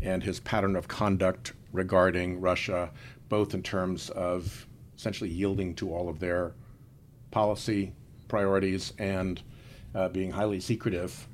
and 0.01 0.23
his 0.23 0.39
pattern 0.39 0.77
of 0.77 0.87
conduct 0.87 1.51
regarding 1.73 2.39
Russia, 2.39 2.89
both 3.27 3.53
in 3.53 3.61
terms 3.61 4.09
of 4.11 4.65
essentially 4.95 5.29
yielding 5.29 5.75
to 5.75 5.93
all 5.93 6.07
of 6.07 6.19
their 6.19 6.53
policy 7.29 7.91
priorities 8.29 8.93
and 8.97 9.41
uh, 9.93 10.07
being 10.07 10.31
highly 10.31 10.61
secretive 10.61 11.27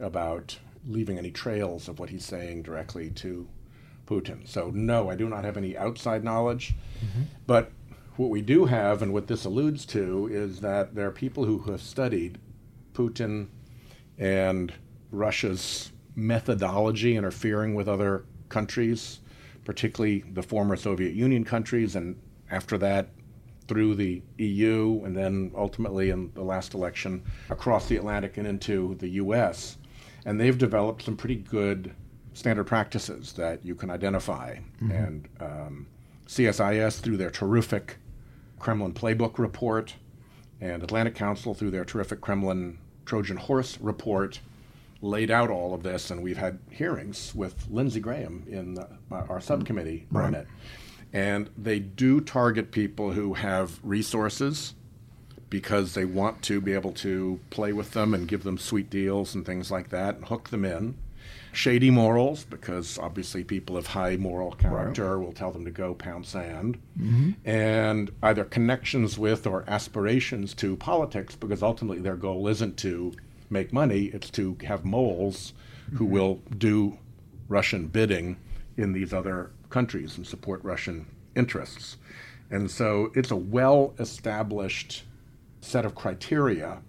about 0.00 0.58
leaving 0.86 1.18
any 1.18 1.30
trails 1.30 1.86
of 1.86 1.98
what 1.98 2.08
he's 2.08 2.24
saying 2.24 2.62
directly 2.62 3.10
to 3.10 3.46
Putin. 4.06 4.46
So, 4.46 4.70
no, 4.72 5.10
I 5.10 5.16
do 5.16 5.28
not 5.28 5.44
have 5.44 5.56
any 5.56 5.76
outside 5.76 6.24
knowledge. 6.24 6.74
Mm-hmm. 7.04 7.22
But 7.46 7.72
what 8.16 8.30
we 8.30 8.40
do 8.40 8.64
have, 8.64 9.02
and 9.02 9.12
what 9.12 9.26
this 9.26 9.44
alludes 9.44 9.84
to, 9.86 10.28
is 10.30 10.60
that 10.60 10.94
there 10.94 11.06
are 11.06 11.12
people 11.12 11.44
who 11.44 11.58
have 11.70 11.82
studied 11.82 12.38
Putin 12.94 13.48
and 14.18 14.72
Russia's 15.10 15.92
methodology 16.14 17.16
interfering 17.16 17.74
with 17.74 17.88
other 17.88 18.24
countries, 18.48 19.20
particularly 19.64 20.24
the 20.32 20.42
former 20.42 20.76
Soviet 20.76 21.14
Union 21.14 21.44
countries, 21.44 21.94
and 21.96 22.18
after 22.50 22.78
that, 22.78 23.10
through 23.68 23.96
the 23.96 24.22
EU, 24.38 25.02
and 25.04 25.16
then 25.16 25.50
ultimately 25.56 26.10
in 26.10 26.30
the 26.34 26.42
last 26.42 26.74
election 26.74 27.22
across 27.50 27.88
the 27.88 27.96
Atlantic 27.96 28.36
and 28.36 28.46
into 28.46 28.94
the 28.96 29.08
US. 29.08 29.76
And 30.24 30.40
they've 30.40 30.56
developed 30.56 31.02
some 31.02 31.16
pretty 31.16 31.36
good 31.36 31.94
standard 32.36 32.64
practices 32.64 33.32
that 33.32 33.64
you 33.64 33.74
can 33.74 33.90
identify. 33.90 34.56
Mm-hmm. 34.56 34.90
And 34.90 35.28
um, 35.40 35.86
CSIS, 36.26 37.00
through 37.00 37.16
their 37.16 37.30
terrific 37.30 37.96
Kremlin 38.58 38.92
Playbook 38.92 39.38
report, 39.38 39.94
and 40.60 40.82
Atlantic 40.82 41.14
Council, 41.14 41.54
through 41.54 41.70
their 41.70 41.84
terrific 41.84 42.20
Kremlin 42.20 42.78
Trojan 43.06 43.38
Horse 43.38 43.78
report, 43.80 44.40
laid 45.00 45.30
out 45.30 45.50
all 45.50 45.72
of 45.72 45.82
this. 45.82 46.10
And 46.10 46.22
we've 46.22 46.36
had 46.36 46.58
hearings 46.70 47.34
with 47.34 47.68
Lindsey 47.70 48.00
Graham 48.00 48.44
in 48.46 48.74
the, 48.74 48.88
our 49.10 49.40
subcommittee 49.40 50.06
right. 50.10 50.26
on 50.26 50.34
it. 50.34 50.46
And 51.14 51.48
they 51.56 51.78
do 51.78 52.20
target 52.20 52.70
people 52.70 53.12
who 53.12 53.34
have 53.34 53.80
resources 53.82 54.74
because 55.48 55.94
they 55.94 56.04
want 56.04 56.42
to 56.42 56.60
be 56.60 56.74
able 56.74 56.92
to 56.92 57.40
play 57.48 57.72
with 57.72 57.92
them 57.92 58.12
and 58.12 58.28
give 58.28 58.42
them 58.42 58.58
sweet 58.58 58.90
deals 58.90 59.34
and 59.34 59.46
things 59.46 59.70
like 59.70 59.88
that 59.88 60.16
and 60.16 60.26
hook 60.26 60.50
them 60.50 60.64
in 60.64 60.96
shady 61.56 61.90
morals 61.90 62.44
because 62.44 62.98
obviously 62.98 63.42
people 63.42 63.76
of 63.76 63.86
high 63.86 64.16
moral 64.16 64.52
character 64.52 65.16
right. 65.16 65.24
will 65.24 65.32
tell 65.32 65.50
them 65.50 65.64
to 65.64 65.70
go 65.70 65.94
pound 65.94 66.26
sand, 66.26 66.78
mm-hmm. 66.98 67.30
and 67.48 68.10
either 68.22 68.44
connections 68.44 69.18
with 69.18 69.46
or 69.46 69.64
aspirations 69.66 70.52
to 70.54 70.76
politics 70.76 71.34
because 71.34 71.62
ultimately 71.62 72.00
their 72.00 72.16
goal 72.16 72.46
isn't 72.46 72.76
to 72.76 73.12
make 73.48 73.72
money, 73.72 74.06
it's 74.06 74.28
to 74.28 74.56
have 74.64 74.84
moles 74.84 75.54
mm-hmm. 75.86 75.96
who 75.96 76.04
will 76.04 76.42
do 76.58 76.98
Russian 77.48 77.86
bidding 77.86 78.36
in 78.76 78.92
these 78.92 79.14
other 79.14 79.50
countries 79.70 80.18
and 80.18 80.26
support 80.26 80.62
Russian 80.62 81.06
interests. 81.34 81.96
And 82.50 82.70
so 82.70 83.10
it's 83.14 83.30
a 83.30 83.36
well 83.36 83.94
established 83.98 85.04
set 85.62 85.86
of 85.86 85.94
criteria 85.94 86.82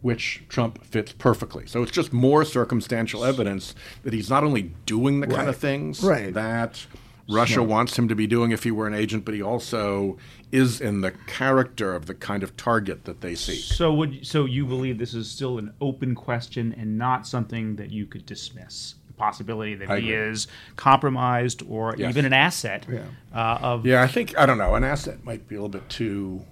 which 0.00 0.42
Trump 0.48 0.84
fits 0.84 1.12
perfectly. 1.12 1.66
So 1.66 1.82
it's 1.82 1.92
just 1.92 2.12
more 2.12 2.44
circumstantial 2.44 3.24
evidence 3.24 3.74
that 4.04 4.12
he's 4.12 4.30
not 4.30 4.44
only 4.44 4.74
doing 4.86 5.20
the 5.20 5.26
right. 5.26 5.36
kind 5.36 5.48
of 5.48 5.56
things 5.56 6.02
right. 6.02 6.32
that 6.34 6.86
Russia 7.28 7.54
Smart. 7.54 7.68
wants 7.68 7.98
him 7.98 8.08
to 8.08 8.14
be 8.14 8.26
doing 8.26 8.52
if 8.52 8.64
he 8.64 8.70
were 8.70 8.86
an 8.86 8.94
agent, 8.94 9.24
but 9.24 9.34
he 9.34 9.42
also 9.42 10.16
is 10.50 10.80
in 10.80 11.02
the 11.02 11.10
character 11.26 11.94
of 11.94 12.06
the 12.06 12.14
kind 12.14 12.42
of 12.42 12.56
target 12.56 13.04
that 13.04 13.20
they 13.20 13.34
seek. 13.34 13.60
So 13.60 13.92
would 13.94 14.26
so 14.26 14.46
you 14.46 14.64
believe 14.64 14.98
this 14.98 15.14
is 15.14 15.30
still 15.30 15.58
an 15.58 15.74
open 15.80 16.14
question 16.14 16.74
and 16.78 16.96
not 16.96 17.26
something 17.26 17.76
that 17.76 17.90
you 17.90 18.06
could 18.06 18.24
dismiss? 18.24 18.94
The 19.08 19.12
possibility 19.12 19.74
that 19.74 19.90
I 19.90 20.00
he 20.00 20.12
agree. 20.12 20.30
is 20.30 20.46
compromised 20.76 21.62
or 21.68 21.94
yes. 21.98 22.08
even 22.08 22.24
an 22.24 22.32
asset 22.32 22.86
yeah. 22.90 23.04
Uh, 23.34 23.58
of 23.60 23.84
Yeah, 23.84 24.02
I 24.02 24.06
think 24.06 24.38
I 24.38 24.46
don't 24.46 24.58
know. 24.58 24.74
An 24.74 24.84
asset 24.84 25.22
might 25.24 25.46
be 25.48 25.56
a 25.56 25.58
little 25.58 25.68
bit 25.68 25.88
too 25.90 26.42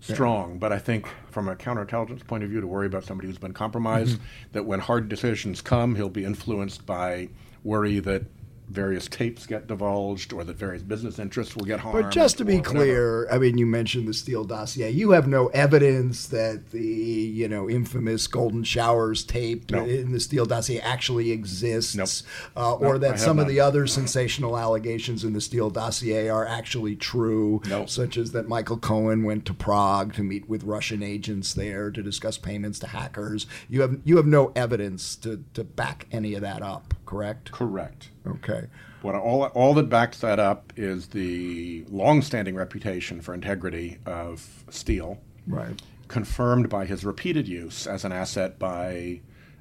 strong. 0.00 0.52
Yeah. 0.52 0.58
But 0.58 0.72
I 0.72 0.78
think 0.78 1.06
from 1.30 1.48
a 1.48 1.56
counterintelligence 1.56 2.26
point 2.26 2.42
of 2.42 2.50
view, 2.50 2.60
to 2.60 2.66
worry 2.66 2.86
about 2.86 3.04
somebody 3.04 3.28
who's 3.28 3.38
been 3.38 3.52
compromised, 3.52 4.16
mm-hmm. 4.16 4.52
that 4.52 4.64
when 4.64 4.80
hard 4.80 5.08
decisions 5.08 5.60
come, 5.60 5.94
he'll 5.94 6.08
be 6.08 6.24
influenced 6.24 6.86
by 6.86 7.28
worry 7.62 8.00
that 8.00 8.24
various 8.70 9.08
tapes 9.08 9.46
get 9.46 9.66
divulged 9.66 10.32
or 10.32 10.44
that 10.44 10.56
various 10.56 10.82
business 10.82 11.18
interests 11.18 11.56
will 11.56 11.64
get 11.64 11.80
harmed. 11.80 12.02
But 12.02 12.10
just 12.10 12.38
to 12.38 12.44
be 12.44 12.60
clear, 12.60 13.28
I 13.30 13.38
mean, 13.38 13.58
you 13.58 13.66
mentioned 13.66 14.06
the 14.06 14.14
Steele 14.14 14.44
dossier. 14.44 14.90
You 14.90 15.10
have 15.10 15.26
no 15.26 15.48
evidence 15.48 16.26
that 16.28 16.70
the 16.70 16.80
you 16.80 17.48
know 17.48 17.68
infamous 17.68 18.26
Golden 18.26 18.62
Showers 18.62 19.24
tape 19.24 19.70
No. 19.70 19.84
in 19.84 20.12
the 20.12 20.20
Steele 20.20 20.46
dossier 20.46 20.80
actually 20.80 21.32
exists, 21.32 21.94
Nope. 21.96 22.08
uh, 22.56 22.74
or 22.76 22.98
that 22.98 23.18
some 23.18 23.38
of 23.38 23.48
the 23.48 23.60
other 23.60 23.86
sensational 23.86 24.56
allegations 24.56 25.24
in 25.24 25.32
the 25.32 25.40
Steele 25.40 25.70
dossier 25.70 26.28
are 26.28 26.46
actually 26.46 26.94
true, 26.94 27.60
No. 27.68 27.86
such 27.86 28.16
as 28.16 28.30
that 28.32 28.48
Michael 28.48 28.78
Cohen 28.78 29.24
went 29.24 29.44
to 29.46 29.54
Prague 29.54 30.14
to 30.14 30.22
meet 30.22 30.48
with 30.48 30.62
Russian 30.62 31.02
agents 31.02 31.54
there 31.54 31.90
to 31.90 32.02
discuss 32.02 32.38
payments 32.38 32.78
to 32.80 32.86
hackers. 32.88 33.46
You 33.68 33.80
have 33.80 33.98
you 34.04 34.16
have 34.16 34.26
no 34.26 34.52
evidence 34.54 35.16
to, 35.16 35.44
to 35.54 35.64
back 35.64 36.06
any 36.12 36.34
of 36.34 36.42
that 36.42 36.62
up, 36.62 36.94
correct? 37.04 37.50
Correct. 37.50 38.09
Okay. 38.26 38.66
What 39.02 39.14
all 39.14 39.44
all 39.44 39.74
that 39.74 39.88
backs 39.88 40.20
that 40.20 40.38
up 40.38 40.72
is 40.76 41.08
the 41.08 41.84
long-standing 41.88 42.54
reputation 42.54 43.20
for 43.20 43.32
integrity 43.34 43.98
of 44.04 44.64
Steele, 44.68 45.18
Right. 45.46 45.80
confirmed 46.08 46.68
by 46.68 46.84
his 46.86 47.04
repeated 47.04 47.48
use 47.48 47.86
as 47.86 48.04
an 48.04 48.12
asset 48.12 48.58
by 48.58 49.20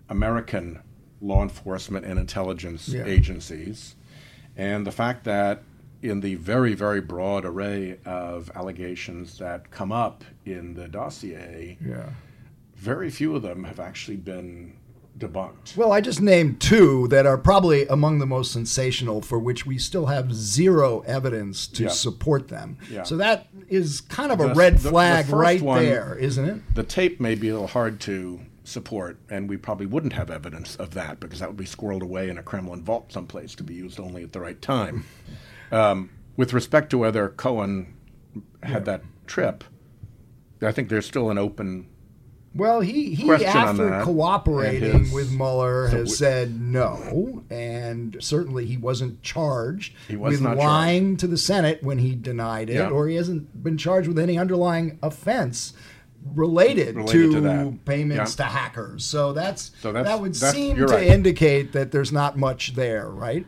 American 0.09 0.79
law 1.21 1.41
enforcement 1.43 2.05
and 2.05 2.19
intelligence 2.19 2.89
Yeah. 2.89 3.05
agencies, 3.05 3.95
and 4.57 4.85
the 4.85 4.91
fact 4.91 5.23
that 5.25 5.63
in 6.01 6.19
the 6.21 6.35
very 6.35 6.73
very 6.73 7.01
broad 7.01 7.45
array 7.45 7.97
of 8.05 8.51
allegations 8.55 9.37
that 9.37 9.69
come 9.71 9.91
up 9.91 10.23
in 10.45 10.73
the 10.73 10.87
dossier, 10.87 11.77
Yeah. 11.85 12.09
very 12.75 13.09
few 13.09 13.35
of 13.35 13.41
them 13.41 13.63
have 13.65 13.79
actually 13.79 14.17
been 14.17 14.73
debunked. 15.19 15.75
Well, 15.77 15.91
I 15.91 16.01
just 16.01 16.21
named 16.21 16.59
two 16.61 17.07
that 17.09 17.25
are 17.25 17.37
probably 17.37 17.85
among 17.87 18.19
the 18.19 18.25
most 18.25 18.51
sensational, 18.51 19.21
for 19.21 19.37
which 19.37 19.65
we 19.65 19.77
still 19.77 20.05
have 20.07 20.33
zero 20.33 21.01
evidence 21.01 21.67
to 21.67 21.83
Yeah. 21.83 21.89
support 21.89 22.47
them. 22.47 22.77
Yeah. 22.89 23.03
So 23.03 23.17
that 23.17 23.47
is 23.67 24.01
kind 24.01 24.31
of 24.31 24.39
a 24.39 24.47
The- 24.47 24.53
red 24.55 24.77
the- 24.77 24.83
the 24.83 24.89
flag 24.89 25.25
first 25.25 25.33
right 25.35 25.61
one- 25.61 25.83
there, 25.83 26.15
isn't 26.19 26.45
it? 26.45 26.75
The 26.75 26.83
tape 26.83 27.19
may 27.19 27.35
be 27.35 27.49
a 27.49 27.53
little 27.53 27.67
hard 27.67 27.99
to 28.01 28.39
support, 28.63 29.17
and 29.29 29.49
we 29.49 29.57
probably 29.57 29.85
wouldn't 29.87 30.13
have 30.13 30.29
evidence 30.29 30.75
of 30.75 30.91
that 30.91 31.19
because 31.19 31.39
that 31.39 31.49
would 31.49 31.57
be 31.57 31.65
squirreled 31.65 32.01
away 32.03 32.29
in 32.29 32.37
a 32.37 32.43
Kremlin 32.43 32.83
vault 32.83 33.11
someplace 33.11 33.55
to 33.55 33.63
be 33.63 33.73
used 33.73 33.99
only 33.99 34.23
at 34.23 34.31
the 34.31 34.39
right 34.39 34.61
time. 34.61 35.05
Um, 35.71 36.11
with 36.37 36.53
respect 36.53 36.89
to 36.91 36.97
whether 36.97 37.29
Cohen 37.29 37.93
had 38.63 38.85
that 38.85 39.03
trip, 39.27 39.63
I 40.61 40.71
think 40.71 40.89
there's 40.89 41.05
still 41.05 41.29
an 41.29 41.37
open. 41.37 41.87
Well, 42.55 42.81
he, 42.81 43.13
he 43.13 43.25
Question 43.25 43.47
after 43.47 44.01
cooperating 44.03 44.99
his- 45.05 45.13
with 45.13 45.31
Mueller 45.31 45.87
so 45.89 45.97
has 45.97 46.09
we- 46.09 46.15
said 46.15 46.59
no, 46.59 47.43
and 47.51 48.17
certainly 48.19 48.65
he 48.65 48.75
wasn't 48.75 49.21
charged 49.21 49.93
He 50.07 50.15
was 50.15 50.31
with 50.33 50.41
not 50.41 50.57
lying 50.57 51.15
to 51.17 51.27
the 51.27 51.37
Senate 51.37 51.83
when 51.83 51.99
he 51.99 52.15
denied 52.15 52.69
it, 52.71 52.75
Yeah. 52.75 52.89
or 52.89 53.07
he 53.07 53.15
hasn't 53.15 53.63
been 53.63 53.77
charged 53.77 54.07
with 54.07 54.17
any 54.17 54.37
underlying 54.37 54.97
offense 55.03 55.73
related, 56.35 56.95
Related 56.95 57.31
to, 57.31 57.41
to 57.41 57.79
payments 57.85 58.35
Yeah. 58.37 58.45
to 58.45 58.51
hackers. 58.51 59.05
So 59.05 59.31
that's, 59.31 59.71
So 59.79 59.91
that's- 59.93 60.11
that 60.11 60.21
would 60.21 60.33
that's- 60.33 60.53
seem 60.53 60.75
to 60.77 60.85
right. 60.85 61.07
indicate 61.07 61.71
that 61.73 61.91
there's 61.91 62.11
not 62.11 62.37
much 62.37 62.73
there, 62.73 63.09
right? 63.09 63.45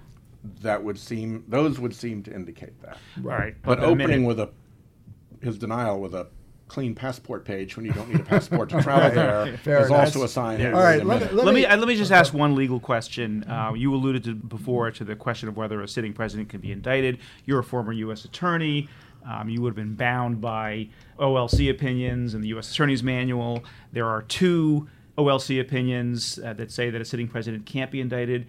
That 0.61 0.83
would 0.83 0.97
seem 0.97 1.43
those 1.47 1.79
would 1.79 1.93
seem 1.95 2.23
to 2.23 2.33
indicate 2.33 2.79
that. 2.83 2.97
Right, 3.21 3.55
But 3.63 3.79
a 3.79 3.83
opening 3.85 4.07
minute. 4.23 4.27
with 4.27 4.39
a 4.39 4.49
his 5.43 5.57
denial 5.57 5.99
with 5.99 6.13
a 6.15 6.27
clean 6.71 6.95
passport 6.95 7.43
page 7.43 7.75
when 7.75 7.85
you 7.85 7.91
don't 7.91 8.07
need 8.07 8.21
a 8.21 8.23
passport 8.23 8.69
to 8.69 8.81
travel 8.81 9.09
Right. 9.09 9.13
there 9.13 9.57
Fair 9.63 9.79
is 9.81 9.87
enough. 9.87 9.99
also 10.05 10.23
a 10.23 10.27
sign. 10.29 10.57
Yeah. 10.57 10.67
hey, 10.67 10.71
All 10.71 10.79
wait 10.79 10.85
right, 10.85 11.01
a 11.01 11.05
let 11.05 11.19
me- 11.19 11.25
let 11.35 11.45
let 11.45 11.53
me 11.53 11.61
me- 11.63 11.67
let 11.67 11.87
me 11.89 11.95
just 11.97 12.13
ask 12.13 12.33
one 12.33 12.55
legal 12.55 12.79
question. 12.79 13.43
Uh, 13.43 13.73
you 13.75 13.93
alluded 13.93 14.23
to 14.23 14.35
before 14.35 14.89
to 14.89 15.03
the 15.03 15.13
question 15.17 15.49
of 15.49 15.57
whether 15.57 15.81
a 15.81 15.87
sitting 15.87 16.13
president 16.13 16.47
can 16.47 16.61
be 16.61 16.71
indicted. 16.71 17.17
You're 17.45 17.59
a 17.59 17.63
former 17.63 17.91
U.S. 17.91 18.23
attorney. 18.23 18.87
Um, 19.29 19.49
you 19.49 19.61
would 19.61 19.71
have 19.71 19.75
been 19.75 19.95
bound 19.95 20.39
by 20.39 20.87
OLC 21.19 21.69
opinions 21.69 22.33
and 22.35 22.41
the 22.43 22.47
U.S. 22.49 22.71
Attorney's 22.71 23.03
Manual. 23.03 23.65
There 23.91 24.07
are 24.07 24.21
two 24.21 24.87
OLC 25.17 25.59
opinions 25.59 26.39
uh, 26.39 26.53
that 26.53 26.71
say 26.71 26.89
that 26.89 27.01
a 27.01 27.05
sitting 27.05 27.27
president 27.27 27.65
can't 27.65 27.91
be 27.91 27.99
indicted. 27.99 28.47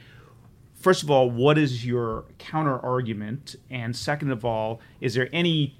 First 0.76 1.02
of 1.02 1.10
all, 1.10 1.28
what 1.28 1.58
is 1.58 1.84
your 1.84 2.24
counter 2.38 2.78
argument? 2.78 3.56
And 3.68 3.94
second 3.96 4.30
of 4.30 4.44
all, 4.44 4.80
is 5.00 5.12
there 5.14 5.28
any 5.32 5.76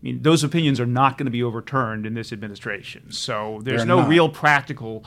I 0.00 0.02
mean, 0.02 0.22
those 0.22 0.42
opinions 0.42 0.80
are 0.80 0.86
not 0.86 1.18
going 1.18 1.26
to 1.26 1.30
be 1.30 1.42
overturned 1.42 2.06
in 2.06 2.14
this 2.14 2.32
administration. 2.32 3.12
So 3.12 3.60
there's 3.62 3.80
They're 3.80 3.86
no 3.86 4.00
not. 4.00 4.08
real 4.08 4.28
practical 4.30 5.04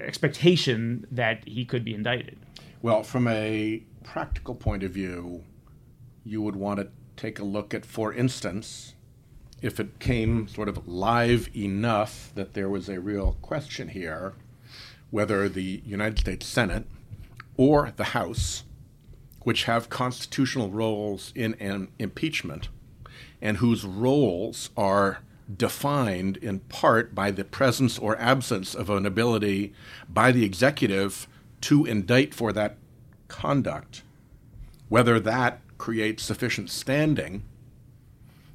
expectation 0.00 1.06
that 1.12 1.46
he 1.46 1.64
could 1.64 1.84
be 1.84 1.94
indicted. 1.94 2.38
Well, 2.80 3.04
from 3.04 3.28
a 3.28 3.84
practical 4.02 4.56
point 4.56 4.82
of 4.82 4.90
view, 4.90 5.44
you 6.24 6.42
would 6.42 6.56
want 6.56 6.80
to 6.80 6.88
take 7.16 7.38
a 7.38 7.44
look 7.44 7.72
at, 7.74 7.86
for 7.86 8.12
instance, 8.12 8.94
if 9.60 9.78
it 9.78 10.00
came 10.00 10.48
sort 10.48 10.68
of 10.68 10.88
live 10.88 11.48
enough 11.54 12.32
that 12.34 12.54
there 12.54 12.68
was 12.68 12.88
a 12.88 12.98
real 12.98 13.36
question 13.40 13.88
here, 13.88 14.34
whether 15.10 15.48
the 15.48 15.80
United 15.86 16.18
States 16.18 16.46
Senate 16.46 16.86
or 17.56 17.92
the 17.94 18.04
House, 18.04 18.64
which 19.42 19.64
have 19.64 19.88
constitutional 19.88 20.70
roles 20.70 21.32
in 21.36 21.54
an 21.54 21.88
impeachment, 22.00 22.68
and 23.42 23.58
whose 23.58 23.84
roles 23.84 24.70
are 24.76 25.18
defined 25.54 26.36
in 26.38 26.60
part 26.60 27.14
by 27.14 27.30
the 27.30 27.44
presence 27.44 27.98
or 27.98 28.16
absence 28.18 28.74
of 28.74 28.88
an 28.88 29.04
ability 29.04 29.74
by 30.08 30.30
the 30.32 30.44
executive 30.44 31.26
to 31.60 31.84
indict 31.84 32.32
for 32.32 32.52
that 32.52 32.76
conduct, 33.28 34.02
whether 34.88 35.18
that 35.20 35.60
creates 35.76 36.22
sufficient 36.22 36.70
standing 36.70 37.42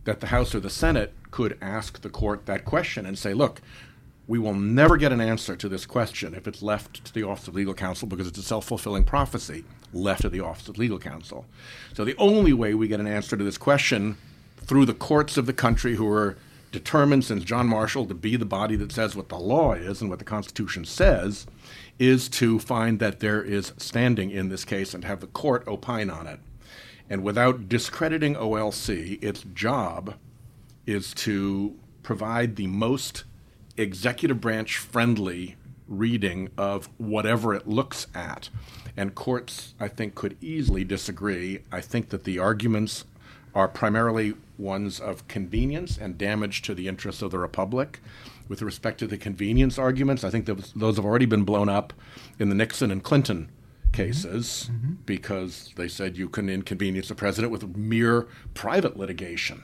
that 0.05 0.21
the 0.21 0.27
House 0.27 0.55
or 0.55 0.61
the 0.61 0.69
Senate 0.69 1.13
could 1.31 1.57
ask 1.61 2.01
the 2.01 2.09
court 2.09 2.45
that 2.45 2.63
question 2.63 3.05
and 3.05 3.19
say, 3.19 3.33
look, 3.33 3.61
we 4.25 4.39
will 4.39 4.53
never 4.53 4.95
get 4.95 5.11
an 5.11 5.21
answer 5.21 5.55
to 5.55 5.69
this 5.69 5.85
question 5.85 6.33
if 6.33 6.47
it's 6.47 6.61
left 6.61 7.03
to 7.03 7.13
the 7.13 7.23
Office 7.23 7.49
of 7.49 7.55
Legal 7.55 7.73
Counsel 7.73 8.07
because 8.07 8.27
it's 8.27 8.37
a 8.37 8.43
self 8.43 8.65
fulfilling 8.65 9.03
prophecy 9.03 9.65
left 9.93 10.21
to 10.21 10.29
the 10.29 10.39
Office 10.39 10.69
of 10.69 10.77
Legal 10.77 10.99
Counsel. 10.99 11.45
So 11.93 12.05
the 12.05 12.15
only 12.17 12.53
way 12.53 12.73
we 12.73 12.87
get 12.87 12.99
an 12.99 13.07
answer 13.07 13.35
to 13.35 13.43
this 13.43 13.57
question 13.57 14.17
through 14.57 14.85
the 14.85 14.93
courts 14.93 15.37
of 15.37 15.45
the 15.45 15.53
country 15.53 15.95
who 15.95 16.09
are 16.11 16.37
determined 16.71 17.23
since 17.23 17.43
John 17.43 17.67
Marshall 17.67 18.05
to 18.05 18.13
be 18.13 18.35
the 18.35 18.45
body 18.45 18.75
that 18.75 18.91
says 18.91 19.15
what 19.15 19.29
the 19.29 19.37
law 19.37 19.73
is 19.73 20.01
and 20.01 20.09
what 20.09 20.19
the 20.19 20.25
Constitution 20.25 20.85
says 20.85 21.47
is 21.97 22.29
to 22.29 22.59
find 22.59 22.99
that 22.99 23.19
there 23.19 23.41
is 23.41 23.73
standing 23.77 24.29
in 24.29 24.49
this 24.49 24.65
case 24.65 24.93
and 24.93 25.03
have 25.05 25.21
the 25.21 25.27
court 25.27 25.67
opine 25.67 26.09
on 26.09 26.27
it. 26.27 26.39
And 27.09 27.23
without 27.23 27.69
discrediting 27.69 28.35
OLC, 28.35 29.23
its 29.23 29.43
job 29.53 30.15
is 30.85 31.13
to 31.15 31.75
provide 32.03 32.55
the 32.55 32.67
most 32.67 33.23
executive 33.77 34.41
branch 34.41 34.77
friendly 34.77 35.55
reading 35.87 36.49
of 36.57 36.89
whatever 36.97 37.53
it 37.53 37.67
looks 37.67 38.07
at. 38.13 38.49
And 38.95 39.15
courts, 39.15 39.73
I 39.79 39.87
think, 39.87 40.15
could 40.15 40.35
easily 40.41 40.83
disagree. 40.83 41.59
I 41.71 41.81
think 41.81 42.09
that 42.09 42.23
the 42.23 42.39
arguments 42.39 43.05
are 43.55 43.67
primarily 43.67 44.33
ones 44.57 44.99
of 44.99 45.27
convenience 45.27 45.97
and 45.97 46.17
damage 46.17 46.61
to 46.63 46.73
the 46.73 46.87
interests 46.87 47.21
of 47.21 47.31
the 47.31 47.39
republic. 47.39 47.99
With 48.47 48.61
respect 48.61 48.99
to 48.99 49.07
the 49.07 49.17
convenience 49.17 49.77
arguments, 49.77 50.23
I 50.23 50.29
think 50.29 50.45
those, 50.45 50.71
those 50.75 50.95
have 50.95 51.05
already 51.05 51.25
been 51.25 51.43
blown 51.43 51.69
up 51.69 51.93
in 52.39 52.49
the 52.49 52.55
Nixon 52.55 52.91
and 52.91 53.03
Clinton 53.03 53.51
cases 53.91 54.69
mm-hmm. 54.71 54.85
Mm-hmm. 54.85 54.93
because 55.05 55.73
they 55.75 55.87
said 55.87 56.17
you 56.17 56.29
can 56.29 56.49
inconvenience 56.49 57.09
the 57.09 57.15
president 57.15 57.51
with 57.51 57.75
mere 57.75 58.27
private 58.53 58.97
litigation. 58.97 59.63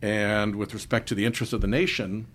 And 0.00 0.56
with 0.56 0.74
respect 0.74 1.08
to 1.08 1.14
the 1.14 1.24
interests 1.24 1.52
of 1.52 1.60
the 1.60 1.68
nation, 1.68 2.26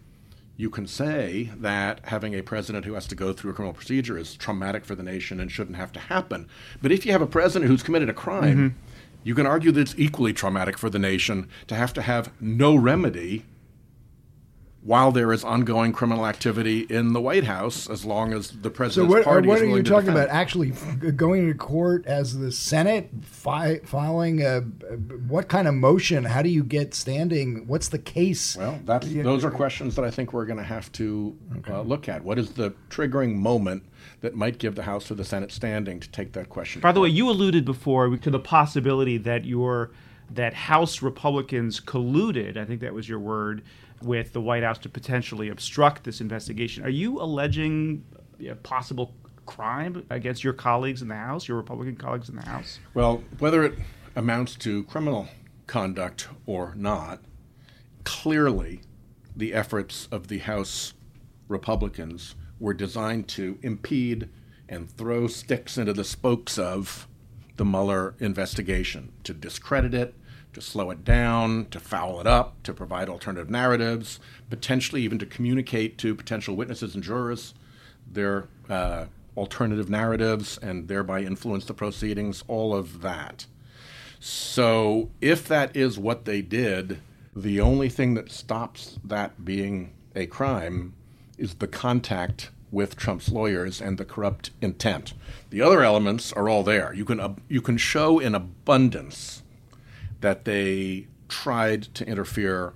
you 0.55 0.69
can 0.69 0.87
say 0.87 1.51
that 1.57 1.99
having 2.05 2.33
a 2.33 2.41
president 2.41 2.85
who 2.85 2.93
has 2.93 3.05
to 3.07 3.15
go 3.15 3.31
through 3.31 3.51
a 3.51 3.53
criminal 3.53 3.73
procedure 3.73 4.17
is 4.17 4.35
traumatic 4.35 4.85
for 4.85 4.95
the 4.95 5.03
nation 5.03 5.39
and 5.39 5.51
shouldn't 5.51 5.77
have 5.77 5.91
to 5.91 5.99
happen. 5.99 6.47
But 6.81 6.91
if 6.91 7.05
you 7.05 7.11
have 7.11 7.21
a 7.21 7.27
president 7.27 7.69
who's 7.69 7.83
committed 7.83 8.09
a 8.09 8.13
crime, 8.13 8.71
mm-hmm. 8.71 8.86
You 9.27 9.35
can 9.35 9.45
argue 9.45 9.73
that 9.73 9.81
it's 9.81 9.95
equally 9.97 10.31
traumatic 10.31 10.77
for 10.77 10.89
the 10.89 10.97
nation 10.97 11.49
to 11.67 11.75
have 11.75 11.91
to 11.91 12.01
have 12.01 12.31
no 12.39 12.73
remedy 12.77 13.43
while 14.87 15.11
there 15.11 15.33
is 15.33 15.43
ongoing 15.43 15.91
criminal 15.91 16.25
activity 16.25 16.87
in 16.89 17.11
the 17.11 17.19
White 17.19 17.43
House, 17.43 17.89
as 17.89 18.05
long 18.05 18.31
as 18.31 18.51
the 18.51 18.63
So 18.63 18.69
president's 18.69 19.13
what, 19.13 19.23
party 19.25 19.45
what 19.49 19.57
is 19.57 19.63
are 19.63 19.65
you 19.65 19.83
to 19.83 19.89
talking 19.89 20.05
defend 20.05 20.23
about? 20.23 20.29
Actually, 20.33 20.69
going 21.11 21.45
to 21.45 21.53
court 21.53 22.05
as 22.05 22.39
the 22.39 22.53
Senate, 22.53 23.09
fi- 23.21 23.79
filing 23.79 24.41
a, 24.41 24.59
a- 24.59 24.61
what 25.27 25.49
kind 25.49 25.67
of 25.67 25.73
motion? 25.73 26.23
How 26.23 26.41
do 26.41 26.47
you 26.47 26.63
get 26.63 26.93
standing? 26.93 27.67
What's 27.67 27.89
the 27.89 27.99
case? 27.99 28.55
Well, 28.55 28.79
that's, 28.85 29.07
Yeah. 29.07 29.23
those 29.23 29.43
are 29.43 29.51
questions 29.51 29.95
that 29.95 30.05
I 30.05 30.09
think 30.09 30.31
we're 30.31 30.45
going 30.45 30.57
to 30.59 30.63
have 30.63 30.89
to 30.93 31.35
uh, 31.69 31.81
look 31.81 32.07
at. 32.07 32.23
What 32.23 32.39
is 32.39 32.51
the 32.51 32.73
triggering 32.89 33.35
moment 33.35 33.83
that 34.21 34.35
might 34.35 34.57
give 34.57 34.75
the 34.75 34.83
House 34.83 35.11
or 35.11 35.15
the 35.15 35.25
Senate 35.25 35.51
standing 35.51 35.99
to 35.99 36.09
take 36.09 36.31
that 36.31 36.47
question? 36.47 36.79
By 36.79 36.93
the 36.93 37.01
way, 37.01 37.09
you 37.09 37.29
alluded 37.29 37.65
before 37.65 38.15
to 38.15 38.29
the 38.29 38.39
possibility 38.39 39.17
that 39.17 39.43
your 39.43 39.91
that 40.29 40.53
House 40.53 41.01
Republicans 41.01 41.79
colluded. 41.79 42.57
I 42.57 42.65
think 42.65 42.81
that 42.81 42.93
was 42.93 43.07
your 43.07 43.19
word 43.19 43.63
with 44.01 44.33
the 44.33 44.41
White 44.41 44.63
House 44.63 44.77
to 44.79 44.89
potentially 44.89 45.49
obstruct 45.49 46.03
this 46.03 46.21
investigation. 46.21 46.83
Are 46.83 46.89
you 46.89 47.21
alleging 47.21 48.03
a 48.47 48.55
possible 48.55 49.13
crime 49.45 50.05
against 50.09 50.43
your 50.43 50.53
colleagues 50.53 51.01
in 51.01 51.07
the 51.07 51.15
House, 51.15 51.47
your 51.47 51.57
Republican 51.57 51.95
colleagues 51.95 52.29
in 52.29 52.35
the 52.35 52.45
House? 52.45 52.79
Well, 52.93 53.23
whether 53.39 53.63
it 53.63 53.75
amounts 54.15 54.55
to 54.55 54.83
criminal 54.83 55.29
conduct 55.65 56.27
or 56.45 56.73
not, 56.75 57.21
clearly 58.03 58.81
the 59.35 59.53
efforts 59.53 60.07
of 60.11 60.27
the 60.27 60.39
House 60.39 60.93
Republicans 61.47 62.35
were 62.59 62.73
designed 62.73 63.27
to 63.29 63.57
impede 63.61 64.29
and 64.69 64.89
throw 64.89 65.27
sticks 65.27 65.77
into 65.77 65.93
the 65.93 66.03
spokes 66.03 66.57
of 66.57 67.07
the 67.55 67.65
Mueller 67.65 68.15
investigation, 68.19 69.11
to 69.23 69.33
discredit 69.33 69.93
it, 69.93 70.13
to 70.53 70.61
slow 70.61 70.91
it 70.91 71.03
down, 71.05 71.67
to 71.67 71.79
foul 71.79 72.19
it 72.19 72.27
up, 72.27 72.61
to 72.63 72.73
provide 72.73 73.09
alternative 73.09 73.49
narratives, 73.49 74.19
potentially 74.49 75.01
even 75.03 75.19
to 75.19 75.25
communicate 75.25 75.97
to 75.99 76.15
potential 76.15 76.55
witnesses 76.55 76.95
and 76.95 77.03
jurors 77.03 77.53
their 78.11 78.47
uh, 78.69 79.05
alternative 79.35 79.89
narratives 79.89 80.57
and 80.57 80.87
thereby 80.87 81.21
influence 81.21 81.65
the 81.65 81.73
proceedings, 81.73 82.43
all 82.47 82.73
of 82.73 83.01
that. 83.01 83.45
So, 84.19 85.09
if 85.21 85.47
that 85.47 85.75
is 85.75 85.99
what 85.99 86.25
they 86.25 86.41
did, 86.41 86.99
the 87.35 87.61
only 87.61 87.87
thing 87.87 88.15
that 88.15 88.31
stops 88.31 88.97
that 89.03 89.45
being 89.45 89.93
a 90.15 90.25
crime 90.25 90.93
is 91.37 91.55
the 91.55 91.67
contact 91.67 92.49
with 92.71 92.95
Trump's 92.95 93.29
lawyers 93.29 93.79
and 93.79 93.97
the 93.97 94.05
corrupt 94.05 94.49
intent. 94.61 95.13
The 95.51 95.61
other 95.61 95.83
elements 95.83 96.33
are 96.33 96.49
all 96.49 96.63
there. 96.63 96.93
You 96.93 97.05
can 97.05 97.19
uh, 97.19 97.35
you 97.47 97.61
can 97.61 97.77
show 97.77 98.19
in 98.19 98.33
abundance 98.35 99.43
that 100.21 100.45
they 100.45 101.07
tried 101.29 101.83
to 101.95 102.05
interfere 102.07 102.73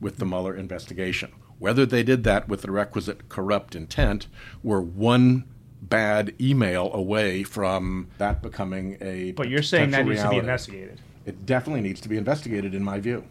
with 0.00 0.18
the 0.18 0.24
Mueller 0.24 0.54
investigation. 0.54 1.32
Whether 1.58 1.86
they 1.86 2.02
did 2.02 2.24
that 2.24 2.48
with 2.48 2.62
the 2.62 2.70
requisite 2.72 3.28
corrupt 3.28 3.76
intent, 3.76 4.26
were 4.62 4.80
one 4.80 5.44
bad 5.80 6.34
email 6.40 6.92
away 6.92 7.42
from 7.42 8.08
that 8.18 8.42
becoming 8.42 8.96
a. 9.00 9.32
But 9.32 9.48
you're 9.48 9.62
saying 9.62 9.90
that 9.90 10.04
needs 10.04 10.18
reality. 10.18 10.28
to 10.28 10.30
be 10.30 10.38
investigated. 10.38 11.00
It 11.24 11.46
definitely 11.46 11.82
needs 11.82 12.00
to 12.00 12.08
be 12.08 12.16
investigated, 12.16 12.74
in 12.74 12.82
my 12.82 12.98
view. 12.98 13.24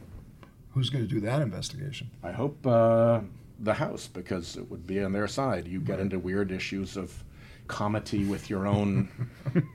Who's 0.73 0.89
going 0.89 1.05
to 1.05 1.13
do 1.13 1.19
that 1.21 1.41
investigation? 1.41 2.09
I 2.23 2.31
hope 2.31 2.65
uh, 2.65 3.19
the 3.59 3.73
House, 3.73 4.07
because 4.07 4.55
it 4.55 4.69
would 4.71 4.87
be 4.87 5.03
on 5.03 5.11
their 5.11 5.27
side. 5.27 5.67
You 5.67 5.81
get 5.81 5.99
into 5.99 6.17
weird 6.17 6.51
issues 6.51 6.95
of 6.95 7.23
comity 7.67 8.25
with 8.25 8.49
your 8.49 8.65
own 8.67 9.09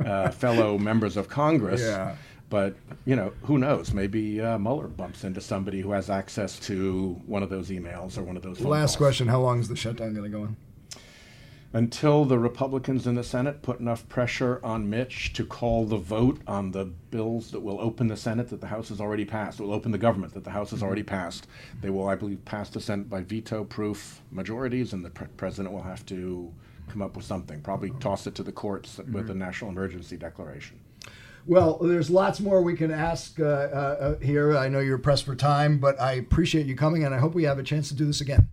uh, 0.05 0.31
fellow 0.31 0.79
members 0.79 1.17
of 1.17 1.29
Congress. 1.29 1.83
Yeah. 1.87 2.17
But 2.49 2.77
you 3.05 3.17
know, 3.17 3.33
who 3.43 3.59
knows? 3.59 3.93
Maybe 3.93 4.41
uh, 4.41 4.59
Mueller 4.59 4.89
bumps 4.89 5.25
into 5.25 5.41
somebody 5.41 5.81
who 5.81 5.91
has 5.93 6.09
access 6.11 6.59
to 6.61 7.21
one 7.27 7.43
of 7.43 7.51
those 7.51 7.71
emails 7.71 8.17
or 8.17 8.23
one 8.23 8.37
of 8.37 8.43
those. 8.43 8.61
Last 8.61 8.91
calls. 8.91 8.97
question: 8.97 9.29
How 9.29 9.41
long 9.41 9.61
is 9.61 9.69
the 9.69 9.77
shutdown 9.77 10.15
going 10.15 10.31
to 10.31 10.37
go 10.37 10.43
on? 10.45 10.57
Until 11.73 12.25
the 12.25 12.39
Republicans 12.39 13.07
in 13.07 13.17
the 13.17 13.25
Senate 13.25 13.61
put 13.61 13.81
enough 13.81 14.09
pressure 14.09 14.61
on 14.63 14.89
Mitch 14.89 15.33
to 15.35 15.45
call 15.45 15.85
the 15.85 15.99
vote 15.99 16.41
on 16.47 16.71
the 16.71 16.87
bills 16.87 17.51
that 17.51 17.61
will 17.61 17.79
open 17.81 18.07
the 18.07 18.17
Senate 18.17 18.49
that 18.49 18.61
the 18.61 18.69
House 18.69 18.89
has 18.89 19.01
already 19.01 19.25
passed, 19.25 19.61
will 19.61 19.75
open 19.75 19.91
the 19.91 19.99
government 19.99 20.33
that 20.35 20.45
the 20.45 20.51
House 20.51 20.71
has 20.71 20.83
already 20.83 21.03
passed. 21.03 21.49
They 21.83 21.91
will, 21.91 22.09
I 22.09 22.15
believe, 22.15 22.43
pass 22.45 22.71
the 22.71 22.81
Senate 22.81 23.11
by 23.11 23.23
veto-proof 23.23 24.23
majorities, 24.31 24.93
and 24.93 25.05
the 25.05 25.11
pre- 25.11 25.27
president 25.37 25.75
will 25.75 25.83
have 25.83 26.07
to 26.07 26.51
come 26.89 27.03
up 27.03 27.17
with 27.17 27.27
something. 27.27 27.61
Probably 27.61 27.91
toss 28.01 28.27
it 28.27 28.35
to 28.37 28.43
the 28.43 28.53
courts 28.53 28.99
with 29.13 29.29
a 29.29 29.35
national 29.35 29.71
emergency 29.71 30.17
declaration. 30.17 30.79
Well, 31.47 31.79
there's 31.81 32.11
lots 32.11 32.41
more 32.41 32.61
we 32.61 32.75
can 32.75 32.91
ask 32.91 33.39
uh, 33.39 33.45
uh, 33.45 34.19
here. 34.19 34.57
I 34.57 34.69
know 34.69 34.81
you're 34.81 34.99
pressed 34.99 35.25
for 35.25 35.37
time, 35.37 35.79
but 35.79 36.01
I 36.01 36.15
appreciate 36.15 36.67
you 36.67 36.75
coming, 36.75 37.05
and 37.05 37.15
I 37.15 37.19
hope 37.19 37.35
we 37.35 37.45
have 37.45 37.59
a 37.59 37.63
chance 37.63 37.89
to 37.89 37.95
do 37.95 38.05
this 38.05 38.21
again. 38.21 38.49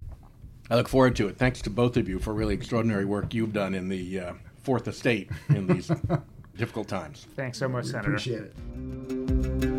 I 0.69 0.75
look 0.75 0.87
forward 0.87 1.15
to 1.17 1.27
it. 1.27 1.37
Thanks 1.37 1.61
to 1.63 1.69
both 1.69 1.97
of 1.97 2.07
you 2.07 2.19
for 2.19 2.33
really 2.33 2.53
extraordinary 2.53 3.05
work 3.05 3.33
you've 3.33 3.53
done 3.53 3.73
in 3.73 3.89
the 3.89 4.19
uh, 4.19 4.33
Fourth 4.61 4.87
Estate 4.87 5.29
in 5.49 5.67
these 5.67 5.91
difficult 6.57 6.87
times. 6.87 7.27
Thanks 7.35 7.57
so 7.57 7.67
much, 7.67 7.85
We 7.85 7.91
Senator. 7.91 8.09
Appreciate 8.09 8.41
it. 8.43 9.72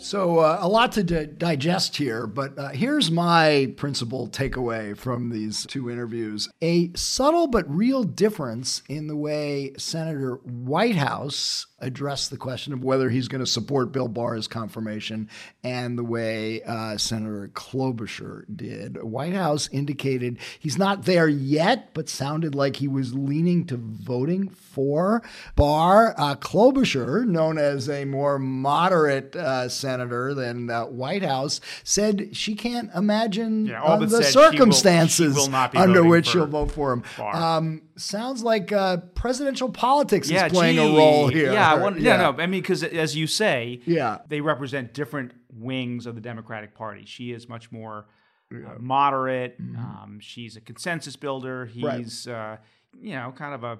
So, 0.00 0.38
uh, 0.38 0.58
a 0.60 0.68
lot 0.68 0.92
to 0.92 1.02
di- 1.02 1.26
digest 1.26 1.96
here, 1.96 2.28
but 2.28 2.56
uh, 2.56 2.68
here's 2.68 3.10
my 3.10 3.74
principal 3.76 4.28
takeaway 4.28 4.96
from 4.96 5.30
these 5.30 5.66
two 5.66 5.90
interviews. 5.90 6.48
A 6.62 6.92
subtle 6.94 7.48
but 7.48 7.68
real 7.68 8.04
difference 8.04 8.82
in 8.88 9.08
the 9.08 9.16
way 9.16 9.72
Senator 9.76 10.36
Whitehouse 10.44 11.66
addressed 11.80 12.30
the 12.30 12.36
question 12.36 12.72
of 12.72 12.82
whether 12.82 13.08
he's 13.10 13.28
going 13.28 13.44
to 13.44 13.46
support 13.46 13.92
Bill 13.92 14.08
Barr's 14.08 14.48
confirmation 14.48 15.28
and 15.62 15.96
the 15.96 16.04
way 16.04 16.62
uh, 16.62 16.96
Senator 16.96 17.50
Klobuchar 17.54 18.44
did. 18.54 19.02
Whitehouse 19.02 19.68
indicated 19.70 20.38
he's 20.58 20.78
not 20.78 21.04
there 21.04 21.28
yet, 21.28 21.94
but 21.94 22.08
sounded 22.08 22.54
like 22.54 22.76
he 22.76 22.88
was 22.88 23.14
leaning 23.14 23.64
to 23.66 23.76
voting 23.76 24.48
for 24.48 25.22
Barr. 25.54 26.14
Uh, 26.18 26.34
Klobuchar, 26.34 27.26
known 27.26 27.58
as 27.58 27.88
a 27.88 28.04
more 28.04 28.38
moderate 28.38 29.36
uh, 29.36 29.68
senator 29.88 30.34
than 30.34 30.68
uh, 30.68 30.84
Whitehouse, 30.84 31.60
said 31.82 32.36
she 32.36 32.54
can't 32.54 32.90
imagine 32.94 33.66
Yeah, 33.66 33.80
all 33.82 33.92
uh, 33.92 33.98
the 34.04 34.08
she 34.08 34.12
will- 34.14 34.22
she 34.22 34.32
circumstances 34.32 35.34
will 35.36 35.54
under 35.54 36.04
which 36.04 36.28
she'll 36.28 36.46
vote 36.46 36.70
for 36.70 36.92
him. 36.92 37.02
Um, 37.18 37.82
sounds 37.96 38.42
like 38.42 38.70
uh, 38.72 38.98
presidential 39.14 39.70
politics 39.70 40.30
yeah, 40.30 40.46
is 40.46 40.52
playing 40.52 40.76
gee. 40.76 40.94
a 40.94 40.96
role 40.96 41.28
here. 41.28 41.52
Yeah, 41.52 41.72
I 41.72 41.76
want, 41.76 42.00
yeah, 42.00 42.16
no. 42.16 42.30
I 42.38 42.46
mean, 42.46 42.60
because 42.60 42.82
as 42.84 43.16
you 43.16 43.26
say, 43.26 43.80
Yeah. 43.86 44.18
they 44.28 44.40
represent 44.40 44.92
different 44.92 45.32
wings 45.52 46.06
of 46.06 46.14
the 46.14 46.20
Democratic 46.20 46.74
Party. 46.74 47.04
She 47.06 47.32
is 47.32 47.48
much 47.48 47.72
more 47.72 48.06
uh, 48.52 48.74
moderate. 48.78 49.56
Um, 49.58 50.18
she's 50.20 50.56
a 50.56 50.60
consensus 50.60 51.16
builder. 51.16 51.66
Mm-hmm. 51.66 51.84
Right. 51.84 51.98
He's, 51.98 52.26
uh, 52.28 52.56
you 53.00 53.14
know, 53.14 53.32
kind 53.36 53.54
of 53.54 53.64
a 53.64 53.78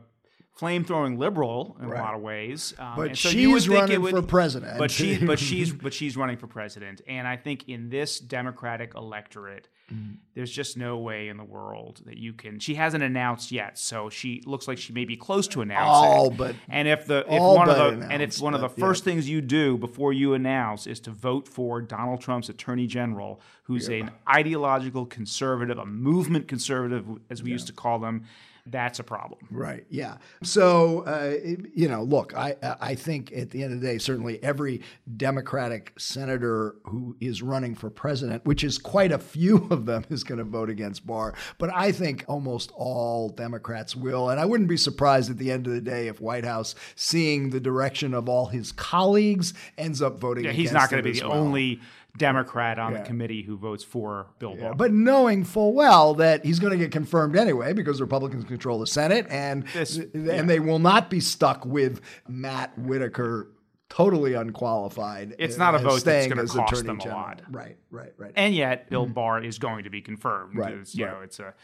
flame 0.58 0.84
throwing 0.84 1.18
liberal 1.18 1.76
in 1.80 1.88
Right. 1.88 2.00
a 2.00 2.02
lot 2.02 2.14
of 2.14 2.20
ways. 2.20 2.74
Um, 2.78 2.96
But 2.96 3.16
so 3.16 3.28
she's 3.30 3.68
running 3.68 4.02
would, 4.02 4.10
for 4.14 4.22
president. 4.22 4.76
But 4.76 4.90
she, 4.90 5.16
but 5.24 5.38
she's, 5.38 5.72
but 5.72 5.94
she's 5.94 6.16
running 6.16 6.36
for 6.36 6.48
president. 6.48 7.00
And 7.06 7.28
I 7.28 7.36
think 7.36 7.68
in 7.68 7.90
this 7.90 8.18
Democratic 8.18 8.94
electorate, 8.94 9.68
Mm. 9.90 10.16
there's 10.34 10.50
just 10.50 10.76
no 10.76 10.98
way 10.98 11.28
in 11.28 11.38
the 11.38 11.44
world 11.44 12.02
that 12.04 12.18
you 12.18 12.34
can. 12.34 12.58
She 12.58 12.74
hasn't 12.74 13.02
announced 13.02 13.50
yet, 13.50 13.78
so 13.78 14.10
she 14.10 14.42
looks 14.44 14.68
like 14.68 14.76
she 14.76 14.92
may 14.92 15.06
be 15.06 15.16
close 15.16 15.48
to 15.48 15.62
announcing. 15.62 16.10
All 16.10 16.30
but- 16.30 16.54
and 16.68 16.86
if 16.86 17.06
the 17.06 17.20
if 17.20 17.40
all 17.40 17.56
one 17.56 17.70
of 17.70 17.76
but 17.78 18.00
the 18.00 18.06
and 18.12 18.20
if 18.22 18.38
one 18.38 18.52
of 18.52 18.60
the 18.60 18.68
but, 18.68 18.76
yeah. 18.76 18.84
first 18.84 19.02
things 19.04 19.30
you 19.30 19.40
do 19.40 19.78
before 19.78 20.12
you 20.12 20.34
announce 20.34 20.86
is 20.86 21.00
to 21.00 21.10
vote 21.10 21.48
for 21.48 21.80
Donald 21.80 22.20
Trump's 22.20 22.50
attorney 22.50 22.86
general, 22.86 23.40
who's 23.62 23.88
an 23.88 24.10
ideological 24.28 25.06
conservative, 25.06 25.78
a 25.78 25.86
movement 25.86 26.48
conservative, 26.48 27.06
as 27.30 27.42
we 27.42 27.50
used 27.50 27.66
to 27.68 27.72
call 27.72 27.98
them, 27.98 28.24
that's 28.70 28.98
a 28.98 29.04
problem. 29.04 29.40
Right. 29.50 29.84
Yeah. 29.90 30.18
So 30.42 31.00
uh, 31.00 31.36
you 31.74 31.88
know, 31.88 32.02
look, 32.02 32.36
I 32.36 32.56
I 32.62 32.94
think 32.94 33.32
at 33.32 33.50
the 33.50 33.62
end 33.62 33.74
of 33.74 33.80
the 33.80 33.86
day, 33.86 33.98
certainly 33.98 34.42
every 34.42 34.82
Democratic 35.16 35.92
senator 35.98 36.76
who 36.84 37.16
is 37.20 37.42
running 37.42 37.74
for 37.74 37.90
president, 37.90 38.44
which 38.44 38.64
is 38.64 38.78
quite 38.78 39.12
a 39.12 39.18
few 39.18 39.68
of 39.70 39.86
them, 39.86 40.04
is 40.10 40.24
going 40.24 40.38
to 40.38 40.44
vote 40.44 40.70
against 40.70 41.06
Barr. 41.06 41.34
But 41.58 41.70
I 41.74 41.92
think 41.92 42.24
almost 42.28 42.72
all 42.74 43.28
Democrats 43.28 43.96
will, 43.96 44.30
and 44.30 44.40
I 44.40 44.44
wouldn't 44.44 44.68
be 44.68 44.76
surprised 44.76 45.30
at 45.30 45.38
the 45.38 45.50
end 45.50 45.66
of 45.66 45.72
the 45.72 45.80
day 45.80 46.08
if 46.08 46.20
Whitehouse, 46.20 46.74
seeing 46.94 47.50
the 47.50 47.60
direction 47.60 48.14
of 48.14 48.28
all 48.28 48.46
his 48.46 48.72
colleagues, 48.72 49.54
ends 49.76 50.02
up 50.02 50.18
voting. 50.18 50.44
Yeah, 50.44 50.52
he's 50.52 50.72
not 50.72 50.90
going 50.90 51.02
to 51.02 51.10
be 51.10 51.18
the 51.18 51.28
well. 51.28 51.38
only 51.38 51.80
Democrat 52.16 52.78
on 52.78 52.92
Yeah. 52.92 52.98
the 53.00 53.04
committee 53.06 53.42
who 53.42 53.56
votes 53.56 53.84
for 53.84 54.26
Bill 54.38 54.56
Barr. 54.56 54.74
But 54.74 54.92
knowing 54.92 55.44
full 55.44 55.72
well 55.72 56.14
that 56.14 56.44
he's 56.44 56.58
going 56.58 56.72
to 56.72 56.78
get 56.78 56.90
confirmed 56.90 57.36
anyway 57.36 57.72
because 57.72 58.00
Republicans 58.00 58.44
control 58.44 58.78
the 58.80 58.86
Senate 58.86 59.26
and 59.30 59.64
This- 59.74 59.98
and 59.98 60.26
yeah. 60.26 60.42
they 60.42 60.58
will 60.60 60.78
not 60.80 61.10
be 61.10 61.20
stuck 61.20 61.64
with 61.64 62.00
Matt 62.26 62.76
Whitaker 62.78 63.50
totally 63.90 64.34
unqualified. 64.34 65.34
It's 65.38 65.56
not 65.56 65.74
a 65.74 65.78
vote 65.78 66.04
that's 66.04 66.26
gonna 66.26 66.42
as 66.42 66.52
cost 66.52 66.84
them 66.84 66.98
a 66.98 67.02
General. 67.02 67.20
lot. 67.20 67.42
Right, 67.50 67.76
right, 67.90 68.12
right. 68.16 68.32
And 68.36 68.54
yet, 68.54 68.88
Bill 68.90 69.06
Barr 69.06 69.42
is 69.42 69.58
going 69.58 69.84
to 69.84 69.90
be 69.90 70.00
confirmed. 70.00 70.56
Right, 70.56 70.74
It's, 70.74 70.94
you 70.94 71.06
know, 71.06 71.20
it's 71.22 71.38
a, 71.40 71.54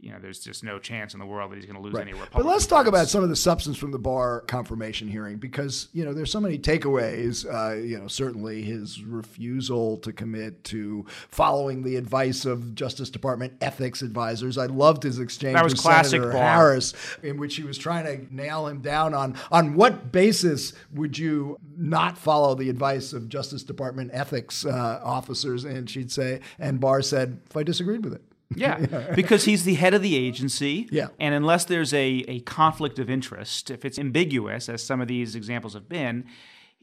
you 0.00 0.12
know, 0.12 0.18
there's 0.20 0.40
just 0.40 0.62
no 0.64 0.78
chance 0.78 1.14
in 1.14 1.20
the 1.20 1.26
world 1.26 1.50
that 1.52 1.56
he's 1.56 1.64
going 1.66 1.76
to 1.76 1.82
lose 1.82 1.94
Right. 1.94 2.02
any 2.02 2.12
Republican. 2.12 2.42
But 2.42 2.46
let's 2.50 2.66
talk 2.66 2.86
about 2.86 3.08
some 3.08 3.22
of 3.22 3.28
the 3.28 3.36
substance 3.36 3.76
from 3.76 3.90
the 3.90 3.98
Barr 3.98 4.40
confirmation 4.42 5.08
hearing 5.08 5.36
because 5.38 5.88
you 5.92 6.04
know 6.04 6.12
there's 6.12 6.30
so 6.30 6.40
many 6.40 6.58
takeaways. 6.58 7.44
Uh, 7.46 7.76
you 7.76 7.98
know, 7.98 8.08
certainly 8.08 8.62
his 8.62 9.02
refusal 9.04 9.96
to 9.98 10.12
commit 10.12 10.64
to 10.64 11.04
following 11.28 11.82
the 11.82 11.96
advice 11.96 12.44
of 12.44 12.74
Justice 12.74 13.10
Department 13.10 13.54
ethics 13.60 14.02
advisors. 14.02 14.58
I 14.58 14.66
loved 14.66 15.02
his 15.02 15.18
exchange 15.18 15.54
That 15.54 15.64
was 15.64 15.72
with 15.74 15.82
classic 15.82 16.10
Senator 16.20 16.32
Barr. 16.32 16.42
Harris, 16.54 16.94
in 17.22 17.36
which 17.38 17.56
he 17.56 17.62
was 17.62 17.78
trying 17.78 18.04
to 18.04 18.34
nail 18.34 18.66
him 18.66 18.80
down 18.80 19.14
on 19.14 19.36
on 19.50 19.74
what 19.74 20.12
basis 20.12 20.72
would 20.94 21.16
you 21.18 21.58
not 21.76 22.18
follow 22.18 22.54
the 22.54 22.68
advice 22.68 23.12
of 23.12 23.28
Justice 23.28 23.62
Department 23.62 24.10
ethics 24.12 24.64
uh, 24.66 25.00
officers? 25.02 25.64
And 25.70 25.88
she'd 25.88 26.10
say, 26.10 26.40
and 26.58 26.80
Barr 26.80 27.02
said, 27.02 27.40
if 27.48 27.56
I 27.56 27.62
disagreed 27.62 28.04
with 28.04 28.14
it. 28.14 28.22
Yeah, 28.56 29.12
because 29.14 29.44
he's 29.44 29.62
the 29.62 29.74
head 29.74 29.94
of 29.94 30.02
the 30.02 30.16
agency. 30.16 30.88
Yeah. 30.90 31.08
And 31.20 31.36
unless 31.36 31.66
there's 31.66 31.94
a, 31.94 32.24
a 32.26 32.40
conflict 32.40 32.98
of 32.98 33.08
interest, 33.08 33.70
if 33.70 33.84
it's 33.84 33.96
ambiguous, 33.96 34.68
as 34.68 34.82
some 34.82 35.00
of 35.00 35.06
these 35.06 35.36
examples 35.36 35.74
have 35.74 35.88
been, 35.88 36.24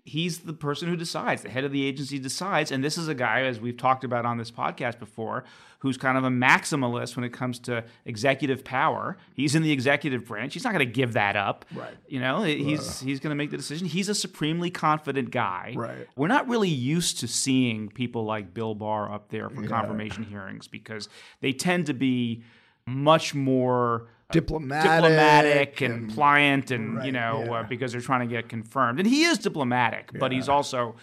he's 0.08 0.40
the 0.40 0.54
person 0.54 0.88
who 0.88 0.96
decides. 0.96 1.42
The 1.42 1.50
head 1.50 1.66
of 1.66 1.72
the 1.74 1.86
agency 1.86 2.18
decides. 2.18 2.72
And 2.72 2.82
this 2.82 2.98
is 2.98 3.10
a 3.10 3.14
guy, 3.14 3.42
as 3.42 3.60
we've 3.60 3.76
talked 3.76 4.06
about 4.06 4.26
on 4.26 4.38
this 4.38 4.50
podcast 4.50 5.00
before, 5.00 5.44
who's 5.80 5.98
kind 5.98 6.18
of 6.18 6.24
a 6.24 6.30
maximalist 6.30 7.18
when 7.18 7.26
it 7.26 7.34
comes 7.34 7.60
to 7.60 7.84
executive 8.06 8.64
power. 8.64 9.18
He's 9.34 9.54
in 9.54 9.64
the 9.64 9.72
executive 9.72 10.26
branch. 10.26 10.54
He's 10.54 10.64
not 10.64 10.72
going 10.72 10.86
to 10.86 10.92
give 10.92 11.14
that 11.14 11.36
up. 11.36 11.66
Right. 11.76 11.94
You 12.08 12.22
know, 12.22 12.44
he's 12.44 13.02
he's 13.02 13.20
going 13.20 13.32
to 13.32 13.36
make 13.36 13.52
the 13.52 13.58
decision. 13.58 13.86
He's 13.86 14.08
a 14.08 14.16
supremely 14.16 14.72
confident 14.72 15.30
guy. 15.30 15.74
Right. 15.76 16.08
We're 16.16 16.28
not 16.28 16.48
really 16.48 16.70
used 16.70 17.20
to 17.20 17.28
seeing 17.28 17.90
people 17.90 18.24
like 18.24 18.54
Bill 18.54 18.76
Barr 18.76 19.12
up 19.12 19.30
there 19.30 19.50
for 19.50 19.62
yeah. 19.62 19.68
confirmation 19.68 20.24
hearings 20.24 20.68
because 20.68 21.10
they 21.42 21.52
tend 21.52 21.88
to 21.88 21.94
be 21.94 22.44
much 22.86 23.36
more 23.36 24.08
diplomatic, 24.32 24.92
diplomatic 24.92 25.82
and, 25.82 25.94
and 25.94 26.14
pliant, 26.14 26.72
and 26.72 26.98
right, 26.98 27.06
you 27.06 27.12
know, 27.12 27.44
yeah. 27.46 27.54
uh, 27.54 27.64
because 27.64 27.92
they're 27.92 28.02
trying 28.02 28.28
to 28.28 28.34
get 28.34 28.50
confirmed. 28.50 29.00
And 29.00 29.08
he 29.08 29.24
is 29.24 29.38
diplomatic, 29.38 30.12
yeah. 30.14 30.20
but 30.20 30.32
he's 30.32 30.50
also 30.50 30.96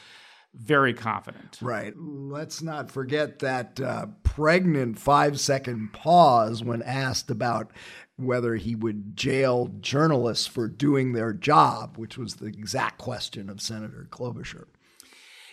very 0.54 0.94
confident. 0.94 1.58
Right. 1.60 1.92
Let's 1.96 2.62
not 2.62 2.90
forget 2.90 3.40
that 3.40 3.80
uh, 3.80 4.06
pregnant 4.22 4.98
five 4.98 5.40
second 5.40 5.92
pause 5.92 6.62
when 6.62 6.82
asked 6.82 7.30
about 7.30 7.72
whether 8.16 8.54
he 8.54 8.76
would 8.76 9.16
jail 9.16 9.72
journalists 9.80 10.46
for 10.46 10.68
doing 10.68 11.12
their 11.12 11.32
job, 11.32 11.96
which 11.96 12.16
was 12.16 12.36
the 12.36 12.46
exact 12.46 12.98
question 12.98 13.50
of 13.50 13.60
Senator 13.60 14.06
Klobuchar. 14.10 14.66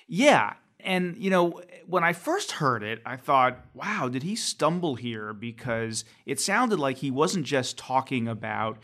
Yeah. 0.08 0.54
And, 0.84 1.18
you 1.18 1.30
know, 1.30 1.62
when 1.88 2.04
I 2.04 2.14
first 2.14 2.54
heard 2.54 2.84
it, 2.84 3.02
I 3.06 3.16
thought, 3.16 3.60
wow, 3.74 4.10
did 4.10 4.24
he 4.24 4.36
stumble 4.36 4.96
here? 4.96 5.34
Because 5.34 6.06
it 6.26 6.40
sounded 6.40 6.80
like 6.80 6.98
he 6.98 7.12
wasn't 7.12 7.46
just 7.46 7.78
talking 7.78 8.28
about 8.28 8.78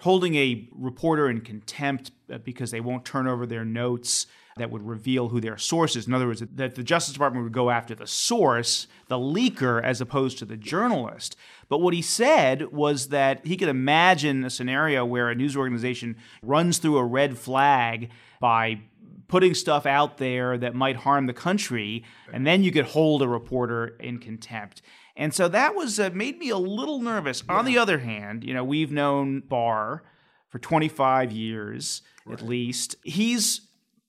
holding 0.00 0.34
a 0.36 0.68
reporter 0.72 1.28
in 1.28 1.40
contempt 1.40 2.12
uh, 2.32 2.38
because 2.38 2.70
they 2.70 2.80
won't 2.80 3.04
turn 3.04 3.26
over 3.26 3.46
their 3.46 3.64
notes 3.64 4.26
that 4.56 4.70
would 4.70 4.82
reveal 4.82 5.28
who 5.28 5.40
their 5.40 5.56
source 5.56 5.96
is. 5.96 6.06
In 6.06 6.14
other 6.14 6.26
words, 6.26 6.42
that 6.54 6.74
the 6.74 6.82
Justice 6.82 7.12
Department 7.12 7.44
would 7.44 7.52
go 7.52 7.70
after 7.70 7.94
the 7.94 8.06
source, 8.06 8.86
the 9.06 9.18
leaker, 9.18 9.82
as 9.82 10.00
opposed 10.00 10.38
to 10.38 10.44
the 10.44 10.56
journalist. 10.56 11.36
But 11.68 11.78
what 11.78 11.94
he 11.94 12.02
said 12.02 12.72
was 12.72 13.08
that 13.08 13.46
he 13.46 13.56
could 13.56 13.68
imagine 13.68 14.44
a 14.44 14.50
scenario 14.50 15.04
where 15.04 15.30
a 15.30 15.34
news 15.34 15.56
organization 15.56 16.16
runs 16.42 16.78
through 16.78 16.98
a 16.98 17.04
red 17.04 17.38
flag 17.38 18.10
by 18.40 18.80
putting 19.28 19.54
stuff 19.54 19.86
out 19.86 20.16
there 20.16 20.56
that 20.58 20.74
might 20.74 20.96
harm 20.96 21.26
the 21.26 21.32
country, 21.32 22.02
and 22.32 22.46
then 22.46 22.64
you 22.64 22.72
could 22.72 22.86
hold 22.86 23.22
a 23.22 23.28
reporter 23.28 23.96
in 24.00 24.18
contempt. 24.18 24.82
And 25.16 25.34
so 25.34 25.48
that 25.48 25.74
was 25.74 26.00
uh, 26.00 26.10
made 26.14 26.38
me 26.38 26.48
a 26.48 26.56
little 26.56 27.00
nervous. 27.00 27.42
Yeah. 27.46 27.56
On 27.56 27.64
the 27.64 27.76
other 27.76 27.98
hand, 27.98 28.44
you 28.44 28.54
know, 28.54 28.64
we've 28.64 28.92
known 28.92 29.40
Barr 29.40 30.02
for 30.48 30.58
25 30.58 31.32
years 31.32 32.02
right. 32.24 32.38
at 32.38 32.46
least. 32.46 32.96
He's 33.02 33.62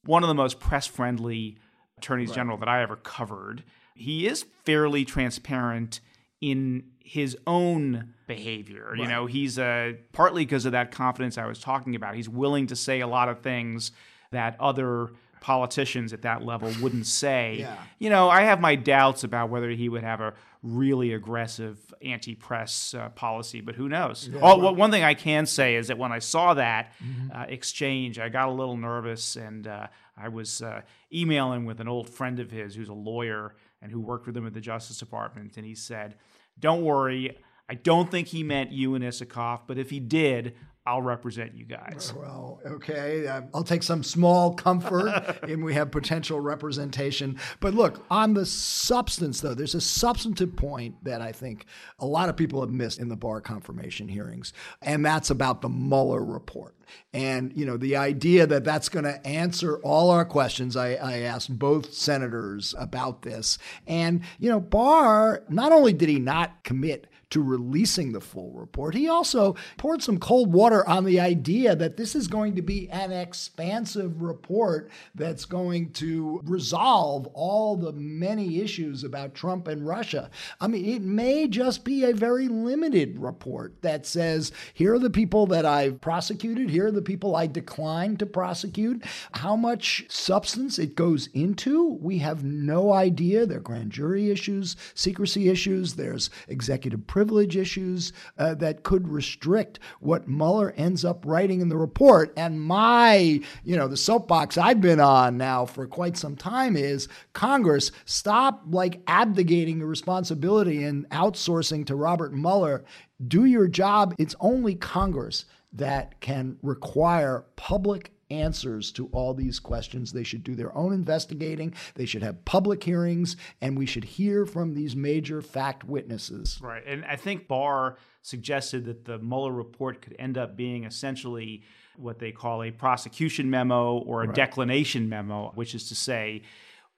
one 0.06 0.24
of 0.24 0.28
the 0.28 0.36
most 0.36 0.60
press 0.60 0.88
friendly 0.88 1.58
attorneys 1.98 2.30
right. 2.30 2.36
general 2.36 2.58
that 2.58 2.70
I 2.70 2.82
ever 2.82 2.96
covered. 2.96 3.64
He 3.96 4.28
is 4.28 4.46
fairly 4.64 5.04
transparent 5.04 6.00
in 6.40 6.84
his 7.04 7.36
own 7.46 8.14
behavior. 8.28 8.90
Right. 8.92 9.00
You 9.00 9.08
know, 9.08 9.26
he's 9.26 9.60
uh, 9.60 9.94
partly 10.14 10.46
because 10.46 10.66
of 10.66 10.72
that 10.72 10.92
confidence 10.92 11.38
I 11.38 11.48
was 11.48 11.60
talking 11.60 11.96
about. 11.96 12.16
He's 12.16 12.30
willing 12.30 12.68
to 12.68 12.76
say 12.76 13.02
a 13.02 13.08
lot 13.08 13.28
of 13.28 13.42
things 13.42 13.92
that 14.32 14.56
other 14.60 15.12
politicians 15.42 16.14
at 16.14 16.24
that 16.24 16.44
level 16.44 16.72
wouldn't 16.82 17.08
say. 17.08 17.58
Yeah. 17.60 17.78
You 17.98 18.10
know, 18.10 18.30
I 18.30 18.42
have 18.42 18.60
my 18.60 18.76
doubts 18.76 19.24
about 19.24 19.50
whether 19.50 19.70
he 19.70 19.90
would 19.90 20.04
have 20.04 20.22
a 20.22 20.34
really 20.62 21.14
aggressive 21.14 21.78
anti-press 22.02 22.94
uh, 22.94 23.10
policy, 23.10 23.62
but 23.62 23.76
who 23.76 23.88
knows? 23.88 24.30
Yeah, 24.32 24.42
well, 24.42 24.76
one 24.76 24.92
thing 24.92 25.04
I 25.04 25.14
can 25.14 25.46
say 25.46 25.76
is 25.76 25.88
that 25.88 25.98
when 25.98 26.12
I 26.12 26.20
saw 26.20 26.54
that 26.56 26.94
mm-hmm. 27.02 27.32
uh, 27.32 27.44
exchange, 27.44 28.20
I 28.20 28.30
got 28.30 28.50
a 28.50 28.52
little 28.52 28.76
nervous, 28.76 29.38
and 29.38 29.68
uh, 29.68 29.88
I 30.18 30.28
was 30.28 30.62
uh, 30.62 30.82
emailing 31.14 31.66
with 31.66 31.80
an 31.80 31.88
old 31.88 32.10
friend 32.10 32.40
of 32.40 32.52
his 32.52 32.76
who's 32.76 32.90
a 32.90 32.94
lawyer 32.94 33.56
and 33.82 33.92
who 33.92 34.02
worked 34.02 34.28
with 34.28 34.36
him 34.36 34.46
at 34.46 34.54
the 34.54 34.62
Justice 34.62 34.98
Department, 34.98 35.56
and 35.56 35.66
he 35.66 35.76
said, 35.76 36.16
"Don't 36.60 36.84
worry." 36.84 37.38
I 37.72 37.76
don't 37.76 38.10
think 38.10 38.30
he 38.30 38.42
meant 38.42 38.72
you 38.72 38.96
and 38.96 39.04
Isikoff, 39.04 39.62
but 39.68 39.78
if 39.78 39.92
he 39.92 40.00
did, 40.00 40.56
I'll 40.90 41.04
represent 41.04 41.56
you 41.56 41.66
guys. 41.66 42.14
Well, 42.20 42.60
okay. 42.66 43.28
Uh, 43.28 43.42
I'll 43.54 43.64
take 43.64 43.84
some 43.84 44.04
small 44.04 44.54
comfort 44.54 45.40
and 45.44 45.64
we 45.64 45.74
have 45.76 45.92
potential 45.92 46.40
representation. 46.40 47.40
But 47.60 47.74
look, 47.74 48.06
on 48.10 48.34
the 48.34 48.46
substance, 48.46 49.40
though, 49.40 49.54
there's 49.54 49.76
a 49.76 49.82
substantive 49.82 50.56
point 50.56 51.02
that 51.04 51.22
I 51.22 51.32
think 51.32 51.66
a 52.00 52.06
lot 52.06 52.28
of 52.28 52.36
people 52.36 52.62
have 52.62 52.72
missed 52.72 53.00
in 53.00 53.08
the 53.08 53.16
Barr 53.16 53.42
confirmation 53.42 54.10
hearings, 54.10 54.52
and 54.82 55.06
that's 55.06 55.30
about 55.30 55.62
the 55.62 55.70
Mueller 55.70 56.24
report. 56.24 56.76
And, 57.14 57.54
you 57.56 57.66
know, 57.66 57.78
the 57.78 57.96
idea 57.96 58.48
that 58.48 58.64
that's 58.64 58.90
going 58.90 59.06
to 59.06 59.26
answer 59.26 59.78
all 59.78 60.10
our 60.10 60.26
questions, 60.26 60.76
I, 60.76 60.94
I 60.94 61.20
asked 61.20 61.58
both 61.58 61.94
senators 61.94 62.76
about 62.78 63.22
this. 63.22 63.58
And, 63.88 64.22
you 64.40 64.50
know, 64.50 64.60
Barr, 64.60 65.44
not 65.50 65.72
only 65.72 65.94
did 65.94 66.10
he 66.10 66.20
not 66.20 66.64
commit 66.64 67.08
to 67.30 67.44
releasing 67.44 68.12
the 68.12 68.22
full 68.22 68.52
report. 68.52 68.96
He 68.96 69.08
also 69.08 69.56
poured 69.78 70.02
some 70.02 70.18
cold 70.18 70.52
water 70.52 70.88
on 70.88 71.06
the 71.06 71.20
idea 71.20 71.76
that 71.76 71.96
this 71.96 72.16
is 72.16 72.28
going 72.28 72.56
to 72.56 72.62
be 72.62 72.90
an 72.90 73.12
expansive 73.12 74.22
report 74.22 74.90
that's 75.14 75.46
going 75.46 75.92
to 75.94 76.42
resolve 76.44 77.28
all 77.34 77.76
the 77.76 77.94
many 77.94 78.60
issues 78.62 79.04
about 79.04 79.36
Trump 79.36 79.68
and 79.68 79.86
Russia. 79.86 80.30
I 80.60 80.68
mean, 80.68 80.86
it 80.86 81.02
may 81.02 81.48
just 81.48 81.84
be 81.84 82.04
a 82.04 82.14
very 82.14 82.48
limited 82.48 83.20
report 83.20 83.82
that 83.82 84.06
says, 84.06 84.52
here 84.74 84.96
are 84.96 85.00
the 85.00 85.10
people 85.10 85.46
that 85.48 85.66
I've 85.66 86.02
prosecuted, 86.02 86.70
here 86.70 86.88
are 86.88 86.92
the 86.92 87.02
people 87.02 87.36
I 87.36 87.48
declined 87.48 88.20
to 88.20 88.26
prosecute. 88.26 89.04
How 89.34 89.56
much 89.56 90.06
substance 90.10 90.80
it 90.80 90.96
goes 90.96 91.28
into, 91.34 91.94
we 92.02 92.18
have 92.20 92.44
no 92.44 92.92
idea. 92.92 93.46
There 93.46 93.58
are 93.58 93.62
grand 93.62 93.92
jury 93.92 94.32
issues, 94.32 94.76
secrecy 94.96 95.50
issues, 95.50 95.94
there's 95.94 96.30
executive 96.48 97.06
privilege 97.06 97.19
privilege 97.20 97.58
issues 97.58 98.14
uh, 98.38 98.54
that 98.54 98.84
could 98.84 99.06
restrict 99.06 99.78
what 100.00 100.26
Mueller 100.30 100.74
ends 100.78 101.04
up 101.04 101.26
writing 101.26 101.60
in 101.60 101.68
the 101.68 101.76
report. 101.76 102.32
And 102.38 102.62
my, 102.62 103.42
you 103.66 103.76
know, 103.76 103.90
the 103.90 103.98
soapbox 103.98 104.58
I've 104.58 104.80
been 104.80 105.02
on 105.02 105.38
now 105.38 105.66
for 105.66 105.86
quite 105.86 106.16
some 106.16 106.38
time 106.38 106.78
is 106.78 107.10
Congress 107.34 107.92
stop 108.06 108.64
like 108.70 109.02
abdicating 109.06 109.80
the 109.80 109.86
responsibility 109.86 110.86
and 110.86 111.10
outsourcing 111.10 111.86
to 111.88 111.96
Robert 111.98 112.34
Mueller. 112.34 112.86
Do 113.28 113.44
your 113.44 113.68
job. 113.68 114.16
It's 114.18 114.36
only 114.40 114.76
Congress 114.76 115.44
that 115.74 116.22
can 116.22 116.58
require 116.62 117.44
public 117.58 118.14
answers 118.30 118.92
to 118.94 119.08
all 119.12 119.34
these 119.34 119.60
questions. 119.60 120.12
They 120.12 120.24
should 120.24 120.44
do 120.44 120.56
their 120.56 120.76
own 120.76 120.94
investigating. 120.94 121.74
They 121.96 122.06
should 122.06 122.24
have 122.24 122.46
public 122.46 122.84
hearings, 122.84 123.36
and 123.62 123.78
we 123.78 123.86
should 123.86 124.04
hear 124.04 124.46
from 124.46 124.74
these 124.74 124.96
major 124.96 125.42
fact 125.42 125.84
witnesses. 125.84 126.60
Right. 126.62 126.84
And 126.86 127.06
I 127.06 127.16
think 127.16 127.48
Barr 127.48 127.98
suggested 128.22 128.86
that 128.86 129.06
the 129.06 129.18
Mueller 129.20 129.52
report 129.52 130.02
could 130.02 130.16
end 130.20 130.38
up 130.38 130.56
being 130.56 130.84
essentially 130.84 131.64
what 131.98 132.20
they 132.20 132.32
call 132.32 132.64
a 132.64 132.72
prosecution 132.72 133.50
memo 133.50 133.98
or 133.98 134.24
a 134.24 134.28
right. 134.28 134.36
declination 134.36 135.10
memo, 135.10 135.52
which 135.56 135.76
is 135.76 135.90
to 135.90 135.96
say, 135.96 136.44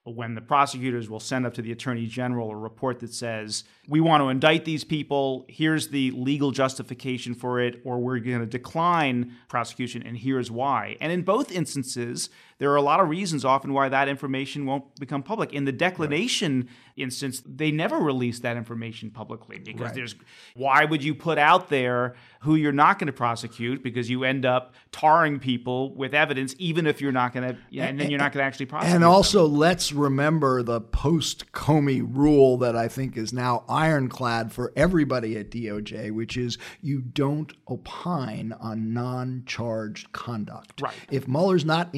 when 0.04 0.34
the 0.34 0.42
prosecutors 0.42 1.10
will 1.10 1.20
send 1.20 1.46
up 1.46 1.54
to 1.54 1.62
the 1.62 1.72
attorney 1.72 2.08
general 2.08 2.50
a 2.50 2.56
report 2.56 3.00
that 3.00 3.14
says, 3.14 3.64
we 3.88 4.02
want 4.02 4.22
to 4.22 4.30
indict 4.30 4.66
these 4.66 4.84
people, 4.84 5.46
here's 5.48 5.90
the 5.90 6.10
legal 6.12 6.50
justification 6.50 7.36
for 7.36 7.60
it, 7.60 7.80
or 7.86 8.00
we're 8.00 8.18
going 8.18 8.40
to 8.40 8.48
decline 8.48 9.34
prosecution, 9.48 10.02
and 10.04 10.18
here's 10.18 10.50
why. 10.50 10.98
And 11.00 11.12
in 11.12 11.22
both 11.22 11.52
instances, 11.52 12.30
there 12.62 12.70
are 12.72 12.76
a 12.76 12.82
lot 12.84 13.00
of 13.00 13.10
reasons 13.10 13.44
often 13.44 13.74
why 13.74 13.90
that 13.90 14.08
information 14.08 14.68
won't 14.68 14.96
become 15.00 15.24
public. 15.24 15.52
In 15.52 15.66
the 15.66 15.72
declination 15.72 16.60
right. 16.60 16.70
instance, 16.96 17.42
they 17.44 17.72
never 17.72 17.98
release 17.98 18.42
that 18.42 18.56
information 18.56 19.10
publicly 19.10 19.58
because 19.58 19.86
right. 19.86 19.96
there's 19.96 20.14
why 20.54 20.86
would 20.86 21.04
you 21.04 21.16
put 21.16 21.40
out 21.40 21.70
there 21.70 22.14
who 22.42 22.54
you're 22.54 22.72
not 22.72 23.00
going 23.00 23.08
to 23.08 23.14
prosecute 23.14 23.84
because 23.84 24.12
you 24.12 24.24
end 24.24 24.46
up 24.46 24.76
tarring 24.92 25.40
people 25.40 25.96
with 25.96 26.14
evidence 26.14 26.54
even 26.60 26.86
if 26.86 27.02
you're 27.02 27.12
not 27.12 27.34
going 27.34 27.50
to 27.50 27.80
and 27.80 28.00
then 28.00 28.12
you're 28.12 28.20
not 28.20 28.32
going 28.32 28.44
to 28.44 28.48
actually 28.48 28.68
prosecute. 28.68 28.96
And 28.96 29.04
also 29.04 29.48
them. 29.48 29.58
let's 29.58 29.92
remember 29.92 30.62
the 30.62 30.82
post 30.82 31.52
Comey 31.54 32.08
rule 32.08 32.58
that 32.58 32.76
I 32.76 32.88
think 32.88 33.18
is 33.18 33.34
now 33.34 33.64
ironclad 33.70 34.52
for 34.52 34.72
everybody 34.76 35.36
at 35.36 35.50
DOJ, 35.50 36.12
which 36.12 36.38
is 36.38 36.60
you 36.80 37.02
don't 37.02 37.54
opine 37.68 38.54
on 38.60 38.94
non-charged 38.94 40.12
conduct. 40.12 40.80
Right. 40.80 40.94
If 41.10 41.28
Mueller's 41.28 41.66
not 41.66 41.90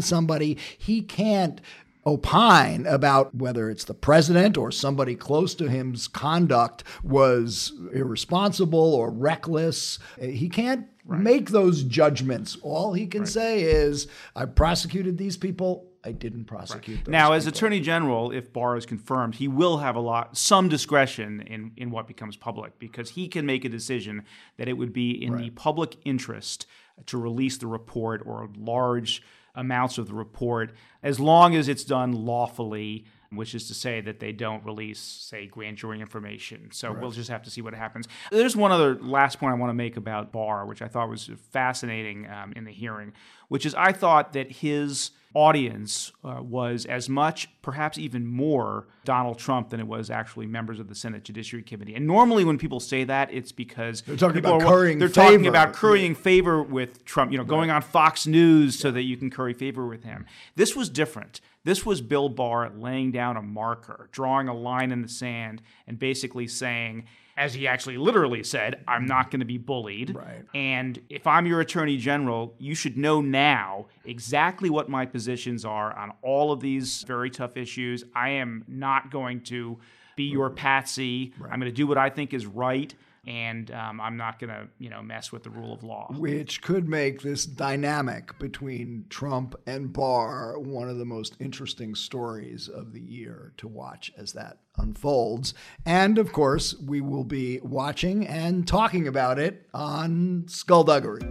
somebody, 0.00 0.58
he 0.78 1.02
can't 1.02 1.60
opine 2.06 2.86
about 2.86 3.34
whether 3.34 3.70
it's 3.70 3.84
the 3.84 3.94
president 3.94 4.56
or 4.56 4.70
somebody 4.70 5.14
close 5.14 5.54
to 5.54 5.68
him's 5.68 6.06
conduct 6.06 6.84
was 7.02 7.72
irresponsible 7.92 8.94
or 8.94 9.10
reckless. 9.10 9.98
He 10.20 10.48
can't 10.48 10.86
right. 11.04 11.20
make 11.20 11.50
those 11.50 11.82
judgments. 11.82 12.56
All 12.62 12.92
he 12.92 13.06
can 13.06 13.22
right. 13.22 13.28
say 13.28 13.62
is, 13.62 14.06
I 14.36 14.44
prosecuted 14.44 15.18
these 15.18 15.36
people. 15.36 15.90
I 16.06 16.12
didn't 16.12 16.44
prosecute 16.44 16.98
right. 16.98 17.08
Now, 17.08 17.26
people. 17.28 17.34
as 17.34 17.46
Attorney 17.46 17.80
General, 17.80 18.30
if 18.30 18.52
Barr 18.52 18.76
is 18.76 18.84
confirmed, 18.84 19.36
he 19.36 19.48
will 19.48 19.78
have 19.78 19.96
a 19.96 20.00
lot, 20.00 20.36
some 20.36 20.68
discretion 20.68 21.40
in, 21.40 21.72
in 21.78 21.90
what 21.90 22.06
becomes 22.06 22.36
public 22.36 22.78
because 22.78 23.10
he 23.10 23.28
can 23.28 23.46
make 23.46 23.64
a 23.64 23.70
decision 23.70 24.24
that 24.58 24.68
it 24.68 24.74
would 24.74 24.92
be 24.92 25.10
in 25.10 25.36
the 25.36 25.50
public 25.50 25.96
interest 26.04 26.66
to 27.06 27.16
release 27.16 27.56
the 27.56 27.66
report 27.66 28.22
or 28.26 28.42
a 28.42 28.48
large 28.58 29.22
amounts 29.54 29.98
of 29.98 30.06
the 30.06 30.14
report, 30.14 30.72
as 31.02 31.20
long 31.20 31.54
as 31.54 31.68
it's 31.68 31.84
done 31.84 32.12
lawfully 32.12 33.06
which 33.36 33.54
is 33.54 33.68
to 33.68 33.74
say 33.74 34.00
that 34.00 34.20
they 34.20 34.32
don't 34.32 34.64
release, 34.64 35.00
say, 35.00 35.46
grand 35.46 35.76
jury 35.76 36.00
information. 36.00 36.68
So 36.72 36.90
right. 36.90 37.00
we'll 37.00 37.10
just 37.10 37.30
have 37.30 37.42
to 37.42 37.50
see 37.50 37.60
what 37.60 37.74
happens. 37.74 38.06
There's 38.30 38.56
one 38.56 38.72
other 38.72 38.96
last 38.96 39.38
point 39.38 39.52
I 39.52 39.58
want 39.58 39.70
to 39.70 39.74
make 39.74 39.96
about 39.96 40.32
Barr, 40.32 40.66
which 40.66 40.82
I 40.82 40.88
thought 40.88 41.08
was 41.08 41.30
fascinating 41.50 42.28
um, 42.28 42.52
in 42.56 42.64
the 42.64 42.72
hearing, 42.72 43.12
which 43.48 43.66
is 43.66 43.74
I 43.74 43.92
thought 43.92 44.32
that 44.34 44.50
his 44.50 45.10
audience 45.34 46.12
uh, 46.24 46.38
was 46.40 46.86
as 46.86 47.08
much, 47.08 47.48
perhaps 47.60 47.98
even 47.98 48.26
more, 48.26 48.86
Donald 49.04 49.38
Trump 49.38 49.70
than 49.70 49.80
it 49.80 49.86
was 49.86 50.08
actually 50.08 50.46
members 50.46 50.78
of 50.78 50.88
the 50.88 50.94
Senate 50.94 51.24
Judiciary 51.24 51.62
Committee. 51.62 51.94
And 51.94 52.06
normally, 52.06 52.44
when 52.44 52.56
people 52.56 52.80
say 52.80 53.04
that, 53.04 53.32
it's 53.32 53.52
because 53.52 54.02
they're 54.02 54.16
talking 54.16 54.38
about 54.38 54.62
are, 54.62 54.66
currying. 54.66 54.98
They're 54.98 55.08
favor. 55.08 55.30
talking 55.32 55.46
about 55.46 55.72
currying 55.72 56.14
favor 56.14 56.62
with 56.62 57.04
Trump. 57.04 57.32
You 57.32 57.38
know, 57.38 57.44
going 57.44 57.68
right. 57.68 57.76
on 57.76 57.82
Fox 57.82 58.26
News 58.26 58.78
so 58.78 58.90
that 58.92 59.02
you 59.02 59.16
can 59.16 59.28
curry 59.28 59.54
favor 59.54 59.86
with 59.86 60.04
him. 60.04 60.24
This 60.54 60.74
was 60.74 60.88
different. 60.88 61.40
This 61.64 61.84
was 61.84 62.00
Bill 62.00 62.28
Barr 62.28 62.70
laying 62.70 63.10
down 63.10 63.36
a 63.36 63.42
marker, 63.42 64.08
drawing 64.12 64.48
a 64.48 64.54
line 64.54 64.92
in 64.92 65.02
the 65.02 65.08
sand, 65.08 65.62
and 65.86 65.98
basically 65.98 66.46
saying 66.46 67.04
as 67.36 67.54
he 67.54 67.66
actually 67.66 67.96
literally 67.96 68.42
said, 68.42 68.82
I'm 68.86 69.06
not 69.06 69.30
going 69.30 69.40
to 69.40 69.46
be 69.46 69.58
bullied. 69.58 70.14
Right. 70.14 70.44
And 70.54 71.00
if 71.08 71.26
I'm 71.26 71.46
your 71.46 71.60
attorney 71.60 71.96
general, 71.96 72.54
you 72.58 72.74
should 72.74 72.96
know 72.96 73.20
now 73.20 73.86
exactly 74.04 74.70
what 74.70 74.88
my 74.88 75.04
positions 75.06 75.64
are 75.64 75.92
on 75.96 76.12
all 76.22 76.52
of 76.52 76.60
these 76.60 77.02
very 77.02 77.30
tough 77.30 77.56
issues. 77.56 78.04
I 78.14 78.30
am 78.30 78.64
not 78.68 79.10
going 79.10 79.40
to 79.44 79.78
be 80.16 80.24
your 80.24 80.50
patsy. 80.50 81.32
Right. 81.38 81.52
I'm 81.52 81.58
going 81.58 81.70
to 81.70 81.76
do 81.76 81.86
what 81.86 81.98
I 81.98 82.08
think 82.08 82.32
is 82.32 82.46
right 82.46 82.94
and 83.26 83.70
um, 83.70 84.00
I'm 84.00 84.16
not 84.16 84.38
going 84.38 84.50
to, 84.50 84.68
you 84.78 84.90
know, 84.90 85.02
mess 85.02 85.32
with 85.32 85.42
the 85.42 85.50
rule 85.50 85.72
of 85.72 85.82
law. 85.82 86.08
Which 86.16 86.62
could 86.62 86.88
make 86.88 87.22
this 87.22 87.46
dynamic 87.46 88.38
between 88.38 89.06
Trump 89.08 89.54
and 89.66 89.92
Barr 89.92 90.58
one 90.58 90.88
of 90.88 90.98
the 90.98 91.04
most 91.04 91.36
interesting 91.40 91.94
stories 91.94 92.68
of 92.68 92.92
the 92.92 93.00
year 93.00 93.52
to 93.58 93.68
watch 93.68 94.12
as 94.16 94.32
that 94.32 94.58
unfolds. 94.76 95.54
And 95.86 96.18
of 96.18 96.32
course, 96.32 96.74
we 96.78 97.00
will 97.00 97.24
be 97.24 97.60
watching 97.62 98.26
and 98.26 98.66
talking 98.66 99.08
about 99.08 99.38
it 99.38 99.68
on 99.72 100.44
Skullduggery. 100.48 101.22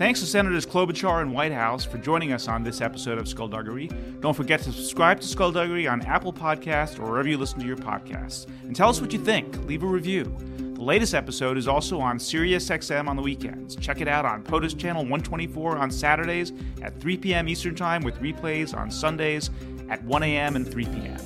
Thanks 0.00 0.20
to 0.20 0.26
Senators 0.26 0.64
Klobuchar 0.64 1.20
and 1.20 1.34
Whitehouse 1.34 1.84
for 1.84 1.98
joining 1.98 2.32
us 2.32 2.48
on 2.48 2.62
this 2.62 2.80
episode 2.80 3.18
of 3.18 3.28
Skullduggery. 3.28 3.88
Don't 4.20 4.34
forget 4.34 4.60
to 4.62 4.72
subscribe 4.72 5.20
to 5.20 5.26
Skullduggery 5.26 5.86
on 5.86 6.00
Apple 6.06 6.32
Podcast 6.32 6.98
or 6.98 7.10
wherever 7.10 7.28
you 7.28 7.36
listen 7.36 7.60
to 7.60 7.66
your 7.66 7.76
podcasts. 7.76 8.48
And 8.62 8.74
tell 8.74 8.88
us 8.88 9.02
what 9.02 9.12
you 9.12 9.22
think. 9.22 9.62
Leave 9.66 9.82
a 9.82 9.86
review. 9.86 10.69
The 10.80 10.86
latest 10.86 11.12
episode 11.12 11.58
is 11.58 11.68
also 11.68 12.00
on 12.00 12.16
SiriusXM 12.16 13.06
on 13.06 13.14
the 13.14 13.20
weekends. 13.20 13.76
Check 13.76 14.00
it 14.00 14.08
out 14.08 14.24
on 14.24 14.42
POTUS 14.42 14.78
Channel 14.78 15.02
124 15.02 15.76
on 15.76 15.90
Saturdays 15.90 16.54
at 16.80 16.98
3 16.98 17.18
p.m. 17.18 17.50
Eastern 17.50 17.74
Time 17.74 18.02
with 18.02 18.14
replays 18.14 18.74
on 18.74 18.90
Sundays 18.90 19.50
at 19.90 20.02
1 20.04 20.22
a.m. 20.22 20.56
and 20.56 20.66
3 20.66 20.86
p.m. 20.86 21.20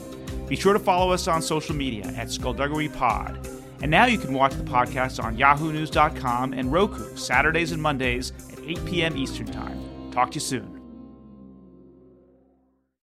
Be 0.49 0.57
sure 0.57 0.73
to 0.73 0.81
follow 0.81 1.13
us 1.13 1.29
on 1.29 1.41
social 1.41 1.77
media 1.77 2.07
at 2.17 2.33
Skullduggery 2.33 2.89
Pod. 2.89 3.49
And 3.81 3.93
now 3.93 4.07
you 4.07 4.19
can 4.19 4.35
watch 4.35 4.55
the 4.55 4.65
podcast 4.65 5.23
on 5.23 5.37
yahoonews.com 5.37 6.53
and 6.53 6.73
Roku 6.73 7.15
Saturdays 7.15 7.71
and 7.71 7.81
Mondays 7.81 8.33
at 8.53 8.59
8 8.59 8.85
p.m. 8.87 9.17
Eastern 9.17 9.47
Time. 9.47 10.11
Talk 10.11 10.33
to 10.33 10.35
you 10.35 10.41
soon. 10.41 10.74